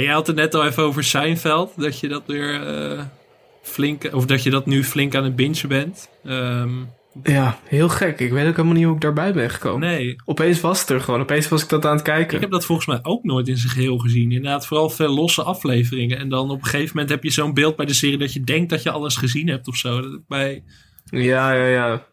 Jij 0.02 0.14
had 0.14 0.28
het 0.28 0.36
net 0.36 0.56
al 0.56 0.66
even 0.66 0.84
over 0.84 1.04
Seinfeld. 1.04 1.74
Dat 1.76 2.00
je 2.00 2.08
dat 2.08 2.24
weer 2.28 2.68
eh, 2.68 3.04
flink... 3.62 4.10
Of 4.14 4.26
dat 4.26 4.44
je 4.44 4.50
dat 4.50 4.66
nu 4.66 4.84
flink 4.84 5.16
aan 5.16 5.24
het 5.24 5.36
bingen 5.36 5.68
bent. 5.68 6.10
Ehm, 6.26 6.72
Ja, 7.24 7.60
heel 7.64 7.90
gek. 7.90 8.20
Ik 8.20 8.32
weet 8.32 8.48
ook 8.48 8.56
helemaal 8.56 8.76
niet 8.76 8.86
hoe 8.86 8.96
ik 8.96 9.02
daarbij 9.02 9.34
ben 9.34 9.50
gekomen. 9.50 9.88
nee, 9.90 10.16
Opeens 10.26 10.62
was 10.62 10.80
het 10.80 10.90
er 10.90 11.02
gewoon. 11.02 11.22
Opeens 11.22 11.48
was 11.48 11.64
ik 11.64 11.70
dat 11.70 11.86
aan 11.86 11.96
het 11.96 12.02
kijken. 12.02 12.36
ik 12.36 12.42
heb 12.42 12.52
dat 12.52 12.66
volgens 12.66 12.88
mij 12.88 13.00
ook 13.02 13.24
nooit 13.24 13.48
in 13.48 13.58
zijn 13.58 13.74
geheel 13.74 13.98
gezien. 13.98 14.32
Inderdaad, 14.32 14.68
vooral 14.68 14.90
veel 14.90 15.14
losse 15.14 15.44
afleveringen. 15.44 16.18
En 16.18 16.30
dan 16.30 16.50
op 16.50 16.58
een 16.58 16.66
gegeven 16.66 16.92
moment 16.94 17.10
heb 17.10 17.24
je 17.24 17.32
zo'n 17.32 17.54
beeld 17.54 17.76
bij 17.76 17.86
de 17.86 17.94
serie... 17.94 18.18
dat 18.18 18.34
je 18.34 18.44
denkt 18.44 18.70
dat 18.70 18.84
je 18.84 18.92
alles 18.92 19.16
gezien 19.16 19.48
hebt 19.48 19.68
of 19.68 19.76
zo. 19.76 20.02
Dat 20.02 20.28
bij... 20.28 20.64
Ja, 21.06 21.54
ja, 21.54 21.66
ja. 21.66 22.06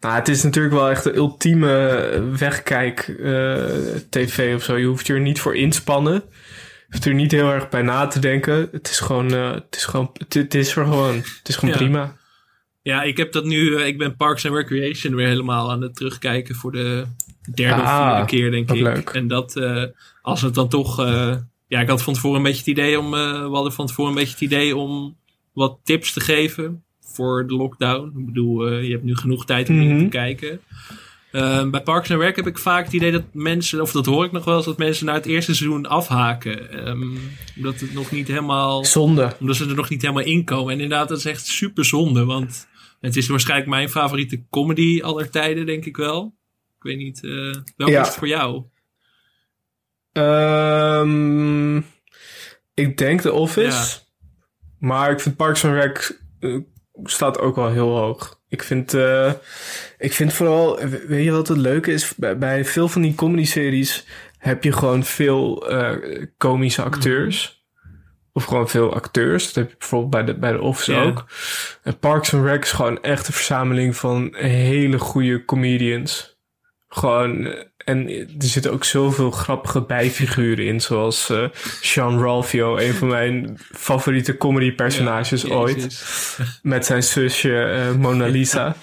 Nou, 0.00 0.14
het 0.14 0.28
is 0.28 0.42
natuurlijk 0.42 0.74
wel 0.74 0.90
echt 0.90 1.04
de 1.04 1.14
ultieme 1.14 2.32
wegkijk 2.38 3.14
eh, 3.22 3.64
tv 4.10 4.54
of 4.54 4.62
zo. 4.62 4.76
Je 4.76 4.86
hoeft 4.86 5.06
je 5.06 5.12
er 5.12 5.20
niet 5.20 5.40
voor 5.40 5.56
inspannen. 5.56 6.22
Hoeft 6.94 7.06
er 7.06 7.14
niet 7.14 7.32
heel 7.32 7.50
erg 7.50 7.68
bij 7.68 7.82
na 7.82 8.06
te 8.06 8.18
denken. 8.18 8.68
Het 8.72 8.88
is 8.90 8.98
gewoon, 9.00 9.32
eh, 9.34 9.50
het 9.52 9.76
is 9.76 9.84
gewoon, 9.84 10.10
het, 10.18 10.34
het 10.34 10.54
is 10.54 10.76
er 10.76 10.84
gewoon. 10.84 11.14
Het 11.14 11.48
is 11.48 11.56
gewoon 11.56 11.74
Ja. 11.74 11.80
prima. 11.80 12.16
Ja, 12.82 13.02
ik 13.02 13.16
heb 13.16 13.32
dat 13.32 13.44
nu... 13.44 13.76
eh, 13.76 13.86
ik 13.86 13.98
ben 13.98 14.16
Parks 14.16 14.46
and 14.46 14.54
Recreation 14.54 15.14
weer 15.14 15.26
helemaal 15.26 15.70
aan 15.70 15.80
het 15.82 15.96
terugkijken... 15.96 16.54
voor 16.54 16.72
de 16.72 17.04
derde 17.54 17.82
of 17.82 17.88
Ah, 17.88 18.10
vierde 18.10 18.26
keer, 18.30 18.50
denk 18.50 18.70
ik. 18.72 18.80
leuk. 18.82 19.08
En 19.08 19.28
dat... 19.28 19.56
eh, 19.56 19.82
als 20.22 20.42
het 20.42 20.54
dan 20.54 20.68
toch... 20.68 20.96
ja, 21.66 21.80
ik 21.80 21.88
had 21.88 22.02
van 22.02 22.14
tevoren 22.14 22.36
een 22.36 22.42
beetje 22.42 22.58
het 22.58 22.66
idee 22.68 22.98
om... 23.00 23.10
we 23.10 23.48
hadden 23.52 23.72
van 23.72 23.86
tevoren 23.86 24.10
een 24.10 24.16
beetje 24.18 24.32
het 24.32 24.40
idee 24.40 24.76
om 24.76 25.16
wat 25.52 25.78
tips 25.84 26.12
te 26.12 26.20
geven 26.20 26.82
voor 27.00 27.46
de 27.46 27.54
lockdown. 27.54 28.18
Ik 28.18 28.26
bedoel, 28.26 28.72
je 28.72 28.90
hebt 28.92 29.04
nu 29.04 29.16
genoeg 29.16 29.44
tijd 29.44 29.68
om 29.68 29.76
Mhm. 29.88 29.98
te 29.98 30.08
kijken. 30.08 30.60
Eh, 31.34 31.70
bij 31.70 31.82
Parks 31.82 32.10
and 32.10 32.20
Rec 32.20 32.36
heb 32.36 32.46
ik 32.46 32.58
vaak 32.58 32.84
het 32.84 32.92
idee 32.92 33.12
dat 33.12 33.24
mensen, 33.32 33.80
of 33.80 33.92
dat 33.92 34.06
hoor 34.06 34.24
ik 34.24 34.32
nog 34.32 34.44
wel 34.44 34.56
eens, 34.56 34.64
dat 34.64 34.78
mensen 34.78 35.06
naar 35.06 35.14
het 35.14 35.26
eerste 35.26 35.54
seizoen 35.54 35.86
afhaken. 35.86 36.70
Ehm, 36.70 37.16
omdat 37.56 37.80
het 37.80 37.94
nog 37.94 38.10
niet 38.10 38.28
helemaal 38.28 38.84
Zonde. 38.84 39.36
omdat 39.40 39.56
ze 39.56 39.68
er 39.68 39.74
nog 39.74 39.88
niet 39.88 40.02
helemaal 40.02 40.22
in 40.24 40.44
komen. 40.44 40.72
En 40.72 40.80
inderdaad, 40.80 41.08
dat 41.08 41.18
is 41.18 41.24
echt 41.24 41.46
super 41.46 41.84
zonde. 41.84 42.24
Want 42.24 42.68
het 43.00 43.16
is 43.16 43.28
waarschijnlijk 43.28 43.70
mijn 43.70 43.88
favoriete 43.88 44.42
comedy 44.50 45.00
aller 45.02 45.30
tijden, 45.30 45.66
denk 45.66 45.84
ik 45.84 45.96
wel. 45.96 46.34
Ik 46.76 46.82
weet 46.82 46.96
niet, 46.98 47.24
eh 47.24 47.30
welke 47.76 47.92
Ja. 47.92 48.00
is 48.00 48.06
het 48.06 48.16
voor 48.16 48.28
jou? 48.28 48.64
Ehm, 50.12 51.76
ik 52.74 52.96
denk 52.96 53.20
The 53.20 53.32
Office. 53.32 53.98
Maar 54.78 55.10
ik 55.10 55.20
vind 55.20 55.36
Parks 55.36 55.64
and 55.64 55.74
Rec 55.74 56.20
eh, 56.40 56.58
staat 57.04 57.38
ook 57.38 57.56
wel 57.56 57.70
heel 57.70 57.96
hoog. 57.96 58.40
Ik 58.54 58.62
vind, 58.62 58.94
eh, 58.94 59.32
ik 59.98 60.12
vind 60.12 60.32
vooral, 60.32 60.78
weet 61.06 61.24
je 61.24 61.30
wat 61.30 61.48
het 61.48 61.58
leuke 61.58 61.92
is? 61.92 62.14
Bij, 62.14 62.38
bij 62.38 62.64
veel 62.64 62.88
van 62.88 63.02
die 63.02 63.14
comedy-series 63.14 64.06
heb 64.38 64.64
je 64.64 64.72
gewoon 64.72 65.04
veel 65.04 65.70
eh, 65.70 66.26
komische 66.36 66.82
acteurs. 66.82 67.64
Of 68.32 68.44
gewoon 68.44 68.68
veel 68.68 68.94
acteurs. 68.94 69.46
Dat 69.46 69.54
heb 69.54 69.70
je 69.70 69.76
bijvoorbeeld 69.78 70.10
bij 70.10 70.24
de, 70.24 70.34
bij 70.38 70.52
de 70.52 70.60
Office 70.60 70.94
ook. 70.94 71.26
En 71.82 71.98
Parks 71.98 72.34
and 72.34 72.44
Rec 72.44 72.62
is 72.62 72.72
gewoon 72.72 73.02
echt 73.02 73.26
een 73.26 73.32
verzameling 73.32 73.96
van 73.96 74.34
hele 74.36 74.98
goede 74.98 75.44
comedians. 75.44 76.38
Gewoon, 76.88 77.46
eh, 77.46 77.64
en 77.84 78.08
er 78.10 78.26
zitten 78.38 78.72
ook 78.72 78.84
zoveel 78.84 79.30
grappige 79.30 79.82
bijfiguren 79.82 80.66
in. 80.66 80.80
Zoals 80.80 81.30
eh 81.30 81.44
Sean 81.80 82.18
Ralphio, 82.20 82.76
een 82.76 82.94
van 82.94 83.08
mijn 83.08 83.58
favoriete 83.72 84.36
comedy-personages 84.36 85.42
Ja, 85.42 85.54
ooit. 85.54 86.04
Met 86.62 86.86
zijn 86.86 87.02
zusje 87.02 87.62
eh, 87.62 87.94
Mona 87.94 88.26
Lisa. 88.26 88.76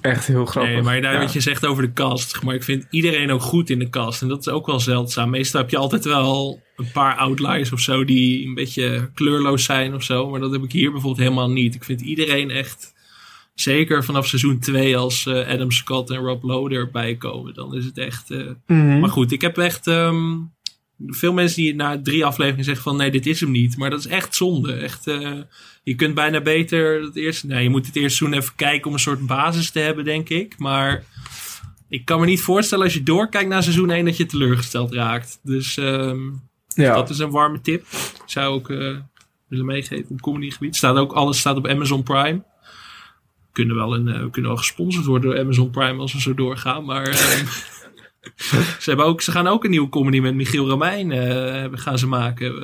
Echt 0.00 0.26
heel 0.26 0.44
grappig. 0.46 0.72
Nee, 0.72 0.82
maar 0.82 1.00
daar 1.00 1.12
Ja. 1.12 1.18
wat 1.20 1.32
je 1.32 1.40
zegt 1.40 1.66
over 1.66 1.82
de 1.82 1.92
cast. 1.92 2.42
Maar 2.42 2.54
ik 2.54 2.62
vind 2.62 2.86
iedereen 2.90 3.30
ook 3.30 3.42
goed 3.42 3.70
in 3.70 3.78
de 3.78 3.90
cast. 3.90 4.22
En 4.22 4.28
dat 4.28 4.38
is 4.40 4.48
ook 4.48 4.66
wel 4.66 4.80
zeldzaam. 4.80 5.30
Meestal 5.30 5.60
heb 5.60 5.70
je 5.70 5.76
altijd 5.76 6.04
wel 6.04 6.62
een 6.76 6.90
paar 6.92 7.16
outliers 7.16 7.72
of 7.72 7.80
zo 7.80 8.04
die 8.04 8.46
een 8.46 8.54
beetje 8.54 9.10
kleurloos 9.14 9.64
zijn 9.64 9.94
of 9.94 10.02
zo. 10.02 10.30
Maar 10.30 10.40
dat 10.40 10.52
heb 10.52 10.62
ik 10.62 10.72
hier 10.72 10.90
bijvoorbeeld 10.90 11.22
helemaal 11.22 11.50
niet. 11.50 11.74
Ik 11.74 11.84
vind 11.84 12.00
iedereen 12.00 12.50
echt, 12.50 12.93
zeker 13.54 14.04
vanaf 14.04 14.26
seizoen 14.26 14.58
2 14.58 14.96
als 14.96 15.26
eh, 15.26 15.48
Adam 15.48 15.70
Scott 15.70 16.10
en 16.10 16.16
Rob 16.16 16.42
Lowe 16.42 16.74
erbij 16.74 17.14
komen. 17.14 17.54
Dan 17.54 17.74
is 17.74 17.84
het 17.84 17.98
echt... 17.98 18.30
eh, 18.30 18.46
Mhm. 18.66 19.00
Maar 19.00 19.10
goed, 19.10 19.32
ik 19.32 19.40
heb 19.40 19.58
echt 19.58 19.86
ehm, 19.86 20.36
veel 21.06 21.32
mensen 21.32 21.62
die 21.62 21.74
na 21.74 22.00
drie 22.02 22.24
afleveringen 22.24 22.64
zeggen 22.64 22.82
van 22.84 22.96
nee, 22.96 23.10
dit 23.10 23.26
is 23.26 23.40
hem 23.40 23.50
niet. 23.50 23.76
Maar 23.76 23.90
dat 23.90 23.98
is 23.98 24.06
echt 24.06 24.34
zonde. 24.34 24.72
Echt, 24.72 25.06
eh, 25.06 25.32
je 25.82 25.94
kunt 25.94 26.14
bijna 26.14 26.40
beter 26.40 27.02
het 27.02 27.16
eerste. 27.16 27.46
Nou, 27.46 27.62
je 27.62 27.70
moet 27.70 27.86
het 27.86 27.96
eerste 27.96 28.16
seizoen 28.16 28.38
even 28.40 28.54
kijken 28.56 28.86
om 28.86 28.92
een 28.92 28.98
soort 28.98 29.26
basis 29.26 29.70
te 29.70 29.78
hebben, 29.78 30.04
denk 30.04 30.28
ik. 30.28 30.58
Maar 30.58 31.04
ik 31.88 32.04
kan 32.04 32.20
me 32.20 32.26
niet 32.26 32.40
voorstellen 32.40 32.84
als 32.84 32.94
je 32.94 33.02
doorkijkt 33.02 33.48
naar 33.48 33.62
seizoen 33.62 33.90
1 33.90 34.04
dat 34.04 34.16
je 34.16 34.26
teleurgesteld 34.26 34.92
raakt. 34.92 35.38
Dus 35.42 35.76
ehm, 35.76 36.18
ja. 36.74 36.94
dat 36.94 37.10
is 37.10 37.18
een 37.18 37.30
warme 37.30 37.60
tip. 37.60 37.86
Zou 38.26 38.58
ik 38.58 38.68
eh, 38.68 38.96
willen 39.48 39.64
meegeven 39.66 40.06
op 40.10 40.20
comedygebied. 40.20 40.76
Staat 40.76 40.96
ook, 40.96 41.12
alles 41.12 41.38
staat 41.38 41.56
op 41.56 41.66
Amazon 41.68 42.02
Prime. 42.02 42.42
Kunnen 43.54 43.76
wel, 43.76 43.94
een, 43.94 44.08
eh, 44.08 44.22
we 44.22 44.30
kunnen 44.30 44.50
wel 44.50 44.60
gesponsord 44.60 45.04
worden 45.04 45.30
door 45.30 45.40
Amazon 45.40 45.70
Prime 45.70 46.00
als 46.00 46.12
we 46.12 46.20
zo 46.20 46.34
doorgaan. 46.34 46.84
Maar 46.84 47.06
ehm, 47.06 47.14
ze, 48.80 48.84
hebben 48.84 49.06
ook, 49.06 49.20
ze 49.20 49.30
gaan 49.30 49.46
ook 49.46 49.64
een 49.64 49.70
nieuwe 49.70 49.88
comedy 49.88 50.20
met 50.20 50.34
Michiel 50.34 50.68
Romein 50.68 51.12
eh, 51.12 51.20
hebben- 51.52 51.78
gaan 51.78 51.98
ze 51.98 52.06
maken. 52.06 52.54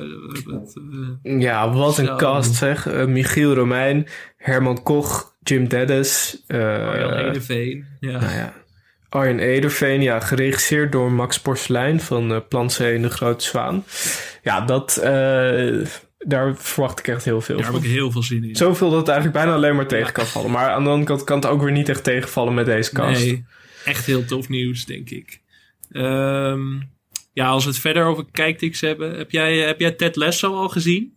Ja, 1.23 1.71
wat 1.73 1.97
een 1.97 2.05
Zo. 2.05 2.15
cast 2.15 2.55
zeg. 2.55 2.87
Eh, 2.87 3.05
Michiel 3.05 3.53
Romein, 3.53 4.07
Herman 4.37 4.83
Koch, 4.83 5.35
Jim 5.43 5.67
Dennis. 5.67 6.43
Arjan 6.47 7.13
Edeveen. 7.13 7.85
Ja. 7.99 8.19
nou 8.19 8.33
ja, 8.33 8.53
Arjen 9.09 9.39
Ederveen, 9.39 10.01
ja, 10.01 10.19
geregisseerd 10.19 10.91
door 10.91 11.11
Max 11.11 11.39
Porcelein 11.39 11.99
van 11.99 12.33
eh 12.33 12.39
Plan 12.49 12.67
C 12.67 12.79
en 12.79 13.01
De 13.01 13.09
Grote 13.09 13.43
Zwaan. 13.45 13.83
Ja, 14.43 14.61
dat, 14.61 14.97
daar 16.27 16.55
verwacht 16.57 16.99
ik 16.99 17.07
echt 17.07 17.25
heel 17.25 17.41
veel 17.41 17.55
Daar 17.55 17.65
heb 17.65 17.73
van. 17.75 17.83
ik 17.83 17.89
heel 17.89 18.11
veel 18.11 18.23
zin 18.23 18.43
in. 18.43 18.55
Zoveel 18.55 18.89
dat 18.89 18.99
het 18.99 19.07
eigenlijk 19.07 19.37
bijna 19.37 19.53
alleen 19.55 19.75
maar 19.75 19.87
tegen 19.87 20.13
kan 20.13 20.25
vallen. 20.25 20.51
Maar 20.51 20.69
aan 20.69 20.83
de 20.83 20.89
andere 20.89 21.07
kant 21.07 21.23
kan 21.23 21.35
het 21.39 21.45
ook 21.45 21.61
weer 21.61 21.71
niet 21.71 21.89
echt 21.89 22.03
tegenvallen 22.03 22.53
met 22.53 22.65
deze 22.65 22.91
cast. 22.91 23.25
Nee, 23.25 23.45
echt 23.85 24.05
heel 24.05 24.25
tof 24.25 24.49
nieuws, 24.49 24.85
denk 24.85 25.09
ik. 25.09 25.41
Ehm, 25.91 26.61
ja, 27.33 27.47
als 27.47 27.63
we 27.63 27.69
het 27.69 27.79
verder 27.79 28.03
over 28.05 28.25
kijktips 28.31 28.81
hebben. 28.81 29.17
Heb 29.17 29.31
jij, 29.31 29.57
heb 29.57 29.79
jij 29.79 29.91
Ted 29.91 30.15
Lasso 30.15 30.53
al 30.55 30.69
gezien? 30.69 31.13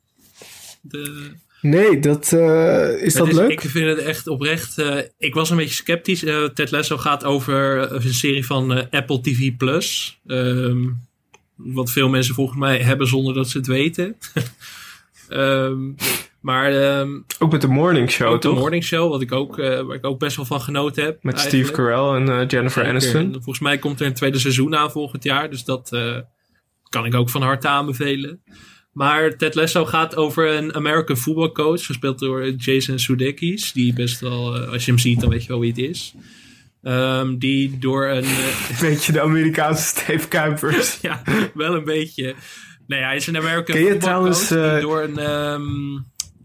De, 0.80 1.30
Nee, 1.60 1.98
dat, 2.00 2.32
eh, 2.32 3.02
is 3.02 3.14
dat 3.14 3.28
is- 3.28 3.34
leuk? 3.34 3.50
Ik 3.50 3.60
vind 3.60 3.86
het 3.86 3.98
echt 3.98 4.26
oprecht. 4.26 4.78
eh, 4.78 4.98
ik 5.18 5.34
was 5.34 5.50
een 5.50 5.56
beetje 5.56 5.74
sceptisch. 5.74 6.24
Eh, 6.24 6.44
Ted 6.44 6.70
Lasso 6.70 6.96
gaat 6.96 7.24
over 7.24 7.80
eh, 7.90 8.04
een 8.04 8.14
serie 8.14 8.46
van 8.46 8.72
eh, 8.74 8.84
Apple 8.90 9.20
TV 9.20 9.56
Plus. 9.56 10.18
Ehm, 10.26 10.82
wat 11.56 11.90
veel 11.90 12.08
mensen 12.08 12.34
volgens 12.34 12.58
mij 12.58 12.78
hebben 12.78 13.06
zonder 13.06 13.34
dat 13.34 13.48
ze 13.50 13.58
het 13.58 13.66
weten. 13.66 14.16
Ehm, 15.34 15.92
maar 16.40 16.72
ehm 16.72 17.20
Ook 17.38 17.52
met 17.52 17.60
de 17.60 17.68
Morning 17.68 18.10
Show, 18.10 18.28
ook 18.28 18.42
de 18.42 18.48
toch? 18.48 18.58
Morning 18.58 18.84
Show, 18.84 19.10
wat 19.10 19.20
ik 19.20 19.32
ook, 19.32 19.58
eh, 19.58 19.80
waar 19.80 19.96
ik 19.96 20.06
ook 20.06 20.18
best 20.18 20.36
wel 20.36 20.44
van 20.44 20.60
genoten 20.60 21.04
heb. 21.04 21.22
Met 21.22 21.34
eigenlijk. 21.34 21.66
Steve 21.66 21.82
Carell 21.82 22.20
en 22.20 22.28
eh, 22.28 22.48
Jennifer 22.48 22.84
Zeker. 22.84 22.88
Aniston. 22.88 23.22
En 23.22 23.32
Volgens 23.32 23.58
mij 23.58 23.78
komt 23.78 24.00
er 24.00 24.06
een 24.06 24.14
tweede 24.14 24.38
seizoen 24.38 24.76
aan 24.76 24.90
volgend 24.90 25.24
jaar. 25.24 25.50
Dus 25.50 25.64
dat 25.64 25.92
eh, 25.92 26.18
kan 26.88 27.04
ik 27.04 27.14
ook 27.14 27.30
van 27.30 27.42
harte 27.42 27.68
aanbevelen. 27.68 28.42
Maar 28.92 29.36
Ted 29.36 29.54
Lasso 29.54 29.84
gaat 29.84 30.16
over 30.16 30.56
een 30.56 30.74
American 30.74 31.16
football 31.16 31.52
coach. 31.52 31.84
Gespeeld 31.84 32.18
door 32.18 32.50
Jason 32.50 32.98
Sudeikis. 32.98 33.72
Die 33.72 33.92
best 33.92 34.20
wel, 34.20 34.58
als 34.58 34.84
je 34.84 34.90
hem 34.90 35.00
ziet, 35.00 35.20
dan 35.20 35.30
weet 35.30 35.42
je 35.42 35.48
wel 35.48 35.60
wie 35.60 35.70
het 35.70 35.78
is. 35.78 36.14
Ehm, 36.82 37.38
die 37.38 37.78
door 37.78 38.06
een... 38.06 38.24
Beetje 38.80 39.12
de 39.12 39.20
Amerikaanse 39.20 39.84
Steve 39.84 40.28
Kuipers. 40.28 40.98
ja, 41.02 41.22
wel 41.54 41.74
een 41.74 41.84
beetje... 41.84 42.34
Nee, 42.86 43.02
hij 43.02 43.16
is 43.16 43.26
een 43.26 43.36
American 43.36 43.76
Ken 43.76 43.84
je 43.84 43.96
trouwens, 43.96 44.50
eh, 44.50 44.80
door 44.80 45.02
een, 45.02 45.18
ehm, 45.18 45.96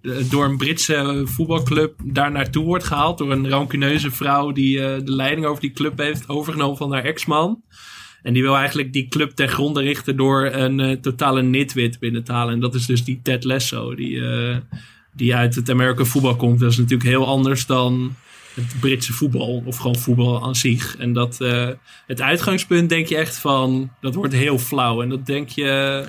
eh, 0.02 0.30
door 0.30 0.46
een 0.46 0.58
Britse 0.58 1.22
voetbalclub 1.26 1.94
daar 2.04 2.32
naartoe 2.32 2.66
wordt 2.66 2.84
gehaald. 2.84 3.18
Door 3.18 3.32
een 3.32 3.50
rancuneuze 3.50 4.12
vrouw 4.12 4.52
die 4.52 4.80
eh, 4.80 5.06
de 5.06 5.12
leiding 5.12 5.46
over 5.46 5.62
die 5.62 5.72
club 5.72 5.98
heeft 5.98 6.30
overgenomen 6.30 6.78
van 6.78 6.92
haar 6.92 7.04
ex-man. 7.04 7.62
En 8.22 8.34
die 8.34 8.42
wil 8.42 8.56
eigenlijk 8.56 8.94
die 8.94 9.08
club 9.08 9.32
ten 9.32 9.50
gronde 9.50 9.82
richten 9.82 10.18
door 10.18 10.46
een 10.46 11.02
totale 11.02 11.42
nitwit 11.42 12.00
binnen 12.00 12.24
te 12.24 12.32
halen. 12.32 12.54
En 12.54 12.60
dat 12.60 12.76
is 12.76 12.86
dus 12.86 13.04
die 13.04 13.20
Ted 13.24 13.44
Lasso, 13.44 13.96
die, 13.96 14.22
die 15.14 15.36
uit 15.36 15.56
het 15.56 15.70
American 15.70 16.06
voetbal 16.06 16.36
komt. 16.36 16.60
Dat 16.60 16.72
is 16.72 16.78
natuurlijk 16.78 17.10
heel 17.10 17.28
anders 17.28 17.66
dan 17.66 18.16
het 18.54 18.80
Britse 18.80 19.14
voetbal, 19.14 19.64
of 19.66 19.78
gewoon 19.78 19.96
voetbal 19.96 20.44
aan 20.44 20.56
zich. 20.56 20.98
En 20.98 21.14
dat, 21.14 21.38
het 22.08 22.22
uitgangspunt 22.22 22.90
denk 22.90 23.08
je 23.08 23.18
echt 23.18 23.38
van, 23.38 23.92
dat 24.02 24.16
wordt 24.16 24.34
heel 24.34 24.60
flauw. 24.60 25.02
En 25.02 25.10
dat 25.10 25.26
denk 25.26 25.50
je, 25.50 26.04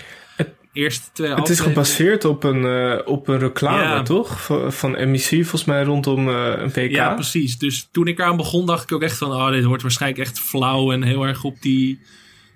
eerste 0.72 1.06
twee 1.12 1.34
Het 1.34 1.48
is 1.48 1.60
gebaseerd 1.60 2.24
op 2.24 2.44
een, 2.44 2.64
eh, 2.64 2.98
op 3.04 3.28
een 3.28 3.38
reclame, 3.38 3.82
Ja. 3.82 4.02
toch? 4.02 4.42
Van, 4.44 4.72
van 4.72 4.90
MEC, 5.10 5.22
volgens 5.28 5.64
mij 5.64 5.82
rondom 5.82 6.28
eh, 6.28 6.52
een 6.56 6.70
PK. 6.70 6.90
Ja, 6.90 7.14
precies. 7.14 7.58
Dus 7.58 7.88
toen 7.92 8.06
ik 8.06 8.18
eraan 8.18 8.36
begon, 8.36 8.66
dacht 8.66 8.82
ik 8.82 8.92
ook 8.92 9.02
echt 9.02 9.18
van... 9.18 9.32
oh, 9.32 9.50
dit 9.50 9.64
wordt 9.64 9.82
waarschijnlijk 9.82 10.22
echt 10.22 10.40
flauw 10.40 10.92
en 10.92 11.02
heel 11.02 11.22
erg 11.26 11.44
op 11.44 11.56
die... 11.60 12.00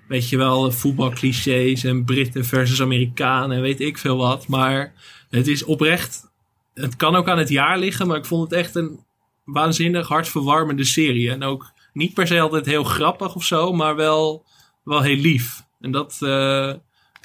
weet 0.07 0.29
je 0.29 0.37
wel, 0.37 0.71
voetbalclichés 0.71 1.83
en 1.83 2.05
Britten 2.05 2.45
versus 2.45 2.81
Amerikanen 2.81 3.55
en 3.55 3.61
weet 3.61 3.79
ik 3.81 3.97
veel 3.97 4.17
wat. 4.17 4.47
Maar 4.47 4.93
het 5.29 5.47
is 5.47 5.63
oprecht... 5.63 6.33
Het 6.73 6.95
kan 6.95 7.15
ook 7.15 7.29
aan 7.29 7.37
het 7.37 7.49
jaar 7.49 7.77
liggen, 7.77 8.07
maar 8.07 8.17
ik 8.17 8.25
vond 8.25 8.43
het 8.49 8.59
echt 8.59 8.75
een 8.75 8.99
waanzinnig 9.43 10.07
hartverwarmende 10.07 10.83
serie. 10.85 11.31
En 11.31 11.43
ook 11.43 11.71
niet 11.93 12.13
per 12.13 12.27
se 12.27 12.39
altijd 12.39 12.65
heel 12.65 12.83
grappig 12.83 13.35
of 13.35 13.43
zo, 13.43 13.73
maar 13.73 13.95
wel, 13.95 14.45
wel 14.83 15.01
heel 15.01 15.15
lief. 15.17 15.63
En 15.79 15.91
dat... 15.91 16.17
eh, 16.21 16.73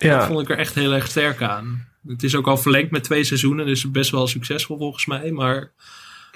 Ja. 0.02 0.18
Dat 0.18 0.26
vond 0.26 0.40
ik 0.40 0.50
er 0.50 0.58
echt 0.58 0.74
heel 0.74 0.92
erg 0.92 1.06
sterk 1.06 1.42
aan. 1.42 1.88
Het 2.06 2.22
is 2.22 2.36
ook 2.36 2.46
al 2.46 2.56
verlengd 2.56 2.90
met 2.90 3.04
twee 3.04 3.24
seizoenen, 3.24 3.66
dus 3.66 3.90
best 3.90 4.10
wel 4.10 4.26
succesvol 4.26 4.76
volgens 4.76 5.06
mij. 5.06 5.30
Maar 5.30 5.72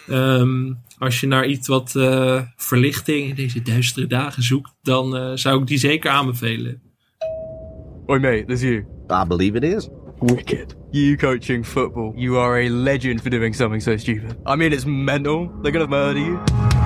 ehm, 0.09 0.73
als 0.99 1.21
je 1.21 1.27
naar 1.27 1.47
iets 1.47 1.69
wat 1.69 1.97
eh, 1.97 2.43
verlichting 2.57 3.29
in 3.29 3.35
deze 3.35 3.62
duistere 3.62 4.07
dagen 4.07 4.43
zoekt, 4.43 4.73
dan 4.83 5.17
eh, 5.17 5.31
zou 5.35 5.61
ik 5.61 5.67
die 5.67 5.79
zeker 5.79 6.11
aanbevelen. 6.11 6.83
Oi 8.07 8.19
mate, 8.21 8.45
there's 8.47 8.61
you. 8.61 8.87
I 9.11 9.27
believe 9.29 9.57
it 9.57 9.62
is. 9.62 9.89
Wicked. 10.19 10.77
You 10.91 11.17
coaching 11.17 11.67
football. 11.67 12.12
You 12.17 12.39
are 12.39 12.65
a 12.65 12.71
legend 12.71 13.21
for 13.21 13.31
doing 13.31 13.55
something 13.55 13.83
so 13.83 13.97
stupid. 13.97 14.31
I 14.47 14.57
mean, 14.57 14.73
it's 14.73 14.85
mental. 14.85 15.51
They're 15.62 15.73
gonna 15.73 15.87
murder 15.87 16.21
you. 16.21 16.84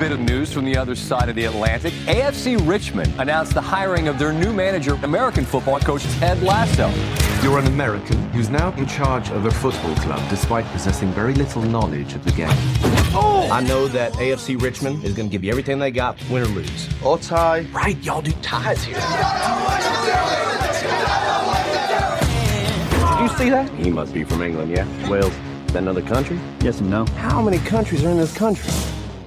This 0.00 0.08
is 0.08 0.14
a 0.14 0.16
bit 0.16 0.20
of 0.20 0.34
news 0.34 0.50
from 0.50 0.64
the 0.64 0.78
other 0.78 0.94
side 0.94 1.28
of 1.28 1.36
the 1.36 1.44
Atlantic. 1.44 1.92
AFC 2.06 2.56
Richmond 2.66 3.12
announced 3.18 3.52
the 3.52 3.60
hiring 3.60 4.08
of 4.08 4.18
their 4.18 4.32
new 4.32 4.50
manager, 4.50 4.94
American 5.02 5.44
football 5.44 5.78
coach 5.78 6.04
Ted 6.18 6.42
Lasso. 6.42 6.90
You're 7.42 7.58
an 7.58 7.66
American 7.66 8.16
who's 8.30 8.48
now 8.48 8.72
in 8.78 8.86
charge 8.86 9.28
of 9.30 9.44
a 9.44 9.50
football 9.50 9.94
club 9.96 10.26
despite 10.30 10.64
possessing 10.72 11.12
very 11.12 11.34
little 11.34 11.60
knowledge 11.60 12.14
of 12.14 12.24
the 12.24 12.32
game. 12.32 12.48
Oh! 13.12 13.46
I 13.52 13.60
know 13.60 13.88
that 13.88 14.14
AFC 14.14 14.60
Richmond 14.60 15.04
is 15.04 15.12
going 15.12 15.28
to 15.28 15.32
give 15.32 15.44
you 15.44 15.50
everything 15.50 15.78
they 15.78 15.90
got, 15.90 16.16
win 16.30 16.44
or 16.44 16.46
lose. 16.46 16.88
Or 17.02 17.18
tie. 17.18 17.66
Right, 17.70 18.02
y'all 18.02 18.22
do 18.22 18.32
ties 18.40 18.82
here. 18.82 18.94
Did 18.94 19.04
you 23.20 23.36
see 23.36 23.50
that? 23.50 23.70
He 23.76 23.90
must 23.90 24.14
be 24.14 24.24
from 24.24 24.40
England, 24.40 24.70
yeah? 24.70 25.10
Wales. 25.10 25.34
Is 25.66 25.72
that 25.74 25.82
another 25.82 26.02
country? 26.02 26.40
Yes 26.62 26.80
and 26.80 26.88
no. 26.88 27.04
How 27.16 27.42
many 27.42 27.58
countries 27.58 28.02
are 28.02 28.08
in 28.08 28.16
this 28.16 28.34
country? 28.34 28.72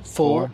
Four. 0.03 0.51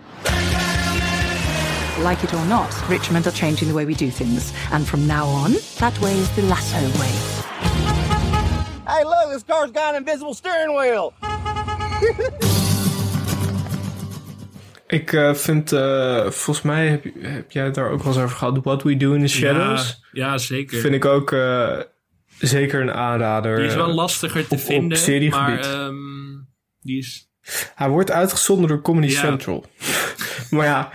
Like 2.04 2.24
it 2.24 2.34
or 2.34 2.46
not, 2.46 2.74
Richmond 2.90 3.26
are 3.28 3.32
changing 3.36 3.68
the 3.68 3.74
way 3.74 3.86
we 3.86 3.94
do 3.94 4.10
things. 4.10 4.54
And 4.72 4.88
from 4.88 5.06
now 5.08 5.26
on, 5.28 5.52
that 5.78 6.00
way 6.00 6.14
is 6.14 6.30
the 6.36 6.42
lasso 6.44 6.80
way. 7.00 7.14
Hey, 8.88 9.04
look, 9.04 9.30
this 9.34 9.44
car's 9.44 9.72
got 9.72 9.90
an 9.90 9.96
invisible 9.96 10.34
steering 10.34 10.76
wheel. 10.76 11.14
Ik 14.88 15.14
eh, 15.14 15.34
vind, 15.34 15.72
eh, 15.72 16.22
volgens 16.30 16.62
mij 16.62 16.88
heb, 16.88 17.04
heb 17.22 17.52
jij 17.52 17.64
het 17.66 17.76
daar 17.76 17.90
ook 17.90 18.04
wel 18.04 18.14
eens 18.14 18.22
over 18.24 18.38
gehad. 18.38 18.60
What 18.64 18.84
We 18.84 18.98
Do 18.98 19.14
in 19.14 19.22
the 19.22 19.28
Shadows. 19.28 20.02
Ja, 20.12 20.26
ja, 20.32 20.38
zeker. 20.38 20.80
Vind 20.80 20.94
ik 20.94 21.06
ook 21.06 21.32
eh, 21.32 21.78
zeker 22.40 22.82
een 22.82 22.92
aanrader. 22.92 23.56
Die 23.58 23.66
is 23.66 23.76
wel 23.76 23.94
lastiger 23.94 24.48
te 24.48 24.54
op- 24.54 24.60
op 24.60 24.66
vinden, 24.66 24.98
seriegebied. 24.98 25.46
maar 25.46 25.60
ehm, 25.74 25.96
die 26.82 26.98
is... 26.98 27.30
Hij 27.76 27.90
wordt 27.90 28.12
uitgezonden 28.12 28.68
door 28.68 28.82
Comedy 28.82 29.14
Ja. 29.14 29.20
Central. 29.20 29.66
maar 30.50 30.66
ja, 30.66 30.92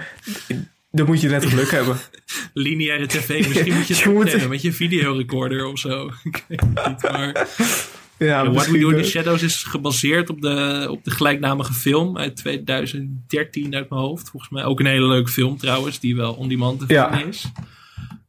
dan 0.94 1.06
moet 1.06 1.20
je 1.20 1.28
net 1.28 1.46
geluk 1.46 1.70
hebben. 1.70 1.96
lineaire 2.54 3.06
tv. 3.06 3.28
Misschien 3.48 3.74
moet 3.74 3.86
je 3.86 3.94
het 3.94 4.04
moet- 4.04 4.24
opnemen 4.24 4.48
met 4.48 4.62
je 4.62 4.72
videorecorder 4.72 5.66
of 5.66 5.78
zo. 5.78 6.10
Ik 6.24 6.44
weet 6.48 6.60
het 6.74 6.86
niet, 6.88 7.02
maar... 7.02 7.48
Ja, 8.18 8.50
What 8.50 8.66
We 8.66 8.78
Do 8.78 8.88
in 8.88 9.02
the 9.02 9.08
Shadows 9.08 9.42
is 9.42 9.62
gebaseerd 9.62 10.30
op 10.30 10.40
de, 10.40 10.86
op 10.90 11.04
de 11.04 11.10
gelijknamige 11.10 11.72
film 11.72 12.18
uit 12.18 12.36
2013 12.36 13.74
uit 13.74 13.88
mijn 13.90 14.00
hoofd. 14.02 14.28
Volgens 14.30 14.52
mij 14.52 14.64
ook 14.64 14.80
een 14.80 14.86
hele 14.86 15.06
leuke 15.06 15.30
film 15.30 15.56
trouwens, 15.58 16.00
die 16.00 16.16
wel 16.16 16.32
on-demand 16.34 16.78
te 16.78 16.84
Ja. 16.94 17.08
vinden 17.10 17.28
is. 17.28 17.44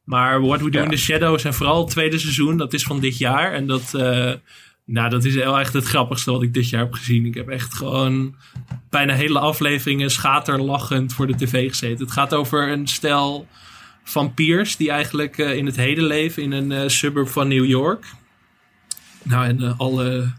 Maar 0.04 0.42
What 0.42 0.62
We 0.62 0.70
Do 0.70 0.78
Ja. 0.80 0.84
in 0.84 0.90
the 0.92 0.98
Shadows 0.98 1.44
en 1.44 1.54
vooral 1.54 1.82
het 1.84 1.90
tweede 1.92 2.18
seizoen, 2.18 2.58
dat 2.58 2.74
is 2.74 2.84
van 2.84 3.00
dit 3.00 3.18
jaar. 3.18 3.54
En 3.54 3.68
dat, 3.68 3.94
eh, 3.94 4.32
nou, 4.86 5.10
dat 5.10 5.24
is 5.24 5.36
wel 5.36 5.60
echt 5.60 5.74
het 5.74 5.86
grappigste 5.86 6.32
wat 6.32 6.42
ik 6.42 6.54
dit 6.54 6.70
jaar 6.70 6.82
heb 6.82 6.94
gezien. 6.94 7.26
Ik 7.26 7.34
heb 7.34 7.50
echt 7.50 7.74
gewoon 7.74 8.36
bijna 8.90 9.14
hele 9.14 9.40
afleveringen 9.40 10.12
schaterlachend 10.12 11.14
voor 11.14 11.28
de 11.28 11.36
tv 11.36 11.70
gezeten. 11.70 12.06
Het 12.06 12.14
gaat 12.14 12.34
over 12.34 12.72
een 12.72 12.88
stel 12.88 13.48
vampiers 14.04 14.78
die 14.78 14.90
eigenlijk 14.90 15.38
eh, 15.38 15.56
in 15.56 15.66
het 15.66 15.76
heden 15.76 16.04
leven 16.04 16.44
in 16.44 16.52
een 16.52 16.72
eh, 16.72 16.88
suburb 16.88 17.28
van 17.28 17.48
New 17.48 17.66
York. 17.66 18.06
Nou, 19.24 19.46
en 19.46 19.62
eh, 19.62 19.80
alle, 19.80 20.34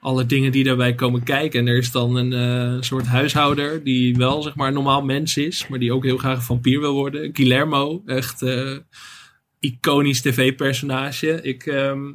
alle 0.00 0.26
dingen 0.26 0.52
die 0.52 0.64
daarbij 0.64 0.94
komen 0.94 1.22
kijken. 1.22 1.60
En 1.60 1.66
er 1.66 1.76
is 1.76 1.90
dan 1.90 2.16
een 2.16 2.84
soort 2.84 3.06
huishouder 3.06 3.84
die 3.84 4.16
wel, 4.16 4.42
zeg 4.42 4.54
maar, 4.54 4.68
een 4.68 4.74
normaal 4.74 5.02
mens 5.02 5.36
is, 5.36 5.68
maar 5.68 5.78
die 5.78 5.92
ook 5.92 6.04
heel 6.04 6.18
graag 6.18 6.44
vampier 6.44 6.80
wil 6.80 6.94
worden. 6.94 7.30
Guillermo, 7.32 8.02
echt 8.06 8.44
iconisch 9.58 10.20
tv-personage. 10.20 11.42
Ik, 11.42 11.66
ehm, 11.66 12.10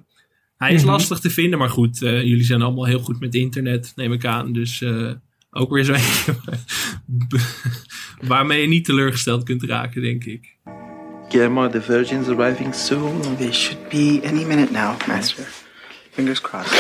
hij 0.57 0.73
is 0.73 0.81
Mhm. 0.81 0.91
lastig 0.91 1.19
te 1.19 1.29
vinden, 1.29 1.59
maar 1.59 1.69
goed, 1.69 2.01
eh, 2.01 2.21
jullie 2.21 2.43
zijn 2.43 2.61
allemaal 2.61 2.85
heel 2.85 2.99
goed 2.99 3.19
met 3.19 3.35
internet, 3.35 3.91
neem 3.95 4.13
ik 4.13 4.25
aan. 4.25 4.53
Dus 4.53 4.81
eh, 4.81 5.11
ook 5.51 5.71
weer 5.71 5.83
zo 5.83 5.93
waarmee 8.27 8.61
je 8.61 8.67
niet 8.67 8.85
teleurgesteld 8.85 9.43
kunt 9.43 9.63
raken, 9.63 10.01
denk 10.01 10.23
ik. 10.23 10.55
Guillermo, 11.29 11.69
the 11.69 11.81
Virgin's 11.81 12.27
arriving 12.27 12.75
soon. 12.75 13.21
They 13.37 13.51
should 13.53 13.89
be 13.89 14.21
any 14.27 14.43
minute 14.45 14.71
now, 14.71 15.07
Master. 15.07 15.47
Fingers 16.11 16.41
crossed. 16.41 16.73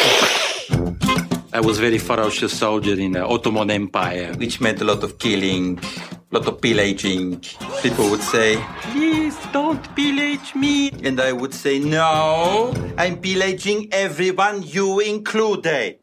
I 1.55 1.59
was 1.59 1.77
very 1.77 1.99
ferocious 1.99 2.57
soldier 2.57 2.99
in 2.99 3.11
the 3.11 3.25
Ottoman 3.27 3.69
Empire, 3.69 4.29
which 4.37 4.59
meant 4.59 4.81
a 4.81 4.85
lot 4.85 5.03
of 5.03 5.17
killing, 5.17 5.79
lot 6.31 6.47
of 6.47 6.59
pillaging. 6.61 7.41
People 7.81 8.09
would 8.09 8.21
say, 8.21 8.57
"Please 8.81 9.37
don't 9.53 9.83
pillage 9.95 10.53
me," 10.55 10.91
and 11.03 11.19
I 11.19 11.31
would 11.31 11.53
say, 11.53 11.79
"No, 11.79 12.73
I'm 12.97 13.17
pillaging 13.17 13.87
everyone, 13.91 14.63
you 14.63 14.99
included." 14.99 15.99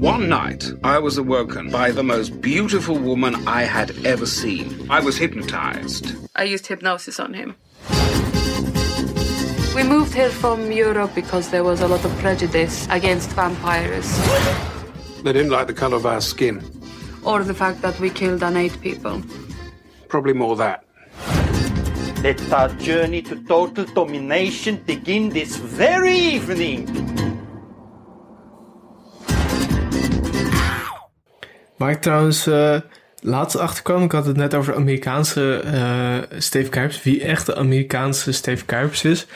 One 0.00 0.28
night, 0.28 0.72
I 0.82 0.98
was 0.98 1.18
awoken 1.18 1.70
by 1.70 1.90
the 1.90 2.02
most 2.02 2.40
beautiful 2.40 2.96
woman 2.96 3.34
I 3.46 3.62
had 3.64 3.90
ever 4.06 4.26
seen. 4.26 4.86
I 4.88 5.00
was 5.00 5.18
hypnotized. 5.18 6.14
I 6.34 6.44
used 6.44 6.66
hypnosis 6.66 7.20
on 7.20 7.34
him. 7.34 7.56
We 9.74 9.82
moved 9.82 10.14
here 10.14 10.30
from 10.30 10.72
Europe 10.72 11.14
because 11.14 11.50
there 11.50 11.64
was 11.64 11.80
a 11.80 11.88
lot 11.88 12.04
of 12.04 12.12
prejudice 12.18 12.86
against 12.90 13.30
vampires, 13.30 14.08
They 15.22 15.32
didn't 15.32 15.50
like 15.50 15.66
the 15.66 15.80
color 15.80 15.96
of 15.96 16.04
our 16.04 16.20
skin. 16.20 16.62
or 17.22 17.44
the 17.44 17.54
fact 17.54 17.80
that 17.80 17.98
we 17.98 18.10
killed 18.10 18.42
and 18.42 18.56
ate 18.56 18.80
people. 18.80 19.20
Probably 20.08 20.34
more 20.34 20.56
that. 20.56 20.84
Let 22.22 22.52
our 22.52 22.68
journey 22.76 23.22
to 23.22 23.42
total 23.46 23.84
domination 23.94 24.82
begin 24.86 25.30
this 25.30 25.56
very 25.56 26.18
evening. 26.18 26.88
Waar 31.76 31.90
ik 31.90 32.00
trouwens 32.00 32.46
eh, 32.46 32.80
laatst 33.20 33.56
achterkwam, 33.56 34.02
ik 34.02 34.12
had 34.12 34.26
het 34.26 34.36
net 34.36 34.54
over 34.54 34.72
de 34.72 34.78
Amerikaanse 34.78 35.60
eh 35.64 36.38
Steve 36.38 36.68
Kuipers. 36.68 37.02
Wie 37.02 37.24
echt 37.24 37.46
de 37.46 37.54
Amerikaanse 37.56 38.32
Steve 38.32 38.64
Kuipers 38.64 39.04
is. 39.04 39.26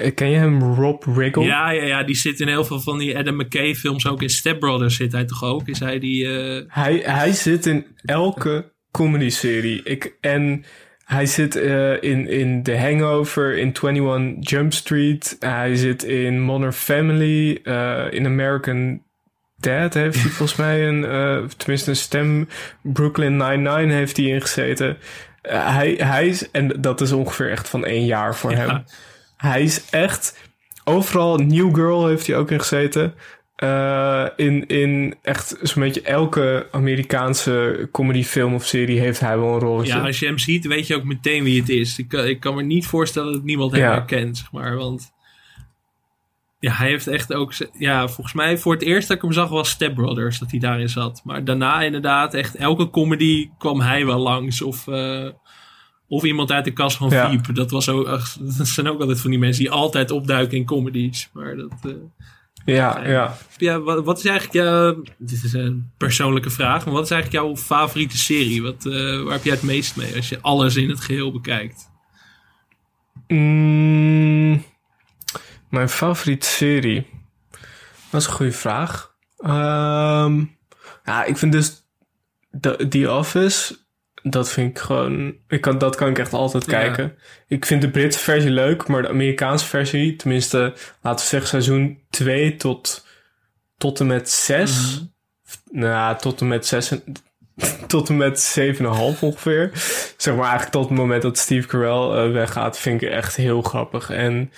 Ken, 0.00 0.14
ken 0.14 0.30
je 0.30 0.36
hem, 0.36 0.62
Rob 0.62 1.02
Riggle? 1.16 1.44
Ja, 1.44 1.70
ja, 1.70 1.82
ja, 1.84 2.02
die 2.02 2.14
zit 2.14 2.40
in 2.40 2.48
heel 2.48 2.64
veel 2.64 2.80
van 2.80 2.98
die 2.98 3.18
Adam 3.18 3.36
McKay 3.36 3.74
films. 3.74 4.06
Ook 4.06 4.22
in 4.22 4.30
Step 4.30 4.58
Brothers 4.60 4.96
zit 4.96 5.12
hij 5.12 5.24
toch 5.24 5.44
ook? 5.44 5.68
Is 5.68 5.78
hij 5.80 5.98
die... 5.98 6.26
eh, 6.38 6.62
Hij, 6.68 7.02
hij 7.04 7.32
zit 7.32 7.66
in 7.66 7.86
elke 8.04 8.72
comedy-serie. 8.90 9.80
Ik, 9.84 10.16
en 10.20 10.64
hij 11.04 11.26
zit 11.26 11.56
eh, 11.56 12.02
in, 12.02 12.28
in 12.28 12.62
The 12.62 12.76
Hangover, 12.78 13.58
in 13.58 13.72
21 13.82 14.50
Jump 14.50 14.72
Street. 14.72 15.36
Hij 15.40 15.76
zit 15.76 16.02
in 16.02 16.40
Modern 16.40 16.72
Family, 16.72 17.60
eh, 17.62 18.04
in 18.10 18.26
American 18.26 19.02
Dad 19.56 19.94
heeft 19.94 20.22
hij 20.22 20.30
volgens 20.36 20.58
mij 20.58 20.88
een, 20.88 21.48
tenminste 21.56 21.90
een 21.90 21.96
stem. 21.96 22.48
Brooklyn 22.82 23.36
Nine-Nine 23.36 23.92
heeft 23.92 24.16
hij 24.16 24.26
ingezeten. 24.26 24.96
Hij, 25.42 25.94
hij 25.98 26.26
is, 26.26 26.50
en 26.50 26.68
dat 26.80 27.00
is 27.00 27.12
ongeveer 27.12 27.50
echt 27.50 27.68
van 27.68 27.84
één 27.84 28.04
jaar 28.04 28.36
voor 28.36 28.52
hem. 28.52 28.84
Hij 29.42 29.62
is 29.62 29.90
echt, 29.90 30.50
overal, 30.84 31.36
New 31.36 31.74
Girl 31.74 32.06
heeft 32.06 32.26
hij 32.26 32.36
ook 32.36 32.50
in 32.50 32.58
gezeten. 32.60 33.14
Eh, 33.56 34.26
in, 34.36 34.66
in 34.66 35.14
echt 35.22 35.56
zo'n 35.62 35.82
beetje 35.82 36.02
elke 36.02 36.68
Amerikaanse 36.70 37.88
comedyfilm 37.92 38.54
of 38.54 38.64
serie 38.66 38.98
heeft 39.00 39.20
hij 39.20 39.38
wel 39.38 39.52
een 39.54 39.58
rolletje. 39.60 39.94
ja, 39.94 40.06
als 40.06 40.18
je 40.18 40.26
hem 40.26 40.38
ziet, 40.38 40.66
weet 40.66 40.86
je 40.86 40.94
ook 40.96 41.04
meteen 41.04 41.44
wie 41.44 41.60
het 41.60 41.68
is. 41.68 41.98
Ik, 41.98 42.08
kan- 42.08 42.26
ik 42.26 42.40
kan 42.40 42.54
me 42.54 42.62
niet 42.62 42.86
voorstellen 42.86 43.32
dat 43.32 43.42
niemand 43.42 43.72
hem 43.72 43.80
Ja. 43.80 43.90
herkent, 43.92 44.36
zeg 44.38 44.52
maar. 44.52 44.76
Want 44.76 45.12
ja, 46.58 46.72
hij 46.72 46.88
heeft 46.88 47.06
echt 47.06 47.32
ook... 47.34 47.52
Ja, 47.78 48.08
volgens 48.08 48.32
mij 48.34 48.58
voor 48.58 48.72
het 48.72 48.82
eerst 48.82 49.08
dat 49.08 49.16
ik 49.16 49.22
hem 49.22 49.32
zag 49.32 49.48
was 49.48 49.70
Step 49.70 49.94
Brothers, 49.94 50.38
dat 50.38 50.50
hij 50.50 50.60
daarin 50.60 50.88
zat. 50.88 51.20
Maar 51.24 51.44
daarna 51.44 51.80
inderdaad, 51.82 52.34
echt 52.34 52.54
elke 52.56 52.90
comedy 52.90 53.50
kwam 53.58 53.80
hij 53.80 54.06
wel 54.06 54.18
langs. 54.18 54.62
Of, 54.62 54.88
eh, 54.88 55.28
of 56.12 56.22
iemand 56.24 56.50
uit 56.52 56.64
de 56.64 56.70
kast 56.70 56.96
van 56.96 57.10
Ja. 57.10 57.36
Dat, 57.52 57.70
was 57.70 57.88
ook, 57.88 58.06
ach, 58.06 58.36
dat 58.40 58.66
zijn 58.66 58.88
ook 58.88 59.00
altijd 59.00 59.20
van 59.20 59.30
die 59.30 59.38
mensen 59.38 59.62
die 59.62 59.72
altijd 59.72 60.10
opduiken 60.10 60.56
in 60.56 60.64
comedies. 60.64 61.30
Maar 61.32 61.56
dat... 61.56 61.72
eh, 61.82 61.90
Ja, 62.64 63.06
ja. 63.06 63.36
ja, 63.56 63.80
wat, 63.80 64.04
wat 64.04 64.18
is 64.18 64.24
eigenlijk 64.24 64.66
jouw... 64.66 65.02
Dit 65.18 65.42
is 65.44 65.52
een 65.52 65.90
persoonlijke 65.96 66.50
vraag, 66.50 66.84
maar 66.84 66.94
wat 66.94 67.04
is 67.04 67.10
eigenlijk 67.10 67.44
jouw 67.44 67.56
favoriete 67.56 68.18
serie? 68.18 68.62
Wat, 68.62 68.86
eh, 68.86 69.22
waar 69.22 69.32
heb 69.32 69.44
jij 69.44 69.54
het 69.54 69.62
meest 69.62 69.96
mee 69.96 70.16
als 70.16 70.28
je 70.28 70.38
alles 70.40 70.76
in 70.76 70.88
het 70.88 71.00
geheel 71.00 71.32
bekijkt? 71.32 71.90
Mm, 73.28 74.64
mijn 75.68 75.88
favoriete 75.88 76.46
serie? 76.46 77.06
Dat 78.10 78.20
is 78.20 78.26
een 78.26 78.32
goede 78.32 78.52
vraag. 78.52 79.14
Ehm, 79.38 80.44
ja, 81.04 81.24
ik 81.24 81.36
vind 81.36 81.52
dus 81.52 81.86
The, 82.60 82.86
The 82.88 83.10
Office 83.12 83.76
dat 84.22 84.50
vind 84.50 84.70
ik 84.70 84.78
gewoon... 84.78 85.34
Ik 85.48 85.60
kan, 85.60 85.78
dat 85.78 85.96
kan 85.96 86.08
ik 86.08 86.18
echt 86.18 86.32
altijd 86.32 86.64
Ja. 86.64 86.70
kijken. 86.70 87.14
Ik 87.48 87.66
vind 87.66 87.80
de 87.82 87.90
Britse 87.90 88.18
versie 88.18 88.50
leuk, 88.50 88.86
maar 88.86 89.02
de 89.02 89.08
Amerikaanse 89.08 89.66
versie... 89.66 90.16
tenminste, 90.16 90.74
laten 91.02 91.24
we 91.24 91.30
zeggen 91.30 91.48
seizoen 91.48 91.98
2 92.10 92.56
tot, 92.56 93.06
tot 93.78 94.00
en 94.00 94.06
met 94.06 94.30
6... 94.30 94.70
Mhm. 94.96 95.80
Nou, 95.80 96.18
tot 96.18 96.40
en 96.40 96.48
met 96.48 96.66
6... 96.66 96.90
en- 96.90 97.02
Tot 97.86 98.08
en 98.08 98.16
met 98.16 98.56
7,5 98.60 98.84
ongeveer. 99.20 99.70
Zeg 100.16 100.34
maar 100.34 100.42
eigenlijk 100.42 100.72
tot 100.72 100.88
het 100.88 100.98
moment 100.98 101.22
dat 101.22 101.38
Steve 101.38 101.66
Carell 101.68 102.24
eh, 102.26 102.32
weggaat... 102.32 102.78
vind 102.78 103.02
ik 103.02 103.08
echt 103.10 103.36
heel 103.36 103.62
grappig. 103.62 104.10
En 104.10 104.52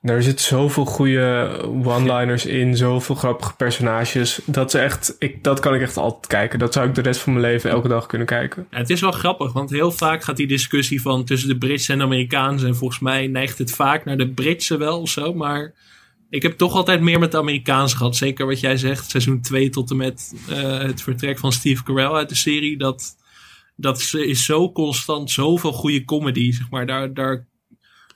er 0.00 0.22
zit 0.22 0.40
zoveel 0.40 0.84
goede 0.84 1.58
one-liners 1.84 2.46
in, 2.46 2.76
zoveel 2.76 3.14
grappige 3.14 3.56
personages. 3.56 4.40
Dat, 4.44 4.74
is 4.74 4.80
echt, 4.80 5.16
ik, 5.18 5.44
dat 5.44 5.60
kan 5.60 5.74
ik 5.74 5.80
echt 5.80 5.96
altijd 5.96 6.26
kijken. 6.26 6.58
Dat 6.58 6.72
zou 6.72 6.88
ik 6.88 6.94
de 6.94 7.00
rest 7.00 7.20
van 7.20 7.32
mijn 7.32 7.44
leven 7.44 7.70
elke 7.70 7.88
dag 7.88 8.06
kunnen 8.06 8.26
kijken. 8.26 8.66
Het 8.70 8.90
is 8.90 9.00
wel 9.00 9.12
grappig, 9.12 9.52
want 9.52 9.70
heel 9.70 9.92
vaak 9.92 10.24
gaat 10.24 10.36
die 10.36 10.46
discussie 10.46 11.02
van 11.02 11.24
tussen 11.24 11.48
de 11.48 11.58
Britse 11.58 11.92
en 11.92 11.98
de 11.98 12.04
Amerikaanse. 12.04 12.66
En 12.66 12.76
volgens 12.76 13.00
mij 13.00 13.26
neigt 13.26 13.58
het 13.58 13.70
vaak 13.70 14.04
naar 14.04 14.16
de 14.16 14.28
Britse 14.28 14.76
wel 14.76 15.00
of 15.00 15.10
zo. 15.10 15.34
Maar 15.34 15.74
ik 16.30 16.42
heb 16.42 16.58
toch 16.58 16.74
altijd 16.74 17.00
meer 17.00 17.18
met 17.18 17.30
de 17.30 17.38
Amerikaanse 17.38 17.96
gehad. 17.96 18.16
Zeker 18.16 18.46
wat 18.46 18.60
jij 18.60 18.76
zegt, 18.76 19.10
seizoen 19.10 19.40
2 19.40 19.70
tot 19.70 19.90
en 19.90 19.96
met 19.96 20.34
eh, 20.48 20.78
het 20.78 21.02
vertrek 21.02 21.38
van 21.38 21.52
Steve 21.52 21.82
Carell 21.82 22.12
uit 22.12 22.28
de 22.28 22.34
serie. 22.34 22.78
Dat, 22.78 23.16
dat 23.76 23.98
is 24.12 24.44
zo 24.44 24.72
constant, 24.72 25.30
zoveel 25.30 25.72
goede 25.72 26.04
comedy. 26.04 26.52
Zeg 26.52 26.70
maar. 26.70 26.86
daar, 26.86 27.14
daar, 27.14 27.46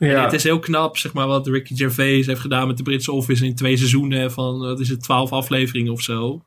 Ja. 0.09 0.25
Het 0.25 0.33
is 0.33 0.43
heel 0.43 0.59
knap, 0.59 0.97
zeg 0.97 1.13
maar, 1.13 1.27
wat 1.27 1.47
Ricky 1.47 1.77
Gervais 1.77 2.27
heeft 2.27 2.41
gedaan 2.41 2.67
met 2.67 2.77
de 2.77 2.83
Britse 2.83 3.13
Office 3.13 3.47
in 3.47 3.55
twee 3.55 3.77
seizoenen 3.77 4.33
van, 4.33 4.59
wat 4.59 4.81
is 4.81 4.89
het, 4.89 5.03
twaalf 5.03 5.33
afleveringen 5.33 5.93
of 5.93 6.03
zo. 6.03 6.45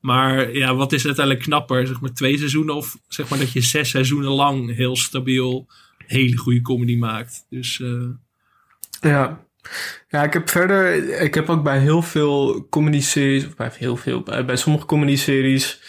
Maar 0.00 0.56
ja, 0.56 0.74
wat 0.74 0.92
is 0.92 1.06
uiteindelijk 1.06 1.44
knapper? 1.44 1.86
Zeg 1.86 2.00
maar 2.00 2.12
twee 2.12 2.38
seizoenen 2.38 2.74
of 2.74 2.98
zeg 3.08 3.28
maar 3.28 3.38
dat 3.38 3.52
je 3.52 3.60
zes 3.60 3.90
seizoenen 3.90 4.30
lang 4.30 4.74
heel 4.74 4.96
stabiel 4.96 5.66
hele 6.06 6.36
goede 6.36 6.62
comedy 6.62 6.96
maakt. 6.96 7.46
Dus 7.48 7.80
eh, 7.80 8.08
Ja. 9.00 9.45
Ja, 10.08 10.22
ik 10.22 10.32
heb 10.32 10.50
verder... 10.50 10.94
Ik 11.20 11.34
heb 11.34 11.50
ook 11.50 11.62
bij 11.62 11.78
heel 11.78 12.02
veel 12.02 12.66
comedy-series... 12.70 13.46
Of 13.46 13.56
bij 13.56 13.70
heel 13.78 13.96
veel... 13.96 14.22
Bij, 14.22 14.44
bij 14.44 14.56
sommige 14.56 14.86
comedy-series... 14.86 15.80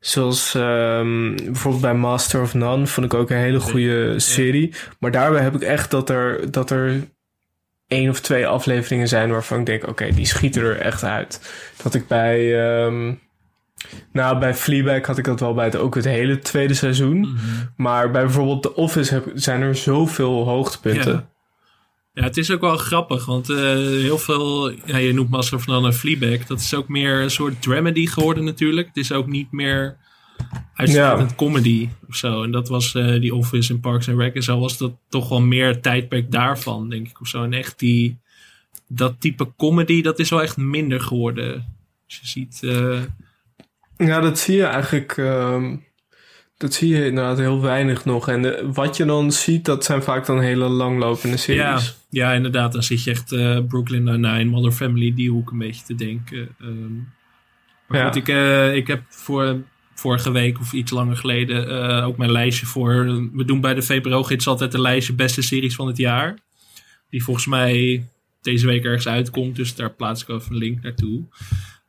Zoals 0.00 0.54
ehm, 0.54 1.34
bijvoorbeeld 1.34 1.82
bij 1.82 1.94
Master 1.94 2.40
of 2.40 2.54
None... 2.54 2.86
vond 2.86 3.06
ik 3.06 3.14
ook 3.14 3.30
een 3.30 3.36
hele 3.36 3.60
goede 3.60 4.18
serie. 4.18 4.74
Maar 4.98 5.10
daarbij 5.10 5.42
heb 5.42 5.54
ik 5.54 5.62
echt 5.62 5.90
dat 5.90 6.10
er... 6.10 6.50
Dat 6.50 6.70
er 6.70 7.08
één 7.86 8.10
of 8.10 8.20
twee 8.20 8.46
afleveringen 8.46 9.08
zijn 9.08 9.30
waarvan 9.30 9.58
ik 9.60 9.66
denk... 9.66 9.88
Oké, 9.88 10.10
die 10.10 10.26
schieten 10.26 10.62
er 10.62 10.80
echt 10.80 11.04
uit. 11.04 11.52
Dat 11.82 11.94
ik 11.94 12.06
bij... 12.06 12.64
ehm, 12.64 13.12
nou, 14.12 14.38
bij 14.38 14.54
Fleabag 14.54 15.06
had 15.06 15.18
ik 15.18 15.24
dat 15.24 15.40
wel 15.40 15.54
bij 15.54 15.64
het, 15.64 15.76
ook 15.76 15.94
het 15.94 16.04
hele 16.04 16.38
tweede 16.38 16.74
seizoen. 16.74 17.38
Maar 17.76 18.10
bij 18.10 18.22
bijvoorbeeld 18.22 18.62
The 18.62 18.74
Office 18.74 19.14
heb, 19.14 19.30
zijn 19.34 19.62
er 19.62 19.76
zoveel 19.76 20.44
hoogtepunten. 20.44 21.28
Ja, 22.14 22.22
het 22.22 22.36
is 22.36 22.50
ook 22.50 22.60
wel 22.60 22.76
grappig, 22.76 23.24
want 23.24 23.50
eh, 23.50 23.58
heel 23.76 24.18
veel, 24.18 24.70
ja, 24.70 24.96
je 24.96 25.12
noemt 25.12 25.30
Master 25.30 25.56
of 25.56 25.66
None 25.66 25.86
en 25.86 25.94
Fleabag, 25.94 26.46
dat 26.46 26.60
is 26.60 26.74
ook 26.74 26.88
meer 26.88 27.20
een 27.20 27.30
soort 27.30 27.62
dramedy 27.62 28.06
geworden 28.06 28.44
natuurlijk. 28.44 28.86
Het 28.86 28.96
is 28.96 29.12
ook 29.12 29.26
niet 29.26 29.52
meer 29.52 29.96
uitsluitend 30.74 31.34
comedy 31.34 31.88
of 32.08 32.16
zo. 32.16 32.42
En 32.42 32.50
dat 32.50 32.68
was 32.68 32.94
eh, 32.94 33.20
die 33.20 33.34
Office 33.34 33.72
en 33.72 33.80
Parks 33.80 34.08
and 34.08 34.18
Rec 34.18 34.34
en 34.34 34.42
zo 34.42 34.58
was 34.58 34.78
dat 34.78 34.92
toch 35.08 35.28
wel 35.28 35.40
meer 35.40 35.80
tijdperk 35.80 36.32
daarvan, 36.32 36.88
denk 36.88 37.08
ik 37.08 37.20
of 37.20 37.28
zo. 37.28 37.42
En 37.44 37.52
echt 37.52 37.78
die, 37.78 38.18
dat 38.88 39.20
type 39.20 39.52
comedy, 39.56 40.02
dat 40.02 40.18
is 40.18 40.30
wel 40.30 40.42
echt 40.42 40.56
minder 40.56 41.00
geworden. 41.00 41.74
Je 42.06 42.18
ziet, 42.22 42.60
eh, 42.62 43.00
Ja, 43.96 44.20
dat 44.20 44.38
zie 44.38 44.56
je 44.56 44.64
eigenlijk. 44.64 45.16
ehm, 45.16 45.76
dat 46.62 46.74
zie 46.74 46.88
je 46.88 47.04
inderdaad 47.06 47.38
heel 47.38 47.60
weinig 47.60 48.04
nog. 48.04 48.28
En 48.28 48.42
de- 48.42 48.68
wat 48.72 48.96
je 48.96 49.04
dan 49.04 49.32
ziet, 49.32 49.64
dat 49.64 49.84
zijn 49.84 50.02
vaak 50.02 50.26
dan 50.26 50.40
hele 50.40 50.68
langlopende 50.68 51.36
series. 51.36 51.60
ja, 52.10 52.26
ja, 52.28 52.32
inderdaad, 52.32 52.72
dan 52.72 52.82
zit 52.82 53.04
je 53.04 53.10
echt 53.10 53.32
eh, 53.32 53.58
Brooklyn 53.68 54.04
Nine-Nine, 54.04 54.44
Mother 54.50 54.72
Family, 54.72 55.14
die 55.14 55.30
hoek 55.30 55.50
een 55.50 55.58
beetje 55.58 55.84
te 55.84 55.94
denken. 55.94 56.48
Ehm, 56.60 56.94
maar 57.88 57.98
Ja. 58.00 58.06
goed, 58.06 58.16
ik, 58.16 58.28
eh, 58.28 58.74
ik 58.76 58.86
heb 58.86 59.02
voor 59.08 59.56
vorige 59.94 60.30
week 60.30 60.58
of 60.60 60.72
iets 60.72 60.90
langer 60.92 61.16
geleden 61.16 61.68
eh, 61.98 62.06
ook 62.06 62.16
mijn 62.16 62.32
lijstje 62.32 62.66
voor. 62.66 63.04
We 63.32 63.44
doen 63.44 63.60
bij 63.60 63.74
de 63.74 63.82
VPRO-gids 63.82 64.46
altijd 64.46 64.74
een 64.74 64.80
lijstje 64.80 65.12
beste 65.14 65.42
series 65.42 65.74
van 65.74 65.86
het 65.86 65.96
jaar. 65.96 66.38
Die 67.10 67.24
volgens 67.24 67.46
mij 67.46 68.06
deze 68.42 68.66
week 68.66 68.84
ergens 68.84 69.08
uitkomt, 69.08 69.56
dus 69.56 69.74
daar 69.74 69.90
plaats 69.90 70.22
ik 70.22 70.28
even 70.28 70.52
een 70.52 70.58
link 70.58 70.82
naartoe. 70.82 71.22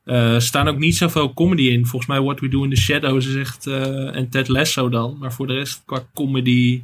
Eh, 0.06 0.34
Er 0.34 0.42
staan 0.42 0.68
ook 0.68 0.78
niet 0.78 0.96
zoveel 0.98 1.34
comedy 1.34 1.62
in. 1.64 1.86
Volgens 1.86 2.12
mij 2.12 2.22
What 2.22 2.40
We 2.40 2.48
Do 2.50 2.64
in 2.64 2.70
the 2.70 2.82
Shadows 2.82 3.26
is 3.28 3.36
echt... 3.36 3.68
eh, 3.68 4.16
en 4.16 4.30
Ted 4.30 4.48
Lasso 4.48 4.90
dan. 4.90 5.18
Maar 5.20 5.34
voor 5.34 5.48
de 5.48 5.54
rest, 5.54 5.82
qua 5.86 6.00
comedy... 6.14 6.84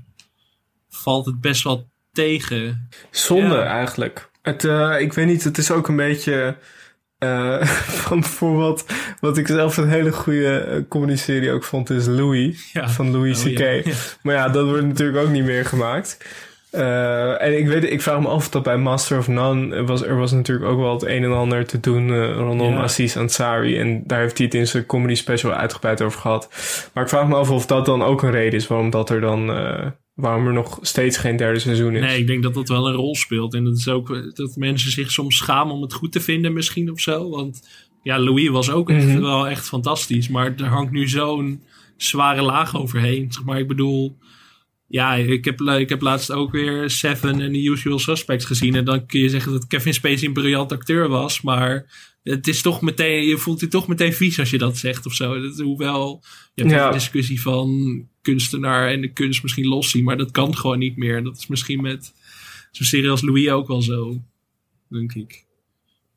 valt 0.90 1.26
het 1.26 1.42
best 1.42 1.64
wel 1.64 1.88
tegen. 2.12 2.90
Zonde 3.12 3.56
Ja. 3.56 3.64
eigenlijk. 3.64 4.30
Het, 4.42 4.64
eh, 4.66 4.96
ik 5.00 5.14
weet 5.14 5.26
niet, 5.28 5.44
het 5.44 5.58
is 5.58 5.72
ook 5.72 5.88
een 5.88 5.96
beetje. 5.96 6.58
van 8.06 8.20
bijvoorbeeld, 8.20 8.86
wat 9.20 9.38
ik 9.38 9.48
zelf 9.48 9.78
een 9.78 9.90
hele 9.90 10.12
goede 10.12 10.86
comedy-serie 10.90 11.52
ook 11.52 11.64
vond, 11.64 11.90
is 11.90 12.06
Louis. 12.06 12.70
Ja. 12.74 12.90
Van 12.90 13.12
Louis 13.12 13.40
Oh, 13.40 13.46
C.K. 13.54 13.86
Ja. 13.86 13.94
Maar 14.24 14.36
ja, 14.36 14.50
dat 14.50 14.66
wordt 14.68 14.86
natuurlijk 14.86 15.18
ook 15.18 15.30
niet 15.30 15.44
meer 15.44 15.66
gemaakt. 15.66 16.18
Eh, 16.72 17.42
en 17.42 17.58
ik, 17.58 17.68
weet, 17.68 17.84
ik 17.92 18.02
vraag 18.02 18.20
me 18.20 18.28
af 18.28 18.36
of 18.36 18.50
dat 18.50 18.64
bij 18.64 18.78
Master 18.78 19.18
of 19.18 19.28
None 19.28 19.76
er 19.76 19.86
was. 19.86 20.04
Er 20.04 20.18
was 20.18 20.32
natuurlijk 20.32 20.70
ook 20.70 20.80
wel 20.80 20.94
het 20.94 21.04
een 21.06 21.24
en 21.24 21.32
ander 21.34 21.66
te 21.66 21.80
doen 21.80 22.10
eh, 22.14 22.36
rondom 22.36 22.74
Ja. 22.74 22.82
Aziz 22.82 23.18
Ansari. 23.18 23.78
En 23.78 24.04
daar 24.06 24.20
heeft 24.20 24.38
hij 24.38 24.46
het 24.46 24.56
in 24.56 24.68
zijn 24.68 24.86
comedy 24.86 25.16
special 25.16 25.52
uitgebreid 25.52 26.02
over 26.02 26.20
gehad. 26.20 26.48
Maar 26.94 27.04
ik 27.04 27.10
vraag 27.10 27.28
me 27.28 27.36
af 27.36 27.50
of 27.52 27.66
dat 27.66 27.86
dan 27.86 28.02
ook 28.04 28.22
een 28.24 28.32
reden 28.32 28.60
is 28.60 28.68
waarom 28.68 28.90
dat 28.90 29.10
er 29.10 29.22
dan. 29.22 29.50
eh, 29.52 29.88
waarom 30.14 30.48
er 30.48 30.54
nog 30.54 30.80
steeds 30.82 31.18
geen 31.18 31.36
derde 31.38 31.60
seizoen 31.60 31.96
is. 31.96 32.02
Nee, 32.02 32.20
ik 32.20 32.28
denk 32.28 32.44
dat 32.44 32.54
dat 32.54 32.70
wel 32.70 32.88
een 32.88 32.94
rol 32.96 33.16
speelt. 33.16 33.54
En 33.54 33.64
dat 33.64 33.78
is 33.78 33.88
ook 33.88 34.10
eh, 34.16 34.22
dat 34.34 34.56
mensen 34.56 34.92
zich 34.92 35.12
soms 35.12 35.38
schamen 35.38 35.74
om 35.76 35.82
het 35.82 35.94
goed 35.94 36.12
te 36.12 36.20
vinden 36.22 36.54
misschien 36.54 36.92
of 36.92 37.00
zo. 37.00 37.30
Want 37.30 37.68
ja, 38.04 38.20
Louis 38.20 38.50
was 38.50 38.72
ook 38.72 38.90
echt, 38.90 39.06
Mhm. 39.08 39.22
wel 39.22 39.48
echt 39.48 39.68
fantastisch. 39.68 40.30
Maar 40.30 40.54
er 40.58 40.66
hangt 40.66 40.92
nu 40.92 41.08
zo'n 41.08 41.64
zware 41.98 42.42
laag 42.42 42.78
overheen. 42.78 43.32
Zeg 43.32 43.44
maar, 43.44 43.60
ik 43.60 43.68
bedoel... 43.68 44.18
Ja, 44.90 45.16
ik 45.16 45.46
heb, 45.46 45.62
ik 45.62 45.90
heb 45.90 46.02
laatst 46.02 46.32
ook 46.32 46.52
weer 46.52 46.90
Seven 46.90 47.42
en 47.42 47.52
The 47.54 47.64
Usual 47.64 48.00
Suspects 48.00 48.46
gezien. 48.46 48.76
En 48.76 48.86
dan 48.86 49.06
kun 49.06 49.20
je 49.20 49.30
zeggen 49.30 49.52
dat 49.52 49.68
Kevin 49.68 49.94
Spacey 49.94 50.28
een 50.28 50.34
briljant 50.34 50.72
acteur 50.72 51.08
was. 51.08 51.42
Maar 51.42 51.86
het 52.24 52.48
is 52.48 52.62
toch 52.62 52.82
meteen, 52.82 53.24
je 53.28 53.38
voelt 53.38 53.60
je 53.60 53.68
toch 53.68 53.88
meteen 53.88 54.14
vies 54.14 54.40
als 54.40 54.50
je 54.50 54.58
dat 54.58 54.78
zegt 54.78 55.06
of 55.06 55.14
zo. 55.14 55.42
Dat, 55.42 55.58
hoewel, 55.60 56.24
je 56.54 56.62
hebt 56.62 56.74
Ja. 56.76 56.88
een 56.88 56.94
discussie 56.94 57.42
van 57.42 58.08
kunstenaar 58.22 58.90
en 58.92 59.02
de 59.02 59.14
kunst 59.14 59.44
misschien 59.44 59.68
los 59.68 59.90
zien. 59.90 60.04
Maar 60.04 60.18
dat 60.18 60.32
kan 60.32 60.56
gewoon 60.58 60.80
niet 60.80 60.98
meer. 60.98 61.24
Dat 61.24 61.38
is 61.38 61.48
misschien 61.48 61.82
met 61.82 62.14
zo'n 62.72 62.86
serie 62.86 63.10
als 63.10 63.22
Louis 63.22 63.50
ook 63.50 63.68
wel 63.68 63.82
zo, 63.82 64.22
denk 64.90 65.14
ik. 65.14 65.46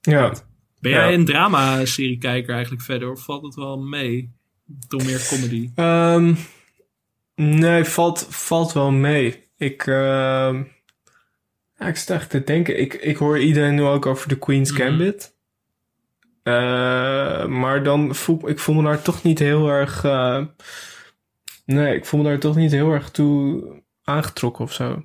Ja. 0.00 0.34
Ben 0.80 0.90
jij 0.92 1.10
Ja. 1.10 1.16
een 1.18 1.24
drama-serie-kijker 1.24 2.52
eigenlijk 2.54 2.82
verder? 2.84 3.10
Of 3.10 3.24
valt 3.24 3.42
het 3.42 3.54
wel 3.54 3.78
mee? 3.78 4.30
Toch 4.88 5.04
meer 5.04 5.26
comedy? 5.28 5.70
Ehm, 5.74 6.34
nee, 7.48 7.84
valt, 7.84 8.26
valt 8.30 8.72
wel 8.72 8.90
mee. 8.90 9.50
Ik, 9.56 9.86
ehm, 9.86 10.62
ja, 11.78 11.86
ik 11.86 11.96
sta 11.96 12.14
echt 12.14 12.30
te 12.30 12.44
denken. 12.44 12.80
Ik, 12.80 12.94
ik 12.94 13.16
hoor 13.16 13.38
iedereen 13.38 13.74
nu 13.74 13.82
ook 13.82 14.06
over 14.06 14.28
de 14.28 14.38
Queen's 14.38 14.72
Mhm. 14.72 14.80
Gambit. 14.82 15.34
Eh, 16.42 16.52
maar 17.46 17.82
dan 17.82 18.14
voel 18.14 18.48
ik 18.48 18.58
voel 18.58 18.74
me 18.74 18.82
daar 18.82 19.02
toch 19.02 19.22
niet 19.22 19.38
heel 19.38 19.68
erg. 19.68 20.04
eh, 20.04 20.44
nee, 21.66 21.94
ik 21.96 22.04
voel 22.04 22.20
me 22.22 22.28
daar 22.28 22.38
toch 22.38 22.56
niet 22.56 22.72
heel 22.72 22.90
erg 22.92 23.10
toe 23.10 23.64
aangetrokken 24.04 24.64
of 24.64 24.72
zo. 24.72 25.04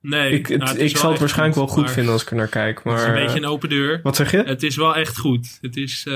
Nee, 0.00 0.32
ik, 0.32 0.46
het, 0.46 0.58
nou, 0.58 0.70
het 0.70 0.80
ik 0.80 0.96
zal 0.96 1.10
het 1.10 1.20
waarschijnlijk 1.20 1.58
goed, 1.58 1.66
wel 1.66 1.74
goed 1.76 1.84
maar 1.84 1.94
vinden 1.94 2.12
als 2.12 2.22
ik 2.22 2.30
er 2.30 2.36
naar 2.36 2.48
kijk. 2.48 2.82
Maar, 2.84 2.94
het 2.94 3.02
is 3.02 3.08
een 3.08 3.14
beetje 3.14 3.28
eh, 3.30 3.36
een 3.36 3.48
open 3.48 3.68
deur. 3.68 4.00
Wat 4.02 4.16
zeg 4.16 4.30
je? 4.30 4.42
Het 4.42 4.62
is 4.62 4.76
wel 4.76 4.94
echt 4.96 5.18
goed. 5.18 5.58
Het 5.60 5.76
is... 5.76 6.06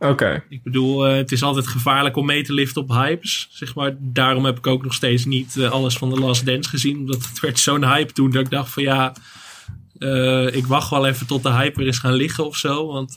Oké. 0.00 0.42
Ik 0.48 0.62
bedoel, 0.62 1.06
eh, 1.06 1.16
het 1.16 1.32
is 1.32 1.42
altijd 1.42 1.66
gevaarlijk 1.66 2.16
om 2.16 2.26
mee 2.26 2.42
te 2.42 2.52
liften 2.52 2.82
op 2.82 2.88
hypes. 2.88 3.48
Zeg 3.50 3.74
maar. 3.74 3.94
Daarom 3.98 4.44
heb 4.44 4.58
ik 4.58 4.66
ook 4.66 4.82
nog 4.82 4.94
steeds 4.94 5.24
niet 5.24 5.56
eh, 5.56 5.70
alles 5.70 5.96
van 5.96 6.14
The 6.14 6.20
Last 6.20 6.46
Dance 6.46 6.68
gezien. 6.70 6.98
Omdat 6.98 7.26
het 7.28 7.40
werd 7.40 7.58
zo'n 7.58 7.84
hype 7.84 8.12
toen 8.12 8.30
dat 8.30 8.40
ik 8.42 8.50
dacht 8.50 8.72
van 8.72 8.82
ja... 8.82 9.14
eh, 9.98 10.54
ik 10.54 10.66
wacht 10.66 10.90
wel 10.90 11.06
even 11.06 11.26
tot 11.26 11.42
de 11.42 11.52
hype 11.52 11.78
weer 11.78 11.88
is 11.88 11.98
gaan 11.98 12.12
liggen 12.12 12.46
of 12.46 12.56
zo. 12.56 12.86
Want 12.86 13.14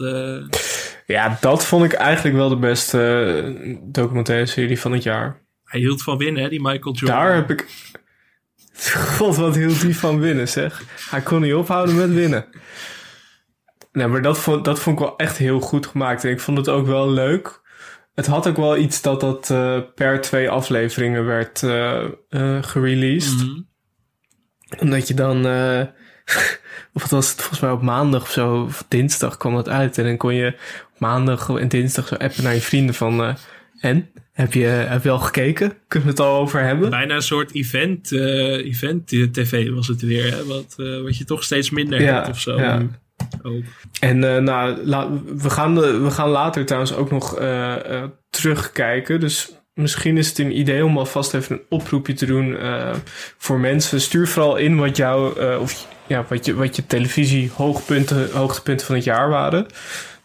Ja, 1.08 1.38
dat 1.42 1.66
vond 1.66 1.84
ik 1.86 1.94
eigenlijk 1.94 2.36
wel 2.36 2.50
de 2.50 2.56
beste 2.58 3.80
documentaire 3.84 4.46
serie 4.46 4.80
van 4.80 4.92
het 4.92 5.04
jaar. 5.04 5.42
hij 5.64 5.80
hield 5.80 6.04
van 6.04 6.18
winnen, 6.18 6.44
hè, 6.44 6.50
die 6.50 6.62
Michael 6.62 6.96
Jordan. 6.96 7.20
Daar 7.20 7.36
heb 7.36 7.52
ik. 7.52 7.68
God, 9.18 9.36
wat 9.36 9.56
hield 9.56 9.82
die 9.82 9.98
van 9.98 10.20
winnen, 10.20 10.48
zeg. 10.48 10.84
Hij 11.10 11.22
kon 11.22 11.42
niet 11.42 11.54
ophouden 11.54 11.96
met 11.96 12.14
winnen. 12.14 12.46
Nee, 13.94 14.08
maar 14.08 14.22
dat 14.22 14.40
vond, 14.40 14.66
dat 14.66 14.80
vond 14.80 15.00
ik 15.00 15.06
wel 15.06 15.18
echt 15.18 15.38
heel 15.38 15.60
goed 15.60 15.88
gemaakt. 15.88 16.24
En 16.24 16.32
ik 16.32 16.40
vond 16.40 16.58
het 16.58 16.70
ook 16.70 16.86
wel 16.86 17.12
leuk. 17.12 17.62
Het 18.16 18.26
had 18.26 18.48
ook 18.48 18.58
wel 18.58 18.78
iets 18.78 19.02
dat 19.02 19.20
dat 19.20 19.50
eh, 19.50 19.80
per 19.96 20.22
twee 20.22 20.50
afleveringen 20.50 21.26
werd 21.26 21.64
eh, 21.64 22.04
gereleased. 22.62 23.48
Mhm. 23.48 23.62
Omdat 24.80 25.08
je 25.08 25.14
dan... 25.14 25.38
of 26.94 27.02
wat 27.02 27.10
was 27.10 27.30
het 27.30 27.40
volgens 27.40 27.60
mij 27.60 27.72
op 27.72 27.82
maandag 27.82 28.22
of 28.22 28.32
zo, 28.32 28.62
of 28.62 28.86
dinsdag 28.88 29.38
kwam 29.38 29.56
dat 29.56 29.70
uit. 29.70 29.98
En 29.98 30.04
dan 30.04 30.18
kon 30.18 30.34
je 30.34 30.48
op 30.94 31.00
maandag 31.00 31.50
en 31.50 31.68
dinsdag 31.68 32.08
zo 32.08 32.16
appen 32.16 32.44
naar 32.44 32.54
je 32.54 32.62
vrienden 32.62 32.96
van... 32.96 33.38
en? 33.80 34.12
Heb 34.32 34.54
je, 34.54 34.66
heb 34.66 35.04
je 35.04 35.10
al 35.10 35.20
gekeken? 35.20 35.78
Kunnen 35.88 36.10
we 36.10 36.16
het 36.16 36.24
al 36.24 36.40
over 36.40 36.62
hebben? 36.62 36.90
Bijna 36.90 37.16
een 37.16 37.22
soort 37.22 37.54
event, 37.54 38.12
event 38.12 39.08
tv 39.08 39.70
was 39.70 39.88
het 39.88 40.02
weer. 40.02 40.32
Hè? 40.32 40.46
Wat, 40.46 40.76
wat 41.04 41.18
je 41.18 41.26
toch 41.26 41.44
steeds 41.44 41.70
minder 41.70 42.02
Ja, 42.02 42.14
hebt 42.14 42.30
of 42.30 42.40
zo. 42.40 42.58
ja. 42.58 42.88
Ook. 43.42 43.64
En 44.00 44.24
eh, 44.36 44.42
nou, 44.42 44.80
we, 45.36 45.50
gaan, 45.50 45.76
de- 45.76 45.98
we 46.00 46.12
gaan 46.12 46.30
later 46.30 46.66
trouwens 46.66 46.94
ook 46.94 47.12
nog 47.12 47.38
eh, 47.38 47.98
eh, 48.04 48.10
terugkijken. 48.30 49.20
Dus 49.20 49.52
misschien 49.74 50.18
is 50.18 50.28
het 50.28 50.38
een 50.38 50.58
idee 50.60 50.86
om 50.86 50.98
alvast 50.98 51.34
even 51.34 51.56
een 51.56 51.62
oproepje 51.70 52.14
te 52.14 52.26
doen 52.26 52.58
voor 53.38 53.60
mensen. 53.60 54.02
Stuur 54.02 54.28
vooral 54.28 54.56
in 54.56 54.78
wat 54.78 54.98
jouw 54.98 55.32
of 55.60 55.88
ja, 56.08 56.26
wat 56.30 56.46
je, 56.46 56.54
wat 56.56 56.76
je 56.76 56.86
televisie 56.86 57.52
hoogpunten, 57.56 58.32
hoogtepunten 58.32 58.86
van 58.86 58.96
het 58.96 59.04
jaar 59.04 59.30
waren. 59.30 59.66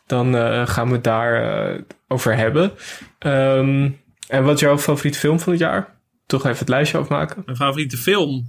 Dan 0.06 0.34
gaan 0.68 0.88
we 0.88 0.94
het 0.94 1.04
daar 1.04 1.80
over 2.08 2.36
hebben. 2.36 2.72
Ehm, 3.18 3.90
en 4.28 4.44
wat 4.44 4.54
is 4.54 4.60
jouw 4.60 4.78
favoriete 4.78 5.18
film 5.18 5.40
van 5.40 5.52
het 5.52 5.60
jaar? 5.62 5.96
Toch 6.26 6.44
even 6.46 6.58
het 6.58 6.68
lijstje 6.68 6.98
afmaken. 6.98 7.42
Mijn 7.44 7.56
favoriete 7.56 7.96
film? 7.96 8.48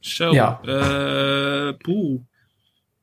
Zo. 0.00 0.32
Ja. 0.32 0.60
eh, 0.64 1.68
poeh. 1.78 2.20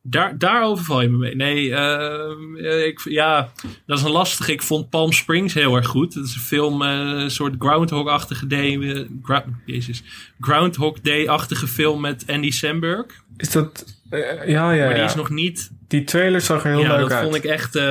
Daar, 0.07 0.37
daarover 0.37 0.85
val 0.85 1.01
je 1.01 1.09
me 1.09 1.17
mee. 1.17 1.35
Nee, 1.35 1.73
eh, 1.75 2.85
ik, 2.85 3.01
ja, 3.03 3.51
dat 3.85 3.97
is 3.97 4.03
een 4.03 4.11
lastige. 4.11 4.51
Ik 4.51 4.61
vond 4.61 4.89
Palm 4.89 5.11
Springs 5.11 5.53
heel 5.53 5.75
erg 5.75 5.87
goed. 5.87 6.13
Dat 6.13 6.25
is 6.25 6.33
een 6.35 6.41
film, 6.41 6.81
eh, 6.81 6.89
een 6.99 7.31
soort 7.31 7.55
Groundhog-achtige 7.59 8.47
day. 8.47 8.79
eh, 8.81 9.05
Gra- 9.23 9.45
Jezus. 9.65 10.03
Groundhog 10.39 10.99
Day-achtige 11.01 11.67
film 11.67 12.01
met 12.01 12.23
Andy 12.27 12.51
Samberg. 12.51 13.05
Is 13.37 13.51
dat... 13.51 13.85
eh, 14.09 14.19
ja, 14.47 14.71
ja, 14.71 14.83
Maar 14.85 14.93
die 14.93 15.03
ja. 15.03 15.09
is 15.09 15.15
nog 15.15 15.29
niet... 15.29 15.71
Die 15.87 16.03
trailer 16.03 16.41
zag 16.41 16.63
er 16.65 16.71
heel 16.71 16.79
ja, 16.79 16.89
leuk 16.91 16.99
dat 17.01 17.11
uit. 17.11 17.23
vond 17.23 17.35
ik 17.35 17.43
echt 17.43 17.75
eh, 17.75 17.83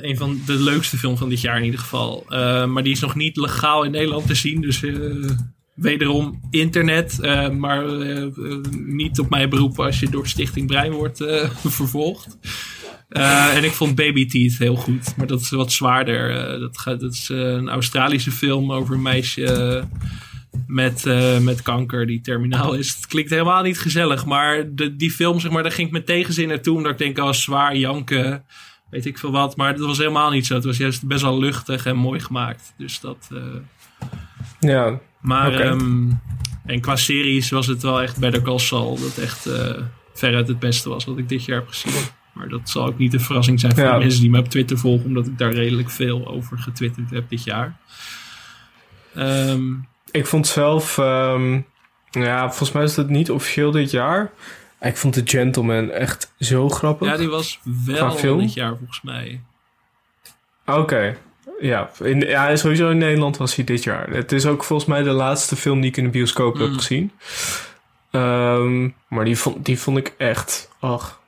een 0.00 0.16
van 0.16 0.40
de 0.46 0.52
leukste 0.54 0.96
films 0.98 1.18
van 1.18 1.28
dit 1.28 1.40
jaar 1.40 1.56
in 1.58 1.64
ieder 1.64 1.80
geval. 1.80 2.24
Eh, 2.28 2.64
maar 2.66 2.82
die 2.82 2.92
is 2.92 3.00
nog 3.00 3.14
niet 3.14 3.36
legaal 3.36 3.82
in 3.84 3.90
Nederland 3.90 4.26
te 4.26 4.34
zien. 4.34 4.60
Dus 4.60 4.82
eh, 4.82 4.92
wederom 5.74 6.40
internet. 6.50 7.20
eh, 7.20 7.48
maar 7.48 7.86
eh, 7.86 8.22
eh, 8.22 8.30
niet 8.70 9.18
op 9.18 9.30
mijn 9.30 9.50
beroep 9.50 9.80
als 9.80 10.00
je 10.00 10.10
door 10.10 10.26
Stichting 10.26 10.66
Brein 10.66 10.92
wordt 10.92 11.18
vervolgd. 11.78 12.38
En 13.08 13.64
ik 13.64 13.70
vond 13.70 13.94
Baby 13.94 14.26
Teeth 14.26 14.58
heel 14.58 14.76
goed. 14.76 15.16
Maar 15.16 15.26
dat 15.26 15.40
is 15.40 15.50
wat 15.50 15.72
zwaarder. 15.72 16.58
Dat, 16.60 16.82
dat 17.00 17.12
is 17.12 17.28
een 17.28 17.68
Australische 17.68 18.30
film 18.30 18.72
over 18.72 18.94
een 18.94 19.02
meisje 19.02 19.84
met, 20.66 21.04
met 21.40 21.62
kanker 21.62 22.06
die 22.06 22.20
terminaal 22.20 22.74
is. 22.74 22.94
Het 22.94 23.06
klinkt 23.06 23.30
helemaal 23.30 23.62
niet 23.62 23.78
gezellig. 23.78 24.24
Maar 24.24 24.74
de, 24.74 24.96
die 24.96 25.10
film, 25.10 25.40
zeg 25.40 25.50
maar, 25.50 25.62
daar 25.62 25.72
ging 25.72 25.86
ik 25.86 25.92
met 25.92 26.06
tegenzin 26.06 26.48
naartoe. 26.48 26.76
Omdat 26.76 26.92
ik 26.92 26.98
denk, 26.98 27.18
oh, 27.18 27.32
zwaar 27.32 27.76
janken. 27.76 28.44
Weet 28.90 29.06
ik 29.06 29.18
veel 29.18 29.32
wat. 29.32 29.56
Maar 29.56 29.76
dat 29.76 29.86
was 29.86 29.98
helemaal 29.98 30.30
niet 30.30 30.46
zo. 30.46 30.54
Het 30.54 30.64
was 30.64 30.76
juist 30.76 31.06
best 31.06 31.22
wel 31.22 31.38
luchtig 31.38 31.86
en 31.86 31.96
mooi 31.96 32.20
gemaakt. 32.20 32.74
Dus 32.76 33.00
dat... 33.00 33.30
Ja. 34.60 35.00
Maar 35.24 35.52
ehm, 35.60 36.10
en 36.66 36.80
qua 36.80 36.96
series 36.96 37.50
was 37.50 37.66
het 37.66 37.82
wel 37.82 38.02
echt 38.02 38.18
Better 38.18 38.42
Call 38.42 38.58
Saul. 38.58 38.98
Dat 38.98 39.18
echt 39.18 39.46
eh, 39.46 39.82
veruit 40.14 40.48
het 40.48 40.58
beste 40.58 40.88
was 40.88 41.04
wat 41.04 41.18
ik 41.18 41.28
dit 41.28 41.44
jaar 41.44 41.58
heb 41.58 41.68
gezien. 41.68 41.92
Maar 42.32 42.48
dat 42.48 42.68
zal 42.70 42.86
ook 42.86 42.98
niet 42.98 43.12
een 43.14 43.20
verrassing 43.20 43.60
zijn 43.60 43.74
voor 43.74 43.84
Ja. 43.84 43.92
de 43.92 43.98
mensen 43.98 44.20
die 44.20 44.30
me 44.30 44.38
op 44.38 44.48
Twitter 44.48 44.78
volgen. 44.78 45.06
Omdat 45.06 45.26
ik 45.26 45.38
daar 45.38 45.52
redelijk 45.52 45.90
veel 45.90 46.26
over 46.26 46.58
getwitterd 46.58 47.10
heb 47.10 47.28
dit 47.28 47.44
jaar. 47.44 47.76
Ehm, 49.14 49.72
Ik 50.10 50.26
vond 50.26 50.46
zelf, 50.46 50.98
ehm, 50.98 51.60
ja, 52.10 52.46
volgens 52.46 52.72
mij 52.72 52.82
is 52.82 52.94
dat 52.94 53.08
niet 53.08 53.30
officieel 53.30 53.70
dit 53.70 53.90
jaar. 53.90 54.30
Ik 54.80 54.96
vond 54.96 55.14
The 55.14 55.22
Gentleman 55.24 55.90
echt 55.90 56.32
zo 56.38 56.68
grappig. 56.68 57.08
ja, 57.08 57.16
die 57.16 57.28
was 57.28 57.60
wel 57.84 58.38
dit 58.38 58.54
jaar 58.54 58.76
volgens 58.76 59.02
mij. 59.02 59.40
Oké, 60.66 61.16
ja. 61.68 61.90
In, 62.02 62.20
ja, 62.20 62.56
sowieso 62.56 62.90
in 62.90 62.98
Nederland 62.98 63.36
was 63.36 63.54
hij 63.54 63.64
dit 63.64 63.82
jaar. 63.84 64.08
Het 64.10 64.32
is 64.32 64.46
ook 64.46 64.64
volgens 64.64 64.88
mij 64.88 65.02
de 65.02 65.10
laatste 65.10 65.56
film 65.56 65.80
die 65.80 65.90
ik 65.90 65.96
in 65.96 66.04
de 66.04 66.10
bioscoop 66.10 66.58
heb 66.58 66.68
Mm. 66.68 66.74
gezien. 66.78 67.10
Ehm, 68.10 68.88
maar 69.08 69.24
die 69.24 69.38
vond, 69.38 69.64
die 69.64 69.78
vond 69.78 69.98
ik 69.98 70.14
echt, 70.18 70.70
ach, 70.80 71.20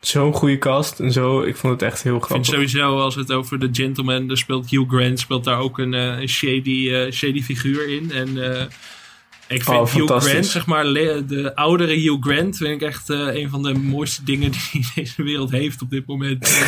zo'n 0.00 0.32
goede 0.32 0.58
cast. 0.58 1.00
En 1.00 1.12
zo, 1.12 1.40
ik 1.42 1.56
vond 1.56 1.72
het 1.72 1.82
echt 1.82 2.02
heel 2.02 2.16
Ik 2.16 2.26
vind 2.26 2.46
grappig. 2.46 2.70
sowieso, 2.70 3.00
als 3.00 3.14
het 3.14 3.32
over 3.32 3.58
The 3.58 3.68
Gentleman, 3.72 4.26
daar 4.28 4.36
speelt 4.36 4.70
Hugh 4.70 4.88
Grant, 4.94 5.20
speelt 5.20 5.44
daar 5.44 5.58
ook 5.58 5.78
een, 5.78 5.94
eh, 5.94 6.20
een 6.20 6.28
shady, 6.28 6.90
eh, 6.92 7.12
shady 7.12 7.42
figuur 7.42 7.88
in. 7.88 8.12
En 8.12 8.52
eh, 8.52 8.60
ik 9.48 9.62
vind 9.62 9.76
Oh, 9.78 9.92
Hugh. 9.92 10.16
Grant, 10.18 10.46
zeg 10.46 10.66
maar, 10.66 10.84
de 10.84 11.52
oudere 11.54 11.94
Hugh 11.94 12.16
Grant, 12.20 12.56
vind 12.56 12.70
ik 12.82 12.88
echt 12.88 13.08
een 13.08 13.50
van 13.50 13.62
de 13.62 13.74
mooiste 13.74 14.24
dingen 14.24 14.50
die 14.72 14.90
deze 14.94 15.22
wereld 15.22 15.50
heeft 15.50 15.82
op 15.82 15.90
dit 15.90 16.06
moment. 16.06 16.48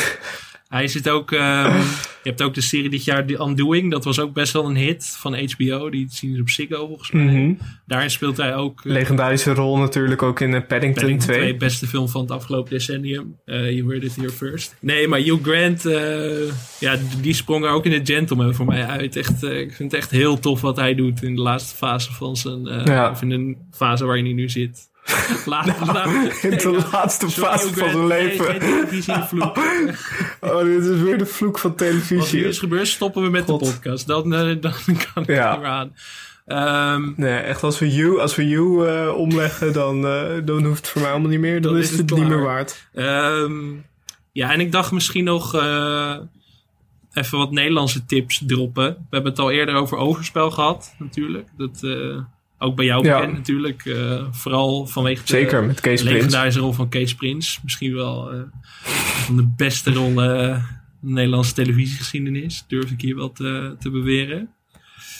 Hij 0.74 0.88
zit 0.88 1.08
ook, 1.08 1.32
ehm, 1.32 1.76
je 2.22 2.28
hebt 2.28 2.42
ook 2.42 2.54
de 2.54 2.60
serie 2.60 2.90
dit 2.90 3.04
jaar, 3.04 3.26
The 3.26 3.40
Undoing, 3.40 3.90
dat 3.90 4.04
was 4.04 4.20
ook 4.20 4.32
best 4.32 4.52
wel 4.52 4.64
een 4.64 4.76
hit 4.76 5.16
van 5.18 5.34
HBO, 5.34 5.90
die 5.90 6.06
zien 6.10 6.34
ze 6.34 6.40
op 6.40 6.48
Ziggo 6.48 6.86
volgens 6.86 7.10
mij. 7.10 7.24
Mhm. 7.24 7.52
Daarin 7.86 8.10
speelt 8.10 8.36
hij 8.36 8.54
ook... 8.54 8.80
eh, 8.84 8.92
Legendarische 8.92 9.54
rol 9.54 9.78
natuurlijk 9.78 10.22
ook 10.22 10.40
in 10.40 10.54
eh, 10.54 10.60
Paddington, 10.66 11.02
Paddington 11.02 11.26
2. 11.26 11.38
2, 11.38 11.56
beste 11.56 11.86
film 11.86 12.08
van 12.08 12.20
het 12.20 12.30
afgelopen 12.30 12.70
decennium. 12.70 13.36
Eh 13.44 13.70
you 13.70 13.88
heard 13.88 14.02
it 14.02 14.16
here 14.16 14.30
first. 14.30 14.76
Nee, 14.80 15.08
maar 15.08 15.18
Hugh 15.18 15.42
Grant, 15.42 15.82
ja, 16.80 16.96
die 17.20 17.34
sprong 17.34 17.64
er 17.64 17.70
ook 17.70 17.84
in 17.84 18.04
The 18.04 18.12
Gentleman 18.12 18.54
voor 18.54 18.66
mij 18.66 18.86
uit. 18.86 19.16
Echt, 19.16 19.42
ik 19.42 19.72
vind 19.72 19.92
het 19.92 20.00
echt 20.00 20.10
heel 20.10 20.38
tof 20.38 20.60
wat 20.60 20.76
hij 20.76 20.94
doet 20.94 21.22
in 21.22 21.34
de 21.34 21.42
laatste 21.42 21.76
fase 21.76 22.12
van 22.12 22.36
zijn... 22.36 22.64
Ja. 22.64 23.10
Of 23.10 23.22
in 23.22 23.28
de 23.28 23.56
fase 23.70 24.04
waarin 24.04 24.24
hij 24.24 24.34
nu 24.34 24.48
zit. 24.48 24.92
Laat, 25.46 25.66
laat- 25.86 26.42
in 26.42 26.50
de 26.50 26.86
laatste 26.92 27.30
fase 27.30 27.74
van 27.74 27.90
zijn. 27.90 28.06
Nee, 28.06 28.06
leven. 28.26 28.58
televisievloek. 28.58 29.56
Oh, 30.40 30.62
dit 30.62 30.84
is 30.84 31.00
weer 31.00 31.18
de 31.18 31.26
vloek 31.26 31.58
van 31.58 31.70
Als 31.72 31.80
er 31.80 31.86
televisie. 31.86 32.46
iets 32.48 32.58
gebeurt, 32.58 32.88
stoppen 32.88 33.22
we 33.22 33.28
met 33.30 33.46
de 33.46 33.56
podcast. 33.56 34.06
Dan, 34.06 34.34
eh, 34.34 34.56
dan 34.60 34.72
kan 35.14 35.22
ik 35.22 35.26
Ja. 35.28 35.56
meer 35.56 35.66
aan. 35.66 35.94
Ehm, 36.46 37.12
Nee, 37.16 37.38
echt 37.38 37.62
als 37.62 37.78
we 37.78 37.94
you, 37.94 38.20
als 38.20 38.34
we 38.36 38.48
you 38.48 38.88
eh, 38.88 39.14
omleggen, 39.16 39.72
dan, 39.72 40.06
eh, 40.06 40.22
dan 40.44 40.64
hoeft 40.64 40.78
het 40.78 40.88
voor 40.88 41.00
mij 41.00 41.10
allemaal 41.10 41.30
niet 41.30 41.40
meer. 41.40 41.60
Dan, 41.60 41.72
Dan 41.72 41.80
is 41.80 41.90
is 41.90 41.98
het, 41.98 42.10
het 42.10 42.18
niet 42.18 42.28
meer 42.28 42.42
waard. 42.42 42.88
Ehm, 42.94 43.52
ja, 44.32 44.52
en 44.52 44.60
ik 44.60 44.72
dacht 44.72 44.92
misschien 44.92 45.24
nog 45.24 45.54
even 47.12 47.38
wat 47.38 47.50
Nederlandse 47.50 48.04
tips 48.04 48.42
droppen. 48.46 48.84
We 48.84 48.96
hebben 49.10 49.30
het 49.30 49.40
al 49.40 49.50
eerder 49.50 49.74
over 49.74 49.96
overspel 49.98 50.50
gehad, 50.50 50.94
natuurlijk. 50.98 51.48
Dat, 51.56 51.80
ook 52.58 52.76
bij 52.76 52.84
jou 52.84 53.04
Ja. 53.04 53.16
bekend 53.18 53.36
natuurlijk. 53.36 53.84
eh, 53.86 54.24
vooral 54.30 54.86
vanwege 54.86 55.20
de 55.22 55.28
Zeker, 55.28 55.64
met 55.64 55.80
Kees 55.80 56.02
Prins. 56.02 56.14
legendarische 56.16 56.60
rol 56.60 56.72
van 56.72 56.88
Kees 56.88 57.14
Prins. 57.14 57.60
Misschien 57.62 57.94
wel 57.94 58.32
een 58.32 58.50
van 59.24 59.36
de 59.36 59.48
beste 59.56 59.92
rollen 59.92 60.64
de 61.00 61.10
Nederlandse 61.10 61.54
televisiegeschiedenis. 61.54 62.64
Durf 62.68 62.90
ik 62.90 63.00
hier 63.00 63.16
wel 63.16 63.32
te, 63.32 63.76
te 63.78 63.90
beweren. 63.90 64.48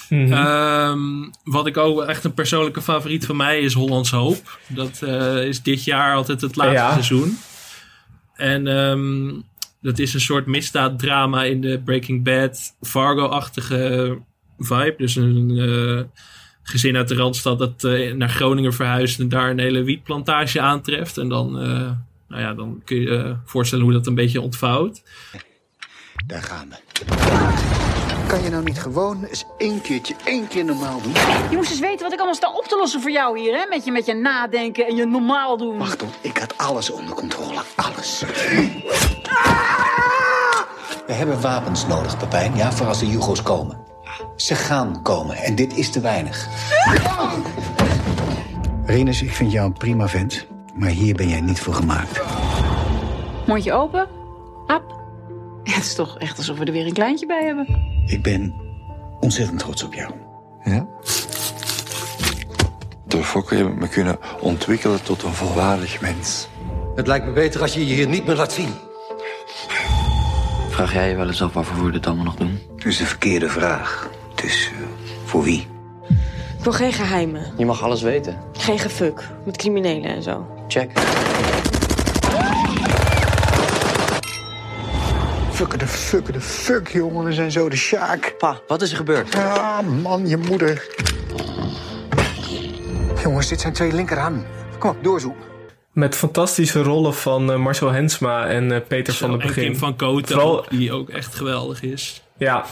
Mhm. 0.08 0.32
Ehm, 0.32 1.00
wat 1.44 1.66
ik 1.66 1.76
ook 1.76 2.02
echt 2.02 2.24
een 2.24 2.34
persoonlijke 2.34 2.82
favoriet 2.82 3.26
van 3.26 3.36
mij 3.36 3.60
is 3.60 3.72
Hollands 3.74 4.10
Hoop. 4.10 4.58
Dat 4.68 5.02
is 5.46 5.62
dit 5.62 5.84
jaar 5.84 6.14
altijd 6.14 6.40
het 6.40 6.56
laatste 6.56 6.74
Ja. 6.76 6.92
seizoen. 6.92 7.38
En 8.34 8.66
ehm, 8.66 9.32
dat 9.80 9.98
is 9.98 10.14
een 10.14 10.20
soort 10.20 10.46
misdaaddrama 10.46 11.42
in 11.44 11.60
de 11.60 11.80
Breaking 11.84 12.24
Bad 12.24 12.76
Fargo-achtige 12.80 14.18
vibe. 14.58 14.94
Dus 14.98 15.16
een 15.16 15.50
gezin 16.64 16.96
uit 16.96 17.08
de 17.08 17.14
Randstad 17.14 17.58
dat 17.58 17.84
eh, 17.84 18.14
naar 18.14 18.28
Groningen 18.28 18.72
verhuist 18.72 19.20
en 19.20 19.28
daar 19.28 19.50
een 19.50 19.58
hele 19.58 19.82
wietplantage 19.82 20.60
aantreft. 20.60 21.18
En 21.18 21.28
dan, 21.28 21.58
eh, 21.58 21.90
nou 22.28 22.42
ja, 22.42 22.54
dan 22.54 22.82
kun 22.84 22.96
je 23.00 23.10
je 23.10 23.36
voorstellen 23.44 23.84
hoe 23.84 23.92
dat 23.92 24.06
een 24.06 24.14
beetje 24.14 24.40
ontvouwt. 24.40 25.02
Daar 26.26 26.42
gaan 26.42 26.68
we. 26.68 26.76
Kan 28.28 28.42
je 28.42 28.50
nou 28.50 28.64
niet 28.64 28.80
gewoon 28.80 29.24
eens 29.24 29.44
één 29.58 29.80
keertje, 29.80 30.14
één 30.24 30.48
keer 30.48 30.64
normaal 30.64 31.02
doen? 31.02 31.12
Je 31.50 31.56
moest 31.56 31.70
eens 31.70 31.80
weten 31.80 32.02
wat 32.02 32.12
ik 32.12 32.18
allemaal 32.18 32.34
sta 32.34 32.52
op 32.52 32.64
te 32.64 32.76
lossen 32.76 33.00
voor 33.00 33.10
jou 33.10 33.38
hier, 33.38 33.54
hè? 33.54 33.66
Met 33.68 33.84
je, 33.84 33.92
met 33.92 34.06
je 34.06 34.14
nadenken 34.14 34.86
en 34.86 34.96
je 34.96 35.06
normaal 35.06 35.56
doen. 35.56 35.78
Wacht 35.78 36.02
op, 36.02 36.18
ik 36.20 36.36
had 36.38 36.58
alles 36.58 36.90
onder 36.90 37.14
controle. 37.14 37.60
Alles. 37.74 38.24
We 41.06 41.12
hebben 41.12 41.40
wapens 41.40 41.86
nodig, 41.86 42.18
Pepijn. 42.18 42.56
Ja, 42.56 42.72
voor 42.72 42.86
als 42.86 42.98
de 42.98 43.06
Jugo's 43.06 43.42
komen. 43.42 43.76
Ze 44.36 44.54
gaan 44.54 45.02
komen 45.02 45.36
en 45.36 45.54
dit 45.54 45.76
is 45.76 45.90
te 45.90 46.00
weinig. 46.00 46.48
Renus, 48.84 49.22
ik 49.22 49.30
vind 49.30 49.52
jou 49.52 49.66
een 49.66 49.72
prima 49.72 50.08
vent. 50.08 50.46
Maar 50.74 50.88
hier 50.88 51.14
ben 51.14 51.28
jij 51.28 51.40
niet 51.40 51.60
voor 51.60 51.74
gemaakt. 51.74 52.20
Mondje 53.46 53.72
open. 53.72 54.08
Hap. 54.66 55.02
Het 55.62 55.84
is 55.84 55.94
toch 55.94 56.18
echt 56.18 56.36
alsof 56.36 56.58
we 56.58 56.64
er 56.64 56.72
weer 56.72 56.86
een 56.86 56.92
kleintje 56.92 57.26
bij 57.26 57.44
hebben. 57.44 57.66
Ik 58.06 58.22
ben 58.22 58.54
ontzettend 59.20 59.58
trots 59.58 59.82
op 59.82 59.94
jou. 59.94 60.12
Ja? 60.64 60.86
Door 63.06 63.22
Fokker 63.22 63.56
heb 63.56 63.66
ik 63.66 63.76
me 63.76 63.88
kunnen 63.88 64.18
ontwikkelen 64.40 65.02
tot 65.02 65.22
een 65.22 65.32
volwaardig 65.32 66.00
mens. 66.00 66.48
Het 66.94 67.06
lijkt 67.06 67.26
me 67.26 67.32
beter 67.32 67.60
als 67.60 67.74
je 67.74 67.86
je 67.86 67.94
hier 67.94 68.08
niet 68.08 68.26
meer 68.26 68.36
laat 68.36 68.52
zien. 68.52 68.74
Vraag 70.74 70.92
jij 70.92 71.08
je 71.08 71.16
wel 71.16 71.26
eens 71.26 71.42
af 71.42 71.52
waarvoor 71.52 71.84
we 71.84 71.92
dit 71.92 72.06
allemaal 72.06 72.24
nog 72.24 72.34
doen? 72.34 72.60
Het 72.76 72.84
is 72.84 72.96
de 72.96 73.06
verkeerde 73.06 73.48
vraag. 73.48 74.10
Het 74.34 74.44
is 74.44 74.70
eh, 74.72 74.86
voor 75.24 75.42
wie? 75.42 75.68
Ik 76.58 76.64
wil 76.64 76.72
geen 76.72 76.92
geheimen. 76.92 77.52
Je 77.56 77.64
mag 77.64 77.82
alles 77.82 78.02
weten. 78.02 78.38
Geen 78.52 78.78
gefuk. 78.78 79.28
Met 79.44 79.56
criminelen 79.56 80.10
en 80.10 80.22
zo. 80.22 80.46
Check. 80.68 80.90
Fuck 85.50 85.78
de 85.78 85.86
fuck 85.86 86.32
de 86.32 86.40
fuck, 86.40 86.88
jongen. 86.88 87.24
We 87.24 87.32
zijn 87.32 87.50
zo 87.50 87.68
de 87.68 87.76
Sjaak. 87.76 88.34
Pa, 88.38 88.60
wat 88.66 88.82
is 88.82 88.90
er 88.90 88.96
gebeurd? 88.96 89.34
Ah, 89.34 89.78
man, 90.02 90.28
je 90.28 90.36
moeder. 90.36 90.88
Jongens, 93.22 93.48
dit 93.48 93.60
zijn 93.60 93.72
twee 93.72 93.92
linkerhanden. 93.92 94.46
Kom 94.78 94.90
op, 94.90 95.04
doorzoek. 95.04 95.36
Met 95.94 96.16
fantastische 96.16 96.82
rollen 96.82 97.14
van 97.14 97.52
eh, 97.52 97.58
Marcel 97.58 97.90
Hensma 97.92 98.46
en 98.46 98.72
eh, 98.72 98.80
Peter 98.88 99.14
van 99.14 99.30
der 99.30 99.40
en 99.40 99.46
Begin. 99.46 99.64
Kim 99.64 99.76
van 99.76 99.96
Koten, 99.96 100.34
Vooral- 100.34 100.66
die 100.70 100.92
ook 100.92 101.08
echt 101.08 101.34
geweldig 101.34 101.82
is. 101.82 102.22
Ja, 102.38 102.64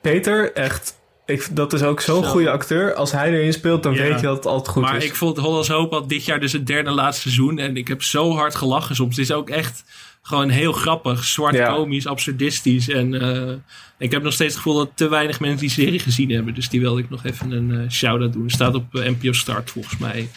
Peter, 0.00 0.52
echt. 0.52 0.96
Ik, 1.26 1.48
dat 1.56 1.72
is 1.72 1.82
ook 1.82 2.00
zo'n 2.00 2.24
Zo. 2.24 2.30
goede 2.30 2.50
acteur. 2.50 2.94
Als 2.94 3.12
hij 3.12 3.32
erin 3.32 3.52
speelt, 3.52 3.82
dan 3.82 3.94
Ja. 3.94 4.02
weet 4.02 4.20
je 4.20 4.26
dat 4.26 4.36
het 4.36 4.46
altijd 4.46 4.68
goed 4.68 4.82
maar 4.82 4.96
is. 4.96 5.04
ik 5.04 5.14
vond 5.14 5.38
Hollands 5.38 5.68
Hoop 5.68 5.92
al 5.92 6.06
dit 6.06 6.24
jaar 6.24 6.40
dus 6.40 6.52
het 6.52 6.66
derde 6.66 6.90
laatste 6.90 7.22
seizoen. 7.22 7.58
En 7.58 7.76
ik 7.76 7.88
heb 7.88 8.02
zo 8.02 8.32
hard 8.34 8.54
gelachen 8.54 8.94
soms. 8.96 9.16
Het 9.16 9.24
is 9.24 9.32
ook 9.32 9.50
echt 9.50 9.84
gewoon 10.22 10.48
heel 10.48 10.72
grappig. 10.72 11.24
Zwart 11.24 11.54
Ja. 11.54 11.74
komisch, 11.74 12.06
absurdistisch. 12.06 12.88
En 12.88 13.20
eh, 13.20 13.52
ik 13.98 14.10
heb 14.12 14.22
nog 14.22 14.32
steeds 14.32 14.54
het 14.54 14.62
gevoel 14.62 14.78
dat 14.78 14.90
te 14.94 15.08
weinig 15.08 15.40
mensen 15.40 15.60
die 15.60 15.70
serie 15.70 15.98
gezien 15.98 16.30
hebben. 16.30 16.54
Dus 16.54 16.68
die 16.68 16.80
wilde 16.80 17.00
ik 17.00 17.10
nog 17.10 17.24
even 17.24 17.50
een 17.50 17.70
eh, 17.84 17.90
shout-out 17.90 18.32
doen. 18.32 18.50
Staat 18.50 18.74
op 18.74 18.84
NPO 18.92 19.32
Start 19.32 19.70
volgens 19.70 19.98
mij. 19.98 20.28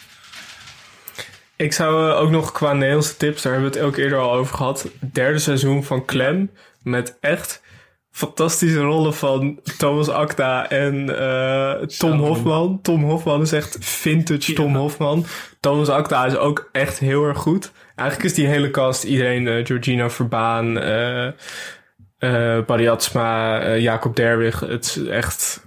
Ik 1.62 1.72
zou 1.72 2.10
eh, 2.10 2.20
ook 2.20 2.30
nog 2.30 2.52
qua 2.52 2.72
Nederlandse 2.72 3.16
tips, 3.16 3.42
daar 3.42 3.52
hebben 3.52 3.70
we 3.70 3.78
het 3.78 3.86
ook 3.86 3.96
eerder 3.96 4.18
al 4.18 4.32
over 4.32 4.56
gehad. 4.56 4.88
Derde 5.00 5.38
seizoen 5.38 5.84
van 5.84 6.04
Clem. 6.04 6.50
Met 6.82 7.16
echt 7.20 7.62
fantastische 8.10 8.80
rollen 8.80 9.14
van 9.14 9.60
Thomas 9.78 10.08
Akda 10.08 10.68
en 10.68 11.18
eh, 11.18 11.86
Tom 11.86 12.18
Hofman. 12.18 12.80
Tom 12.82 13.04
Hofman 13.04 13.40
is 13.40 13.52
echt 13.52 13.76
vintage 13.80 14.52
Tom 14.52 14.76
Hofman. 14.76 15.24
Thomas 15.60 15.88
Akda 15.88 16.26
is 16.26 16.36
ook 16.36 16.68
echt 16.72 16.98
heel 16.98 17.24
erg 17.24 17.38
goed. 17.38 17.72
Eigenlijk 17.96 18.30
is 18.30 18.36
die 18.36 18.46
hele 18.46 18.70
cast 18.70 19.04
iedereen, 19.04 19.48
eh, 19.48 19.66
Georgina 19.66 20.10
Verbaan, 20.10 20.78
eh 20.78 21.28
Barry 22.66 22.88
Atsma, 22.88 23.76
Jacob 23.76 24.16
Derwig. 24.16 24.60
Het 24.60 24.84
is 24.84 25.06
echt... 25.06 25.64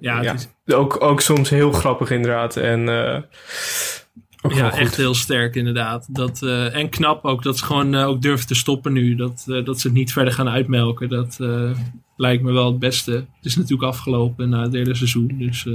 Ja, 0.00 0.22
het 0.22 0.48
Ook, 0.74 1.02
ook 1.02 1.20
soms 1.20 1.50
heel 1.50 1.72
grappig 1.72 2.10
inderdaad. 2.10 2.56
En 2.56 2.88
ook 4.42 4.52
ja, 4.52 4.72
echt 4.78 4.96
heel 4.96 5.14
sterk 5.14 5.54
inderdaad. 5.54 6.06
Dat, 6.10 6.42
eh, 6.42 6.74
en 6.74 6.88
knap 6.88 7.24
ook 7.24 7.42
dat 7.42 7.58
ze 7.58 7.64
gewoon 7.64 7.94
eh, 7.94 8.06
ook 8.06 8.22
durven 8.22 8.46
te 8.46 8.54
stoppen 8.54 8.92
nu. 8.92 9.14
Dat, 9.14 9.44
eh, 9.48 9.64
dat 9.64 9.80
ze 9.80 9.86
het 9.86 9.96
niet 9.96 10.12
verder 10.12 10.32
gaan 10.32 10.48
uitmelken. 10.48 11.08
Dat 11.08 11.38
lijkt 12.16 12.42
me 12.42 12.52
wel 12.52 12.66
het 12.66 12.78
beste. 12.78 13.12
Het 13.12 13.44
is 13.44 13.56
natuurlijk 13.56 13.82
afgelopen 13.88 14.48
na 14.48 14.62
het 14.62 14.72
derde 14.72 14.94
seizoen. 14.94 15.34
Dus 15.38 15.66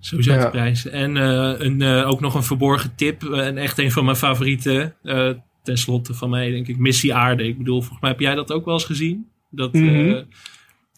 sowieso 0.00 0.32
Ja. 0.32 0.44
te 0.44 0.50
prijzen. 0.50 0.92
En 0.92 1.16
een, 1.16 1.82
ook 2.04 2.20
nog 2.20 2.34
een 2.34 2.42
verborgen 2.42 2.94
tip. 2.94 3.22
en 3.24 3.56
echt 3.56 3.78
een 3.78 3.92
van 3.92 4.04
mijn 4.04 4.16
favorieten. 4.16 4.94
ten 5.62 5.78
slotte 5.78 6.14
van 6.14 6.30
mij 6.30 6.50
denk 6.50 6.68
ik. 6.68 6.78
Missie 6.78 7.14
Aarde. 7.14 7.46
Ik 7.46 7.58
bedoel, 7.58 7.80
volgens 7.80 8.00
mij 8.00 8.10
heb 8.10 8.20
jij 8.20 8.34
dat 8.34 8.52
ook 8.52 8.64
wel 8.64 8.74
eens 8.74 8.84
gezien? 8.84 9.26
Dat, 9.50 9.72
Mhm. 9.72 10.22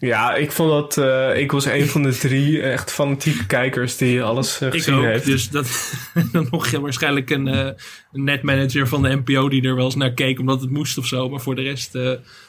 Ja, 0.07 0.35
ik 0.35 0.53
vond 0.53 0.71
dat... 0.71 0.99
eh, 0.99 1.41
ik 1.41 1.53
was 1.53 1.65
een 1.65 1.87
van 1.87 2.03
de 2.03 2.19
drie 2.19 2.63
echt 2.63 2.93
fanatieke 2.93 3.47
kijkers 3.47 3.97
die 3.97 4.23
alles 4.23 4.61
Ik 4.61 4.73
gezien 4.73 4.95
ook, 4.95 5.05
heeft. 5.05 5.25
dus 5.25 5.49
dat 5.49 5.95
dan 6.33 6.49
nog 6.51 6.71
waarschijnlijk 6.71 7.31
een, 7.31 7.49
eh, 7.49 7.71
een 8.13 8.25
netmanager 8.25 8.89
van 8.89 9.03
de 9.03 9.17
NPO 9.17 9.49
die 9.49 9.63
er 9.63 9.75
wel 9.75 9.85
eens 9.85 9.95
naar 9.95 10.13
keek 10.13 10.39
omdat 10.39 10.61
het 10.61 10.71
moest 10.71 10.99
of 10.99 11.07
zo. 11.07 11.29
Maar 11.29 11.41
voor 11.41 11.55
de 11.55 11.63
rest, 11.63 11.99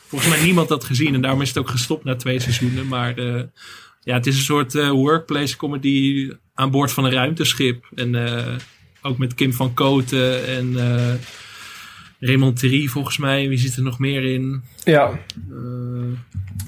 volgens 0.07 0.31
mij 0.31 0.43
niemand 0.43 0.67
dat 0.67 0.83
gezien 0.83 1.13
en 1.13 1.21
daarom 1.21 1.41
is 1.41 1.47
het 1.47 1.57
ook 1.57 1.69
gestopt 1.69 2.03
na 2.03 2.15
twee 2.15 2.39
seizoenen. 2.39 2.87
Maar 2.87 3.21
ja, 4.01 4.13
het 4.13 4.27
is 4.27 4.35
een 4.35 4.43
soort 4.43 4.73
workplace 4.89 5.57
comedy 5.57 6.29
aan 6.53 6.71
boord 6.71 6.91
van 6.91 7.05
een 7.05 7.11
ruimteschip. 7.11 7.85
En 7.95 8.15
ook 9.01 9.17
met 9.17 9.33
Kim 9.33 9.53
van 9.53 9.73
Koten 9.73 10.47
en 10.47 10.75
Raymond 12.25 12.59
Thierry 12.59 12.87
volgens 12.87 13.17
mij. 13.17 13.47
Wie 13.49 13.57
zit 13.57 13.75
er 13.75 13.83
nog 13.83 13.99
meer 13.99 14.23
in? 14.33 14.61
Ja. 14.83 15.09
Eh, 15.49 15.57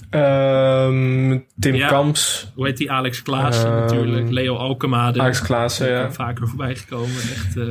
Ehm, 0.09 1.39
Tim 1.59 1.75
Ja. 1.75 1.87
Kamps. 1.87 2.51
Hoe 2.55 2.65
heet 2.65 2.77
die? 2.77 2.91
Alex 2.91 3.21
Klaassen 3.21 3.69
Ehm, 3.71 3.75
natuurlijk. 3.79 4.29
Leo 4.29 4.55
Alkemade. 4.55 5.19
Alex 5.19 5.41
Klaassen, 5.41 5.89
ja. 5.89 6.11
Vaker 6.11 6.47
voorbij 6.47 6.75
gekomen. 6.75 7.15
Echt, 7.15 7.57
eh, 7.57 7.65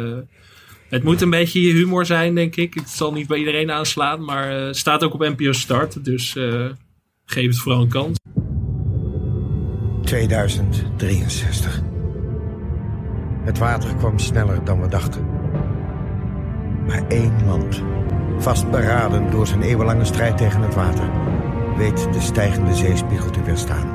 het 0.88 1.02
moet 1.02 1.20
een 1.20 1.30
beetje 1.30 1.60
je 1.60 1.72
humor 1.72 2.06
zijn, 2.06 2.34
denk 2.34 2.56
ik. 2.56 2.74
Het 2.74 2.88
zal 2.88 3.12
niet 3.12 3.26
bij 3.26 3.38
iedereen 3.38 3.70
aanslaan. 3.70 4.24
Maar 4.24 4.50
eh, 4.60 4.66
het 4.66 4.76
staat 4.76 5.04
ook 5.04 5.14
op 5.14 5.20
NPO 5.20 5.52
Start. 5.52 6.04
Dus 6.04 6.36
eh, 6.36 6.66
geef 7.24 7.46
het 7.46 7.58
vooral 7.58 7.80
een 7.82 7.88
kans. 7.88 8.16
2063. 10.04 11.80
Het 13.44 13.58
water 13.58 13.94
kwam 13.94 14.18
sneller 14.18 14.64
dan 14.64 14.80
we 14.80 14.88
dachten. 14.88 15.26
Maar 16.86 17.02
één 17.08 17.46
land, 17.46 17.82
vastberaden 18.38 19.30
door 19.30 19.46
zijn 19.46 19.62
eeuwenlange 19.62 20.04
strijd 20.04 20.36
tegen 20.36 20.60
het 20.60 20.74
water, 20.74 21.10
weet 21.76 22.12
de 22.12 22.20
stijgende 22.20 22.74
zeespiegel 22.74 23.30
te 23.30 23.42
weerstaan. 23.42 23.88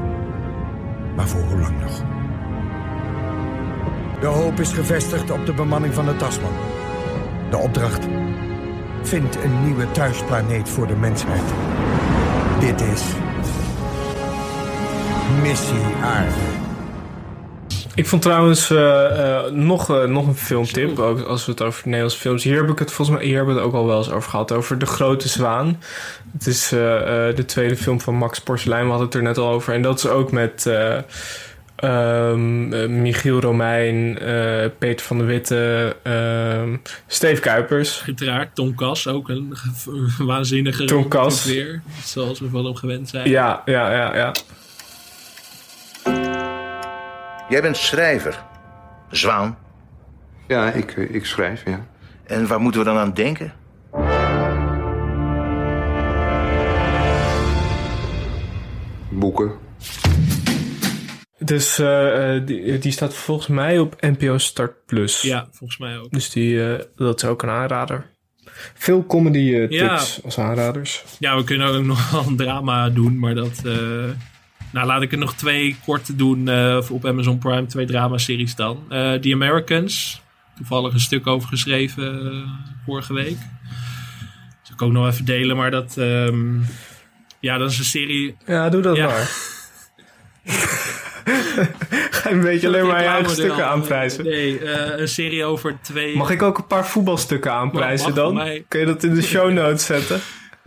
Maar 1.16 1.28
voor 1.28 1.42
hoe 1.42 1.60
lang 1.60 1.82
nog? 1.82 2.04
De 4.20 4.26
hoop 4.26 4.60
is 4.60 4.74
gevestigd 4.74 5.32
op 5.32 5.46
de 5.46 5.54
bemanning 5.54 5.94
van 5.94 6.06
de 6.06 6.16
Tasman. 6.16 6.54
De 7.50 7.58
opdracht? 7.58 8.08
Vind 9.02 9.36
een 9.44 9.64
nieuwe 9.64 9.92
thuisplaneet 9.92 10.70
voor 10.70 10.88
de 10.88 10.96
mensheid. 10.96 11.44
Dit 12.60 12.82
is 12.82 13.04
Missie 15.42 15.96
Aarde. 16.04 16.69
Ik 18.00 18.06
vond 18.06 18.22
trouwens 18.22 18.70
eh, 18.70 19.36
eh, 19.46 19.52
nog, 19.52 19.90
eh, 19.90 20.04
nog 20.04 20.28
een 20.28 20.36
filmtip, 20.36 21.00
ook 21.00 21.22
als 21.22 21.46
we 21.46 21.52
het 21.52 21.62
over 21.62 21.82
Nederlandse 21.86 22.18
films. 22.20 22.44
Hier 22.44 22.56
heb 22.62 22.70
ik 22.70 22.80
het 22.80 22.92
volgens 22.92 23.18
mij 23.18 23.26
hier 23.28 23.36
hebben 23.36 23.54
we 23.56 23.60
het 23.62 23.70
ook 23.70 23.76
al 23.76 23.86
wel 23.88 23.98
eens 23.98 24.12
over 24.12 24.30
gehad, 24.30 24.52
over 24.52 24.78
De 24.80 24.86
Grote 24.86 25.28
Zwaan. 25.28 25.80
Het 26.34 26.48
is 26.48 26.70
de 26.70 27.44
tweede 27.46 27.76
film 27.78 28.02
van 28.02 28.16
Max 28.16 28.40
Porcelein, 28.40 28.84
we 28.84 28.90
hadden 28.90 29.06
het 29.08 29.16
er 29.16 29.22
net 29.24 29.38
al 29.38 29.50
over. 29.50 29.74
En 29.74 29.82
dat 29.82 29.98
is 29.98 30.08
ook 30.08 30.32
met 30.32 30.66
eh, 30.66 30.98
ehm, 31.76 32.74
eh, 32.74 32.88
Michiel 32.90 33.40
Romein, 33.42 34.18
Peter 34.78 35.06
van 35.06 35.18
der 35.18 35.28
Witte, 35.28 35.96
ehm 36.04 36.76
Steve 37.08 37.42
Kuipers. 37.42 38.04
Uiteraard, 38.06 38.56
Tom 38.56 38.76
Kas 38.76 39.08
ook 39.08 39.30
een, 39.30 39.50
ge- 39.54 40.10
een 40.20 40.26
waanzinnige 40.26 40.86
Tom 40.86 41.08
Kas. 41.08 41.46
weer. 41.46 41.82
Zoals 42.04 42.40
we 42.40 42.50
van 42.50 42.66
hem 42.66 42.76
gewend 42.76 43.10
zijn. 43.10 43.30
Ja, 43.30 43.62
ja, 43.66 43.92
ja, 43.94 44.16
ja. 44.16 44.32
Jij 47.50 47.62
bent 47.62 47.78
schrijver. 47.78 48.44
Zwaan. 49.12 49.58
Ja, 50.48 50.72
ik, 50.72 50.92
eh, 50.92 51.14
ik 51.16 51.26
schrijf, 51.26 51.66
ja. 51.66 51.86
En 52.24 52.48
waar 52.48 52.60
moeten 52.60 52.80
we 52.82 52.88
dan 52.88 52.98
aan 52.98 53.14
denken? 53.14 53.54
Boeken. 59.10 59.52
Dus 61.40 61.80
eh, 61.80 62.36
eh, 62.36 62.46
die, 62.46 62.78
die 62.78 62.92
staat 62.92 63.14
volgens 63.14 63.48
mij 63.48 63.80
op 63.80 64.02
NPO 64.02 64.38
Start 64.38 64.86
Plus. 64.86 65.22
Ja, 65.22 65.48
volgens 65.52 65.80
mij 65.80 65.98
ook. 65.98 66.12
Dus 66.12 66.30
die, 66.30 66.74
eh, 66.74 66.86
dat 66.96 67.24
is 67.24 67.30
ook 67.30 67.44
een 67.44 67.50
aanrader. 67.50 68.06
Veel 68.74 69.06
comedy 69.06 69.40
Ja. 69.40 69.68
tips 69.98 70.20
als 70.24 70.38
aanraders. 70.40 71.04
Ja, 71.20 71.36
we 71.38 71.44
kunnen 71.44 71.68
ook 71.68 71.84
nog 71.96 72.12
wel 72.12 72.24
een 72.28 72.36
drama 72.38 72.90
doen, 72.90 73.20
maar 73.20 73.36
dat... 73.36 73.62
nou, 74.72 74.88
laat 74.88 75.02
ik 75.02 75.12
er 75.12 75.18
nog 75.18 75.34
twee 75.34 75.76
korte 75.86 76.16
doen 76.16 76.48
eh, 76.48 76.80
op 76.90 77.06
Amazon 77.06 77.38
Prime. 77.38 77.66
Twee 77.66 77.86
dramaseries 77.86 78.56
dan. 78.56 78.84
Eh 78.90 79.14
The 79.14 79.34
Americans. 79.34 80.22
Toevallig 80.56 80.94
een 80.94 81.00
stuk 81.00 81.28
over 81.28 81.50
geschreven 81.50 82.32
eh, 82.32 82.50
vorige 82.86 83.14
week. 83.14 83.38
Zal 84.62 84.74
ik 84.76 84.82
ook 84.82 84.92
nog 84.92 85.08
even 85.08 85.26
delen, 85.26 85.56
maar 85.58 85.72
dat... 85.72 85.98
ehm, 85.98 86.60
ja, 87.40 87.58
dat 87.58 87.72
is 87.72 87.78
een 87.78 87.84
serie... 87.84 88.36
Ja, 88.46 88.70
doe 88.70 88.82
dat 88.82 88.96
Ja. 88.96 89.06
maar. 89.06 89.30
Ga 92.12 92.32
een 92.32 92.42
beetje 92.42 92.68
alleen 92.68 92.88
maar 92.88 93.02
je 93.02 93.08
eigen 93.08 93.32
stukken 93.32 93.68
aanprijzen. 93.68 94.24
Nee, 94.24 94.66
een 95.00 95.08
serie 95.08 95.46
over 95.46 95.78
twee... 95.82 96.16
Mag 96.16 96.30
ik 96.30 96.42
ook 96.42 96.58
een 96.58 96.68
paar 96.68 96.88
voetbalstukken 96.88 97.52
aanprijzen 97.54 98.14
dan? 98.16 98.64
Kun 98.68 98.80
je 98.80 98.86
dat 98.86 99.04
in 99.04 99.14
de 99.14 99.22
show 99.22 99.52
notes 99.60 99.86
zetten? 99.86 100.20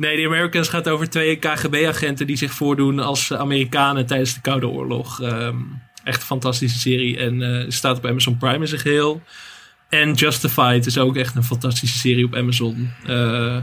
Nee, 0.02 0.16
The 0.16 0.26
Americans 0.26 0.68
gaat 0.68 0.88
over 0.88 1.10
twee 1.10 1.36
KGB-agenten 1.36 2.26
die 2.26 2.36
zich 2.36 2.52
voordoen 2.52 2.98
als 2.98 3.32
Amerikanen 3.32 4.06
tijdens 4.06 4.34
de 4.34 4.40
Koude 4.40 4.68
Oorlog. 4.68 5.22
Ehm, 5.22 5.56
echt 6.04 6.20
een 6.20 6.26
fantastische 6.26 6.78
serie 6.78 7.18
en 7.18 7.42
eh, 7.42 7.70
staat 7.70 7.96
op 7.96 8.06
Amazon 8.06 8.36
Prime 8.36 8.58
in 8.58 8.68
zijn 8.68 8.80
geheel. 8.80 9.22
En 9.88 10.12
Justified 10.12 10.86
is 10.86 10.98
ook 10.98 11.16
echt 11.16 11.34
een 11.34 11.44
fantastische 11.44 11.98
serie 11.98 12.24
op 12.24 12.34
Amazon. 12.34 12.90
Eh, 13.06 13.58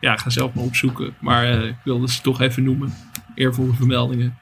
ja, 0.00 0.16
ga 0.16 0.30
zelf 0.30 0.54
maar 0.54 0.64
opzoeken. 0.64 1.14
Maar 1.20 1.44
eh, 1.44 1.64
ik 1.64 1.76
wilde 1.84 2.10
ze 2.10 2.20
toch 2.20 2.40
even 2.40 2.62
noemen. 2.62 2.94
Eervolle 3.34 3.72
vermeldingen. 3.72 4.38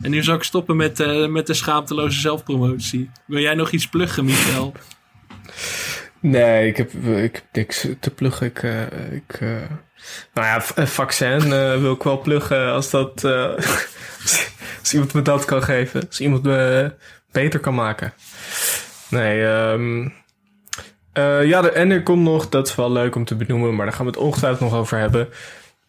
En 0.00 0.10
nu 0.10 0.22
zal 0.22 0.34
ik 0.34 0.42
stoppen 0.42 0.76
met, 0.76 1.26
met 1.28 1.46
de 1.46 1.54
schaamteloze 1.54 2.20
zelfpromotie. 2.20 3.10
Wil 3.26 3.40
jij 3.40 3.54
nog 3.54 3.70
iets 3.70 3.88
pluggen, 3.88 4.24
Michel? 4.24 4.74
Nee, 6.20 6.68
ik 6.68 6.76
heb, 6.76 6.92
ik 7.04 7.34
heb 7.34 7.44
niks 7.52 7.86
te 8.00 8.10
pluggen. 8.10 8.46
Ik, 8.46 8.62
ik, 9.12 9.40
nou 10.34 10.46
ja, 10.46 10.64
eh, 10.74 10.86
vaccin 10.86 11.52
eh, 11.52 11.80
wil 11.80 11.92
ik 11.92 12.02
wel 12.02 12.20
pluggen 12.20 12.72
als 12.72 12.90
dat... 12.90 13.24
eh, 13.24 13.30
als 14.80 14.92
iemand 14.92 15.12
me 15.14 15.22
dat 15.22 15.44
kan 15.44 15.62
geven. 15.62 16.06
Als 16.06 16.20
iemand 16.20 16.42
me 16.42 16.92
beter 17.32 17.60
kan 17.60 17.74
maken. 17.74 18.12
Nee, 19.08 19.46
ehm 19.46 20.08
eh, 21.12 21.44
ja, 21.46 21.60
de- 21.60 21.70
en 21.70 21.90
er 21.90 22.02
komt 22.02 22.22
nog, 22.22 22.48
dat 22.48 22.68
is 22.68 22.74
wel 22.74 22.92
leuk 22.92 23.14
om 23.14 23.24
te 23.24 23.34
benoemen, 23.34 23.74
maar 23.74 23.86
daar 23.86 23.94
gaan 23.94 24.04
we 24.04 24.10
het 24.10 24.20
ongetwijfeld 24.20 24.70
nog 24.70 24.78
over 24.80 24.98
hebben. 24.98 25.28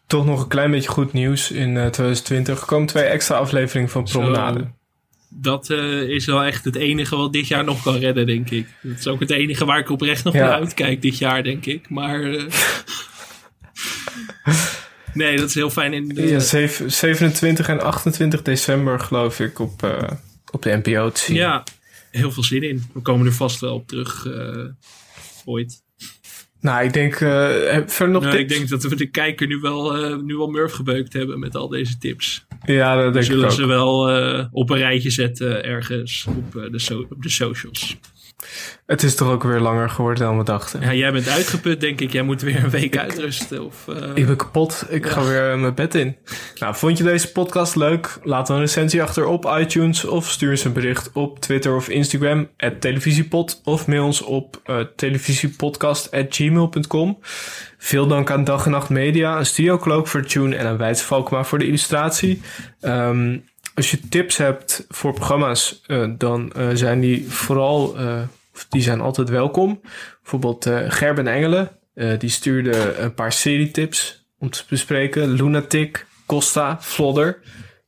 toch 0.08 0.26
nog 0.26 0.42
een 0.42 0.48
klein 0.48 0.72
beetje 0.72 0.90
goed 0.90 1.14
nieuws 1.14 1.52
in 1.52 1.68
eh, 1.78 1.86
2020. 1.88 2.60
Er 2.60 2.66
komen 2.66 2.88
twee 2.88 3.04
extra 3.04 3.36
afleveringen 3.36 3.90
van 3.90 4.04
Promenade. 4.04 4.60
Zo. 4.60 4.66
Dat 5.30 5.70
is 6.10 6.26
wel 6.26 6.44
echt 6.44 6.66
het 6.66 6.76
enige 6.76 7.16
wat 7.16 7.34
dit 7.34 7.48
jaar 7.48 7.64
nog 7.64 7.84
kan 7.84 7.96
redden, 7.98 8.26
denk 8.26 8.50
ik. 8.50 8.68
Dat 8.82 8.98
is 8.98 9.08
ook 9.08 9.20
het 9.20 9.32
enige 9.32 9.66
waar 9.66 9.80
ik 9.80 9.90
oprecht 9.90 10.24
nog 10.24 10.34
Ja. 10.34 10.40
naar 10.40 10.52
uitkijk 10.60 11.02
dit 11.02 11.18
jaar, 11.18 11.44
denk 11.44 11.66
ik. 11.66 11.90
Maar. 11.90 12.20
nee, 15.14 15.38
dat 15.38 15.48
is 15.50 15.56
heel 15.56 15.70
fijn 15.70 15.94
in 15.94 16.08
de. 16.08 16.28
Ja, 16.28 16.40
zeven- 16.40 16.92
27 16.92 17.68
en 17.70 17.82
28 17.82 18.42
december 18.42 19.00
geloof 19.00 19.40
ik 19.40 19.60
op, 19.60 19.84
eh, 19.84 20.10
op 20.52 20.62
de 20.62 20.82
NPO 20.84 21.10
te 21.12 21.20
zien. 21.22 21.36
Ja, 21.36 21.64
heel 22.12 22.32
veel 22.32 22.44
zin 22.44 22.64
in. 22.64 22.84
We 22.94 23.02
komen 23.02 23.26
er 23.26 23.34
vast 23.34 23.60
wel 23.60 23.74
op 23.74 23.88
terug 23.88 24.26
eh, 24.28 24.66
ooit. 25.46 25.84
Nou, 26.60 26.84
ik 26.86 26.94
denk 26.94 27.14
eh, 27.14 27.50
verder 27.86 28.10
nog 28.10 28.24
Nou, 28.24 28.38
ik 28.38 28.50
denk 28.50 28.70
dat 28.70 28.84
we 28.84 28.96
de 28.96 29.10
kijker 29.10 29.48
nu 29.48 29.60
wel, 29.60 29.96
eh, 29.98 30.18
nu 30.18 30.36
wel 30.36 30.48
murf 30.48 30.72
gebeukt 30.72 31.14
hebben 31.14 31.40
met 31.40 31.56
al 31.56 31.68
deze 31.68 31.98
tips. 31.98 32.46
Ja, 32.66 32.96
dat 32.96 33.14
denk 33.14 33.26
ik 33.26 33.32
zullen 33.32 33.46
ook. 33.46 33.52
ze 33.52 33.66
wel 33.66 34.50
op 34.52 34.70
een 34.70 34.78
rijtje 34.78 35.10
zetten 35.10 35.64
ergens 35.64 36.26
op, 36.30 36.52
de, 36.72 36.80
so- 36.80 37.06
op 37.10 37.24
de 37.24 37.30
socials. 37.30 37.98
Het 38.86 39.04
is 39.04 39.16
toch 39.16 39.30
ook 39.30 39.44
weer 39.44 39.60
langer 39.60 39.90
geworden 39.90 40.24
dan 40.24 40.38
we 40.38 40.44
dachten. 40.44 40.82
Ja, 40.82 40.94
jij 40.94 41.12
bent 41.12 41.30
uitgeput, 41.30 41.82
denk 41.82 42.02
ik. 42.02 42.12
Jij 42.12 42.22
moet 42.22 42.42
weer 42.42 42.64
een 42.64 42.70
week 42.70 42.98
uitrusten. 42.98 43.66
Of, 43.66 43.88
eh, 43.88 44.10
Ik 44.14 44.26
ben 44.26 44.36
kapot. 44.36 44.86
Ik 44.90 45.06
ga 45.06 45.24
weer 45.24 45.52
eh, 45.52 45.60
mijn 45.60 45.74
bed 45.74 45.96
in. 45.96 46.16
Nou, 46.60 46.76
vond 46.76 46.98
je 46.98 47.04
deze 47.04 47.32
podcast 47.32 47.76
leuk? 47.76 48.20
Laat 48.24 48.48
dan 48.48 48.56
een 48.56 48.62
recensie 48.62 49.02
achter 49.02 49.26
op 49.26 49.56
iTunes 49.60 50.06
of 50.06 50.30
stuur 50.30 50.50
eens 50.50 50.64
een 50.64 50.74
bericht 50.74 51.10
op 51.14 51.40
Twitter 51.40 51.76
of 51.76 51.90
Instagram 51.90 52.50
televisiepod 52.80 53.62
of 53.64 53.88
mail 53.88 54.06
ons 54.06 54.22
op 54.22 54.62
eh, 54.64 54.80
televisiepodcast@gmail.com. 54.96 57.18
Veel 57.78 58.08
dank 58.08 58.32
aan 58.32 58.44
Dag 58.44 58.66
en 58.66 58.72
Nacht 58.72 58.90
Media, 58.90 59.38
een 59.38 59.46
Studio 59.46 59.78
Cloak 59.78 60.08
voor 60.08 60.26
tune 60.26 60.56
en 60.56 60.68
aan 60.68 60.78
Wijts 60.78 61.02
Valkma 61.02 61.44
voor 61.44 61.60
de 61.60 61.68
illustratie. 61.68 62.42
Ehm, 62.82 63.38
als 63.76 63.92
je 63.92 64.00
tips 64.10 64.38
hebt 64.38 64.86
voor 64.90 65.14
programma's, 65.14 65.82
dan 66.18 66.54
zijn 66.74 67.00
die 67.00 67.32
vooral, 67.32 67.96
of 68.66 68.72
die 68.72 68.82
zijn 68.82 69.02
altijd 69.02 69.30
welkom. 69.30 69.82
Bijvoorbeeld 70.22 70.66
eh, 70.66 70.80
Gerben 70.88 71.28
Engelen, 71.28 71.72
eh, 71.94 72.20
die 72.20 72.30
stuurde 72.30 72.98
een 72.98 73.14
paar 73.14 73.32
serietips 73.32 74.26
om 74.40 74.50
te 74.50 74.64
bespreken. 74.70 75.30
Lunatic, 75.30 76.06
Costa, 76.26 76.78
Flodder. 76.82 77.40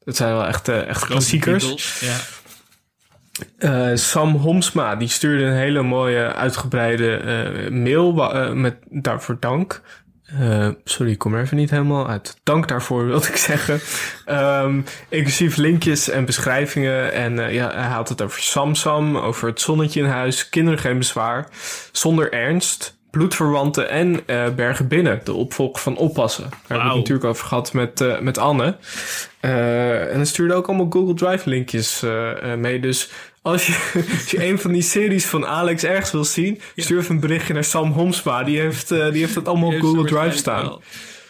Dat 0.03 0.15
zijn 0.15 0.33
wel 0.33 0.45
echt, 0.45 0.67
eh, 0.67 0.87
echt 0.87 1.05
klassiekers. 1.05 1.99
Ja. 1.99 3.95
Sam 3.95 4.35
Homsma 4.35 4.95
die 4.95 5.07
stuurde 5.07 5.43
een 5.43 5.57
hele 5.57 5.81
mooie 5.81 6.33
uitgebreide 6.33 7.67
mail 7.71 8.13
met 8.53 8.77
daarvoor 8.89 9.37
dank. 9.39 9.81
Eh, 10.27 10.69
sorry, 10.83 11.11
ik 11.11 11.17
kom 11.17 11.33
er 11.33 11.41
even 11.41 11.57
niet 11.57 11.69
helemaal 11.69 12.09
uit. 12.09 12.37
Dank 12.43 12.67
daarvoor 12.67 13.05
wilde 13.07 13.27
ik 13.27 13.35
zeggen. 13.35 13.79
Ehm, 14.25 14.81
inclusief 15.09 15.55
linkjes 15.55 16.09
en 16.09 16.25
beschrijvingen. 16.25 17.13
En 17.13 17.39
eh, 17.39 17.53
ja, 17.53 17.71
hij 17.73 17.87
had 17.87 18.09
het 18.09 18.21
over 18.21 18.41
Samsam, 18.41 19.17
over 19.17 19.47
het 19.47 19.61
zonnetje 19.61 19.99
in 19.99 20.05
huis, 20.05 20.49
kinderen 20.49 20.79
geen 20.79 20.97
bezwaar, 20.97 21.47
zonder 21.91 22.33
ernst, 22.33 22.96
bloedverwanten 23.11 23.89
en 23.89 24.27
eh, 24.27 24.49
Bergen 24.55 24.87
Binnen, 24.87 25.21
de 25.23 25.33
opvolger 25.33 25.81
van 25.81 25.97
Oppassen. 25.97 26.43
Daar 26.43 26.59
hebben 26.67 26.77
we 26.77 26.89
het 26.89 26.97
natuurlijk 26.97 27.27
over 27.27 27.45
gehad 27.45 27.73
met, 27.73 28.01
eh, 28.01 28.19
met 28.19 28.37
Anne. 28.37 28.77
Eh, 29.39 30.09
en 30.09 30.15
hij 30.15 30.25
stuurde 30.25 30.53
ook 30.53 30.67
allemaal 30.67 30.87
Google 30.89 31.13
Drive 31.13 31.49
linkjes 31.49 32.03
mee. 32.57 32.79
Dus 32.79 33.09
als 33.41 33.67
je, 33.67 33.73
als 34.17 34.31
je 34.31 34.45
een 34.45 34.59
van 34.59 34.71
die 34.71 34.81
series 34.81 35.25
van 35.25 35.45
Alex 35.45 35.83
ergens 35.83 36.11
wil 36.11 36.23
zien, 36.23 36.61
stuur 36.75 36.99
even 36.99 37.15
een 37.15 37.21
berichtje 37.21 37.53
naar 37.53 37.63
Sam 37.63 37.91
Homsma. 37.91 38.43
Die 38.43 38.59
heeft, 38.59 38.89
die 38.89 38.99
heeft 38.99 39.35
het 39.35 39.47
allemaal 39.47 39.67
op 39.67 39.73
ze 39.73 39.79
Google 39.79 40.05
Drive 40.05 40.37
staan. 40.37 40.61
wel. 40.61 40.81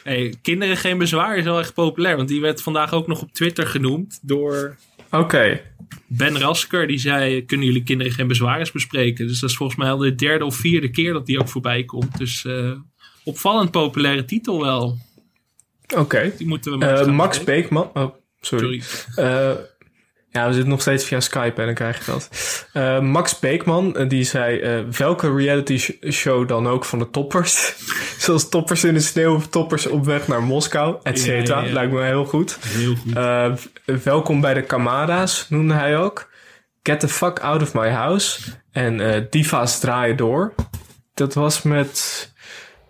Hey, 0.03 0.35
kinderen 0.41 0.77
geen 0.77 0.97
bezwaar 0.97 1.37
is 1.37 1.43
wel 1.43 1.59
echt 1.59 1.73
populair. 1.73 2.15
Want 2.15 2.27
die 2.27 2.41
werd 2.41 2.61
vandaag 2.61 2.93
ook 2.93 3.07
nog 3.07 3.21
op 3.21 3.31
Twitter 3.31 3.67
genoemd 3.67 4.19
door 4.21 4.75
Oké. 5.11 5.61
Ben 6.07 6.37
Rasker. 6.37 6.87
Die 6.87 6.97
zei, 6.97 7.45
kunnen 7.45 7.65
jullie 7.65 7.83
kinderen 7.83 8.13
geen 8.13 8.27
bezwaar 8.27 8.69
bespreken? 8.73 9.27
Dus 9.27 9.39
dat 9.39 9.49
is 9.49 9.55
volgens 9.55 9.77
mij 9.77 9.89
al 9.89 9.97
de 9.97 10.15
derde 10.15 10.45
of 10.45 10.55
vierde 10.55 10.89
keer 10.89 11.13
dat 11.13 11.25
die 11.25 11.39
ook 11.39 11.49
voorbij 11.49 11.83
komt. 11.83 12.17
Dus 12.17 12.45
eh, 12.45 12.71
opvallend 13.23 13.71
populaire 13.71 14.25
titel 14.25 14.61
wel. 14.61 14.97
Oké. 15.95 16.33
Die 16.37 16.47
moeten 16.47 16.71
we 16.71 16.77
maar 16.77 16.97
gaan 16.97 17.15
Max. 17.15 17.43
Beekman. 17.43 17.89
Oh, 17.93 18.15
sorry. 18.41 18.81
Eh, 19.15 19.51
ja, 20.37 20.47
we 20.47 20.53
zitten 20.53 20.69
nog 20.71 20.81
steeds 20.81 21.05
via 21.05 21.19
Skype 21.19 21.59
en 21.59 21.65
dan 21.65 21.75
krijg 21.75 22.05
je 22.05 22.11
dat. 22.11 22.29
Eh, 22.73 22.99
Max 22.99 23.39
Beekman, 23.39 23.95
eh, 23.95 24.09
die 24.09 24.23
zei... 24.23 24.59
eh, 24.59 24.79
welke 24.97 25.35
reality 25.35 25.77
sh- 25.77 25.91
show 26.11 26.47
dan 26.47 26.67
ook 26.67 26.85
van 26.85 26.99
de 26.99 27.09
toppers? 27.09 27.75
Zoals 28.25 28.49
toppers 28.49 28.83
in 28.83 28.93
de 28.93 28.99
sneeuw 28.99 29.35
of 29.35 29.47
toppers 29.47 29.85
op 29.87 30.05
weg 30.05 30.27
naar 30.27 30.43
Moskou, 30.43 30.97
et 31.03 31.19
cetera. 31.19 31.55
Ja, 31.57 31.61
ja, 31.61 31.67
ja. 31.67 31.73
Lijkt 31.73 31.91
me 31.91 32.03
heel 32.03 32.25
goed. 32.25 32.57
Heel 32.61 32.95
goed. 32.95 34.03
Welkom 34.03 34.41
bij 34.41 34.53
de 34.53 34.61
Kamada's, 34.61 35.45
noemde 35.49 35.73
hij 35.73 35.97
ook. 35.97 36.29
Get 36.83 36.99
the 36.99 37.07
fuck 37.07 37.39
out 37.39 37.61
of 37.61 37.73
my 37.73 37.89
house. 37.89 38.39
En 38.71 39.27
Diva's 39.29 39.79
draaien 39.79 40.15
door. 40.17 40.53
Dat 41.13 41.33
was 41.33 41.61
met... 41.61 42.31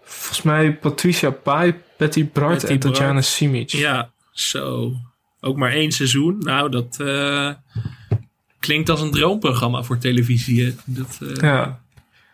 Volgens 0.04 0.42
mij 0.42 0.74
Patricia 0.74 1.30
Pai, 1.30 1.76
Betty 1.98 2.30
Bart 2.34 2.64
en. 2.64 2.80
Tatjana 2.80 3.22
Simic. 3.22 3.70
Ja, 3.70 4.12
zo. 4.32 4.92
Ook 5.40 5.58
maar 5.58 5.72
één 5.72 5.92
seizoen. 5.92 6.38
Nou, 6.40 6.70
dat 6.70 7.00
eh, 7.00 7.52
klinkt 8.60 8.90
als 8.90 9.02
een 9.02 9.12
droomprogramma 9.12 9.84
voor 9.84 9.98
televisie. 9.98 10.76
Dat, 10.86 11.20
eh, 11.22 11.36
Ja. 11.42 11.86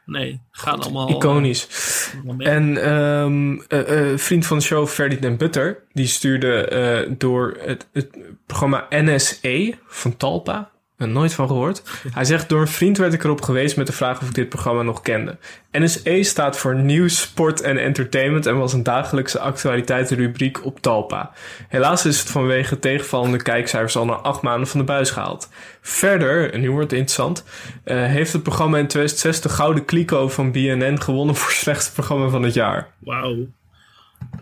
Nee, 0.05 0.41
gaat 0.51 0.83
allemaal... 0.83 1.09
Iconisch. 1.09 1.67
allemaal 2.15 2.35
mee. 2.35 2.47
En 2.47 2.77
eh, 2.77 4.11
eh, 4.11 4.17
vriend 4.17 4.45
van 4.45 4.57
de 4.57 4.63
show 4.63 4.87
Ferdinand 4.87 5.37
Butter, 5.37 5.83
die 5.91 6.07
stuurde 6.07 6.65
eh, 6.65 7.11
door 7.17 7.57
het, 7.59 7.87
het 7.93 8.17
programma 8.45 8.85
NSE 8.89 9.75
van 9.87 10.17
Talpa. 10.17 10.71
Nooit 11.05 11.33
van 11.33 11.47
gehoord. 11.47 11.83
Hij 12.13 12.25
zegt, 12.25 12.49
door 12.49 12.61
een 12.61 12.67
vriend 12.67 12.97
werd 12.97 13.13
ik 13.13 13.23
erop 13.23 13.41
geweest 13.41 13.77
met 13.77 13.87
de 13.87 13.93
vraag 13.93 14.21
of 14.21 14.27
ik 14.27 14.35
dit 14.35 14.49
programma 14.49 14.81
nog 14.81 15.01
kende. 15.01 15.37
NSE 15.71 16.23
staat 16.23 16.57
voor 16.57 16.75
Nieuws, 16.75 17.21
Sport 17.21 17.61
en 17.61 17.77
Entertainment 17.77 18.45
en 18.45 18.57
was 18.57 18.73
een 18.73 18.83
dagelijkse 18.83 19.39
actualiteitenrubriek 19.39 20.65
op 20.65 20.79
Talpa. 20.79 21.31
Helaas 21.67 22.05
is 22.05 22.19
het 22.19 22.29
vanwege 22.29 22.79
tegenvallende 22.79 23.41
kijkcijfers 23.41 23.95
al 23.95 24.05
na 24.05 24.13
acht 24.13 24.41
maanden 24.41 24.67
van 24.67 24.79
de 24.79 24.85
buis 24.85 25.11
gehaald. 25.11 25.49
Verder, 25.81 26.53
en 26.53 26.61
nu 26.61 26.71
wordt 26.71 26.91
het 26.91 26.99
interessant, 26.99 27.43
eh, 27.83 28.05
heeft 28.05 28.33
het 28.33 28.43
programma 28.43 28.77
in 28.77 28.87
2006 28.87 29.41
de 29.41 29.49
Gouden 29.49 29.85
Kliko 29.85 30.29
van 30.29 30.51
BNN 30.51 31.01
gewonnen 31.01 31.35
voor 31.35 31.51
slechtste 31.51 31.93
programma 31.93 32.27
van 32.27 32.43
het 32.43 32.53
jaar. 32.53 32.87
Wauw. 32.99 33.47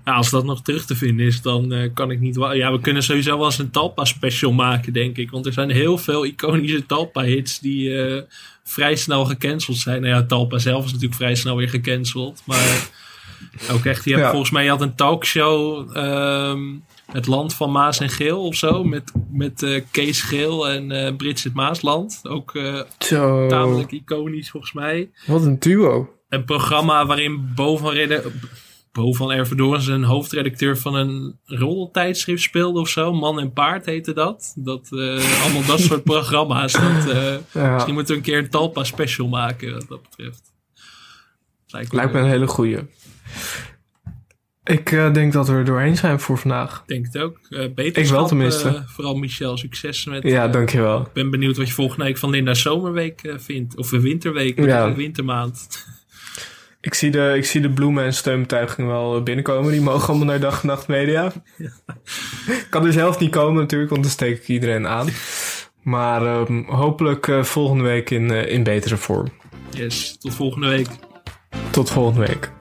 Ja, 0.05 0.13
als 0.13 0.29
dat 0.29 0.45
nog 0.45 0.61
terug 0.61 0.85
te 0.85 0.95
vinden 0.95 1.25
is, 1.25 1.41
dan 1.41 1.73
eh, 1.73 1.89
kan 1.93 2.11
ik 2.11 2.19
niet... 2.19 2.35
Ja, 2.35 2.71
we 2.71 2.79
kunnen 2.79 3.03
sowieso 3.03 3.37
wel 3.37 3.45
eens 3.45 3.57
een 3.57 3.71
Talpa-special 3.71 4.51
maken, 4.51 4.93
denk 4.93 5.17
ik. 5.17 5.31
Want 5.31 5.45
er 5.45 5.53
zijn 5.53 5.69
heel 5.69 5.97
veel 5.97 6.25
iconische 6.25 6.85
Talpa-hits 6.85 7.59
die 7.59 8.03
eh, 8.03 8.21
vrij 8.63 8.95
snel 8.95 9.25
gecanceld 9.25 9.77
zijn. 9.77 10.01
Nou 10.01 10.13
ja, 10.13 10.23
Talpa 10.23 10.57
zelf 10.57 10.85
is 10.85 10.91
natuurlijk 10.91 11.19
vrij 11.19 11.35
snel 11.35 11.55
weer 11.55 11.69
gecanceld. 11.69 12.41
Maar 12.45 12.89
ook 13.71 13.85
echt, 13.85 14.03
je 14.05 14.11
hebt 14.11 14.23
Ja. 14.23 14.29
volgens 14.29 14.51
mij 14.51 14.63
je 14.63 14.69
had 14.69 14.81
een 14.81 14.95
talkshow... 14.95 15.89
ehm, 15.97 16.61
het 17.11 17.27
land 17.27 17.53
van 17.53 17.71
Maas 17.71 17.99
en 17.99 18.09
Geel 18.09 18.45
of 18.45 18.55
zo. 18.55 18.83
Met, 18.83 19.11
met 19.31 19.63
eh, 19.63 19.81
Kees 19.91 20.21
Geel 20.21 20.69
en 20.69 20.91
eh 20.91 21.15
Bridget 21.15 21.53
Maasland. 21.53 22.19
Ook 22.23 22.59
tamelijk 23.47 23.91
iconisch 23.91 24.49
volgens 24.49 24.73
mij. 24.73 25.09
Wat 25.25 25.43
een 25.43 25.59
duo. 25.59 26.09
Een 26.29 26.45
programma 26.45 27.05
waarin 27.05 27.51
Bo 27.55 27.77
van, 27.77 27.93
Bo 28.91 29.13
van 29.13 29.31
Ervedorens 29.31 29.87
een 29.87 30.03
hoofdredacteur 30.03 30.77
van 30.77 30.95
een 30.95 31.39
roddeltijdschrift 31.45 32.41
speelde 32.41 32.79
of 32.79 32.89
zo. 32.89 33.13
Man 33.13 33.39
en 33.39 33.53
Paard 33.53 33.85
heette 33.85 34.13
dat. 34.13 34.53
dat 34.55 34.89
eh, 34.91 35.43
allemaal 35.43 35.65
dat 35.67 35.79
soort 35.79 36.03
programma's. 36.13 36.73
Dat, 36.73 37.09
eh, 37.09 37.35
Ja. 37.53 37.73
Misschien 37.73 37.93
moeten 37.93 38.13
we 38.13 38.19
een 38.19 38.25
keer 38.25 38.37
een 38.37 38.49
Talpa 38.49 38.83
special 38.83 39.27
maken 39.27 39.73
wat 39.73 39.87
dat 39.87 40.01
betreft. 40.01 40.53
Lijkt, 41.67 41.93
Lijkt 41.93 42.13
me 42.13 42.19
een 42.19 42.25
hele 42.25 42.47
goeie. 42.47 42.77
Ik 44.63 44.91
eh, 44.91 45.13
denk 45.13 45.33
dat 45.33 45.47
we 45.47 45.53
er 45.53 45.65
doorheen 45.65 45.97
zijn 45.97 46.19
voor 46.19 46.37
vandaag. 46.37 46.83
denk 46.85 47.05
het 47.05 47.17
ook. 47.17 47.39
Eh 47.49 47.85
Ik 47.85 48.07
wel 48.07 48.27
tenminste. 48.27 48.83
vooral 48.87 49.15
Michel, 49.15 49.57
succes 49.57 50.05
met... 50.05 50.23
Ja, 50.23 50.47
dankjewel. 50.47 51.01
Ik 51.01 51.13
ben 51.13 51.29
benieuwd 51.29 51.57
wat 51.57 51.67
je 51.67 51.73
volgende 51.73 52.05
week 52.05 52.17
van 52.17 52.29
Linda 52.29 52.53
Zomerweek 52.53 53.33
vindt. 53.37 53.77
Of 53.77 53.89
winterweek, 53.89 54.59
ja. 54.59 54.95
wintermaand. 54.95 55.67
Ik 56.81 56.93
zie 56.93 57.11
de, 57.11 57.33
ik 57.35 57.45
zie 57.45 57.61
de 57.61 57.69
bloemen 57.69 58.03
en 58.03 58.13
steunbetuigingen 58.13 58.91
wel 58.91 59.15
eh, 59.15 59.23
binnenkomen. 59.23 59.71
Die 59.71 59.81
mogen 59.81 60.07
allemaal 60.07 60.25
naar 60.25 60.39
Dag 60.39 60.61
en 60.61 60.67
Nacht 60.67 60.87
Media. 60.87 61.31
kan 62.69 62.85
er 62.85 62.93
zelf 62.93 63.19
niet 63.19 63.31
komen 63.31 63.61
natuurlijk, 63.61 63.91
want 63.91 64.03
dan 64.03 64.11
steek 64.11 64.37
ik 64.37 64.47
iedereen 64.47 64.87
aan. 64.87 65.07
Maar 65.81 66.25
ehm, 66.25 66.63
hopelijk 66.63 67.27
eh, 67.27 67.43
volgende 67.43 67.83
week 67.83 68.09
in, 68.09 68.31
eh, 68.31 68.51
in 68.51 68.63
betere 68.63 68.97
vorm. 68.97 69.27
Yes, 69.69 70.17
tot 70.17 70.33
volgende 70.33 70.67
week. 70.67 70.87
Tot 71.69 71.91
volgende 71.91 72.27
week. 72.27 72.51